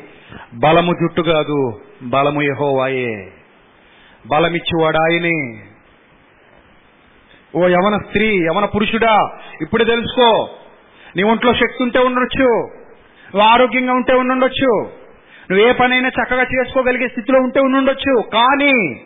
బలము 0.54 0.92
జుట్టు 0.92 1.22
కాదు 1.22 1.80
బలము 2.02 2.42
యహోవాయే. 2.42 3.32
బలమిచ్చేవాడు 4.26 4.96
ఆయనే 4.96 5.62
ఓ 7.56 7.68
యవన 7.68 7.98
స్త్రీ 8.06 8.38
యవన 8.38 8.64
పురుషుడా 8.64 9.38
ఇప్పుడు 9.60 9.84
తెలుసుకో. 9.84 10.48
నీ 11.16 11.22
ఒంట్లో 11.22 11.54
శక్తి 11.54 11.82
ఉంటే 11.82 11.98
ఉండొచ్చు. 11.98 12.48
నువ్వు 13.34 13.40
ఆరోగ్యంగా 13.40 13.92
ఉంటే 13.92 14.14
ఉండుండొచ్చు 14.14 14.90
నువ్వు 15.50 15.68
ఏ 15.68 15.72
పనైనా 15.72 16.08
చక్కగా 16.08 16.42
చేసుకోగలిగే 16.42 17.08
స్థితిలో 17.08 17.40
ఉంటే 17.40 17.60
ఉండుండొచ్చు 17.60 18.22
కానీ 18.22 19.00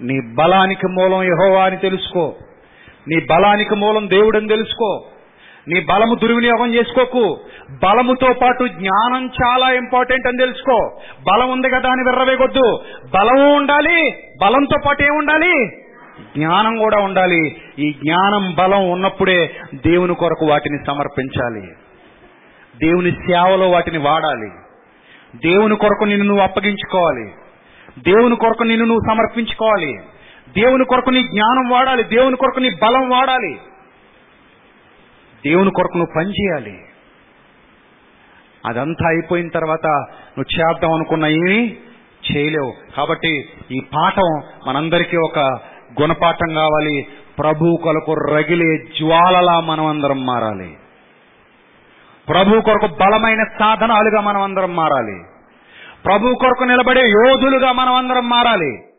నీ 0.00 0.34
బలానికి 0.34 0.86
మూలం 0.86 1.22
యహోవా 1.22 1.64
అని 1.64 1.76
తెలుసుకో. 1.76 2.34
నీ 3.08 3.26
బలానికి 3.30 3.74
మూలం 3.74 4.10
దేవుడని 4.10 4.48
తెలుసుకో. 4.48 5.04
నీ 5.68 5.80
బలము 5.80 6.14
దుర్వినియోగం 6.14 6.74
చేసుకోకు. 6.74 7.40
బలముతో 7.84 8.32
పాటు 8.42 8.68
జ్ఞానం 8.68 9.26
చాలా 9.26 9.70
ఇంపార్టెంట్ 9.70 10.26
అని 10.26 10.38
తెలుసుకో. 10.38 11.00
బలం 11.32 11.50
ఉంది 11.50 11.70
కదా 11.70 11.90
అని 11.90 12.10
విర్రవేగొద్దు 12.10 12.82
బలము 13.14 13.54
ఉండాలి 13.54 14.10
బలంతో 14.42 14.80
పాటు 14.86 15.02
ఏముండాలి 15.02 15.82
జ్ఞానం 16.36 16.76
కూడా 16.76 16.98
ఉండాలి. 16.98 17.56
ఈ 17.78 17.92
జ్ఞానం 17.92 18.54
బలం 18.54 18.90
ఉన్నప్పుడే 18.90 19.54
దేవుని 19.74 20.14
కొరకు 20.14 20.46
వాటిని 20.46 20.78
సమర్పించాలి. 20.86 21.60
దేవుని 22.86 23.12
సేవలో 23.12 23.70
వాటిని 23.70 23.98
వాడాలి. 23.98 24.50
దేవుని 25.48 25.76
కొరకు 25.76 26.04
నిన్ను 26.04 26.26
నువ్వు 26.26 26.42
అప్పగించుకోవాలి. 26.42 27.32
దేవుని 27.98 28.36
కొరకు 28.36 28.62
నిన్ను 28.62 28.86
నువ్వు 28.86 29.14
సమర్పించుకోవాలి. 29.14 29.98
దేవుని 30.60 30.84
కొరకు 30.84 31.10
నీ 31.10 31.22
జ్ఞానం 31.22 31.68
వాడాలి. 31.68 32.02
దేవుని 32.02 32.36
కొరకు 32.36 32.60
నీ 32.60 32.70
బలం 32.70 33.08
వాడాలి. 33.08 33.56
దేవుని 35.46 35.70
కొరకు 35.70 35.98
నువ్వు 35.98 36.12
పనిచేయాలి. 36.16 36.78
అదంతా 38.66 39.08
అయిపోయిన 39.08 39.48
తర్వాత 39.48 39.86
నువ్వు 40.38 40.60
చేద్దాం 40.60 40.92
అనుకున్న 40.92 41.26
ఏమి 41.26 41.76
చేయలేవు. 42.32 42.72
కాబట్టి 42.96 43.48
ఈ 43.70 43.80
పాఠం 43.80 44.42
మనందరికీ 44.68 45.16
ఒక 45.16 45.38
గుణపాఠం 46.00 46.54
కావాలి. 46.54 47.06
ప్రభు 47.38 47.76
కొరకు 47.76 48.14
రగిలే 48.14 48.76
జ్వాలలా 48.76 49.60
మనం 49.60 49.86
అందరం 49.86 50.26
మారాలి. 50.26 50.76
ప్రభు 52.28 52.60
కొరకు 52.60 52.86
బలమైన 52.86 53.44
సాధనాలుగా 53.58 54.20
మనం 54.20 54.42
అందరం 54.42 54.76
మారాలి. 54.76 55.20
ప్రభు 56.04 56.34
కొరకు 56.34 56.64
నిలబడే 56.64 57.00
యోధులుగా 57.00 57.72
మనం 57.72 57.94
అందరం 57.94 58.28
మారాలి. 58.28 58.91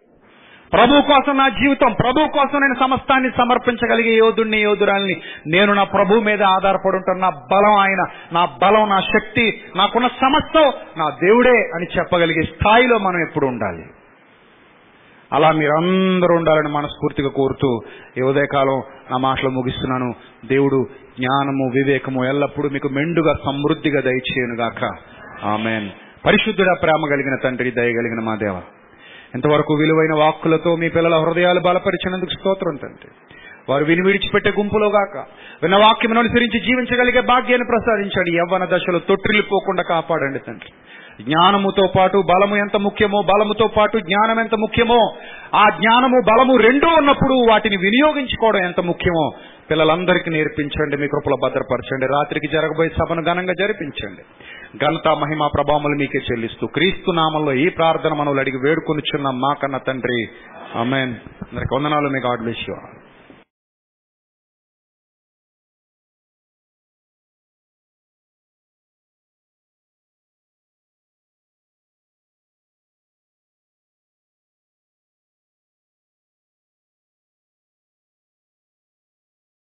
ప్రభు 0.74 1.02
కోసం 1.02 1.38
నా 1.38 1.50
జీవితం 1.50 1.94
ప్రభు 2.00 2.28
కోసం 2.28 2.62
నేను 2.62 2.76
సమస్తాన్ని 2.80 3.32
సమర్పించగలిగే 3.38 4.16
యోధుడిని 4.16 4.58
యోధురాల్ని. 4.58 5.22
నేను 5.48 5.74
నా 5.74 5.84
ప్రభు 5.84 6.14
మీద 6.14 6.44
ఆధారపడి 6.44 6.96
ఉంటాను. 6.96 7.20
నా 7.20 7.30
బలం 7.30 7.74
ఆయన 7.74 8.06
నా 8.34 8.46
బలం 8.46 8.90
నా 8.90 9.00
శక్తి 9.00 9.62
నాకున్న 9.76 10.08
సమస్తం 10.08 10.72
నా 10.98 11.10
దేవుడే 11.10 11.72
అని 11.76 11.86
చెప్పగలిగే 11.98 12.42
స్థాయిలో 12.42 12.98
మనం 12.98 13.22
ఎప్పుడు 13.22 13.46
ఉండాలి. 13.46 13.84
అలా 15.34 15.52
మీరందరూ 15.52 16.36
ఉండాలని 16.36 16.70
మనస్ఫూర్తిగా 16.70 17.30
కోరుతూ 17.30 17.82
ఈ 18.18 18.22
ఉదయకాలం 18.22 18.84
నా 19.12 19.18
మాటలు 19.18 19.50
ముగిస్తున్నాను. 19.50 20.14
దేవుడు 20.48 20.88
జ్ఞానము 21.20 21.70
వివేకము 21.70 22.26
ఎల్లప్పుడూ 22.26 22.70
మీకు 22.70 22.90
మెండుగా 22.90 23.34
సమృద్ధిగా 23.46 24.02
దయచేయనుగాక. 24.02 24.90
ఆమెన్. 25.46 25.90
పరిశుద్ధుడ 26.26 26.78
ప్రేమ 26.82 27.08
కలిగిన 27.10 27.36
తండ్రి 27.44 27.72
దయగలిగిన 27.72 28.24
మా 28.24 28.36
దేవ. 28.36 28.62
ఇంతవరకు 29.36 29.74
విలువైన 29.74 30.14
వాక్కులతో 30.14 30.76
మీ 30.76 30.90
పిల్లల 30.90 31.16
హృదయాలు 31.16 31.60
బలపరిచినందుకు 31.60 32.30
స్తోత్రం 32.30 32.76
తండ్రి. 32.76 33.12
వారు 33.70 33.86
విని 33.86 34.06
విడిచిపెట్టే 34.06 34.50
గుంపులోగాక 34.50 35.18
విన్న 35.64 35.76
వాక్యం 35.76 36.18
అనుసరించి 36.18 36.60
జీవించగలిగే 36.60 37.22
భాగ్యాన్ని 37.22 37.68
ప్రసాదించండి. 37.68 38.38
యవ్వన 38.38 38.66
దశలో 38.66 39.00
తొట్టిల్లిపోకుండా 39.00 39.84
కాపాడండి 39.84 40.40
తండ్రి. 40.40 40.70
జ్ఞానముతో 41.24 41.90
పాటు 41.96 42.18
బలము 42.18 42.56
ఎంత 42.56 42.78
ముఖ్యమో 42.78 43.22
బలముతో 43.22 43.68
పాటు 43.68 43.98
జ్ఞానం 43.98 44.40
ఎంత 44.40 44.56
ముఖ్యమో 44.56 45.14
ఆ 45.56 45.64
జ్ఞానము 45.70 46.22
బలము 46.32 46.58
రెండూ 46.58 46.88
ఉన్నప్పుడు 46.88 47.52
వాటిని 47.52 47.78
వినియోగించుకోవడం 47.78 48.64
ఎంత 48.66 48.80
ముఖ్యమో 48.80 49.32
పిల్లలందరికీ 49.72 50.30
నేర్పించండి 50.30 50.98
మీ 50.98 51.08
కృపలో 51.08 51.38
భద్రపరచండి. 51.44 52.06
రాత్రికి 52.06 52.48
జరగబోయే 52.48 52.90
సభను 52.90 53.24
ఘనంగా 53.24 53.54
జరిపించండి. 53.60 54.24
ఘనత 54.78 55.08
మహిమ 55.08 55.50
ప్రభావములు 55.56 55.98
మీకే 55.98 56.20
చెల్లిస్తూ 56.20 56.68
క్రీస్తు 56.68 57.12
నామంలో 57.12 57.54
ఈ 57.54 57.70
ప్రార్థన 57.70 58.14
మనవులు 58.14 58.40
అడిగి 58.40 58.58
వేడుకొనిచున్న 58.58 59.30
మా 59.30 59.54
కన్న 59.54 59.78
తండ్రి. 59.78 60.28
ఆమెన్. 60.76 61.14
అందరికి 61.52 61.76
వందనాలు. 61.76 62.10
మీకు 62.10 62.28
ఆడ్ 62.28 62.42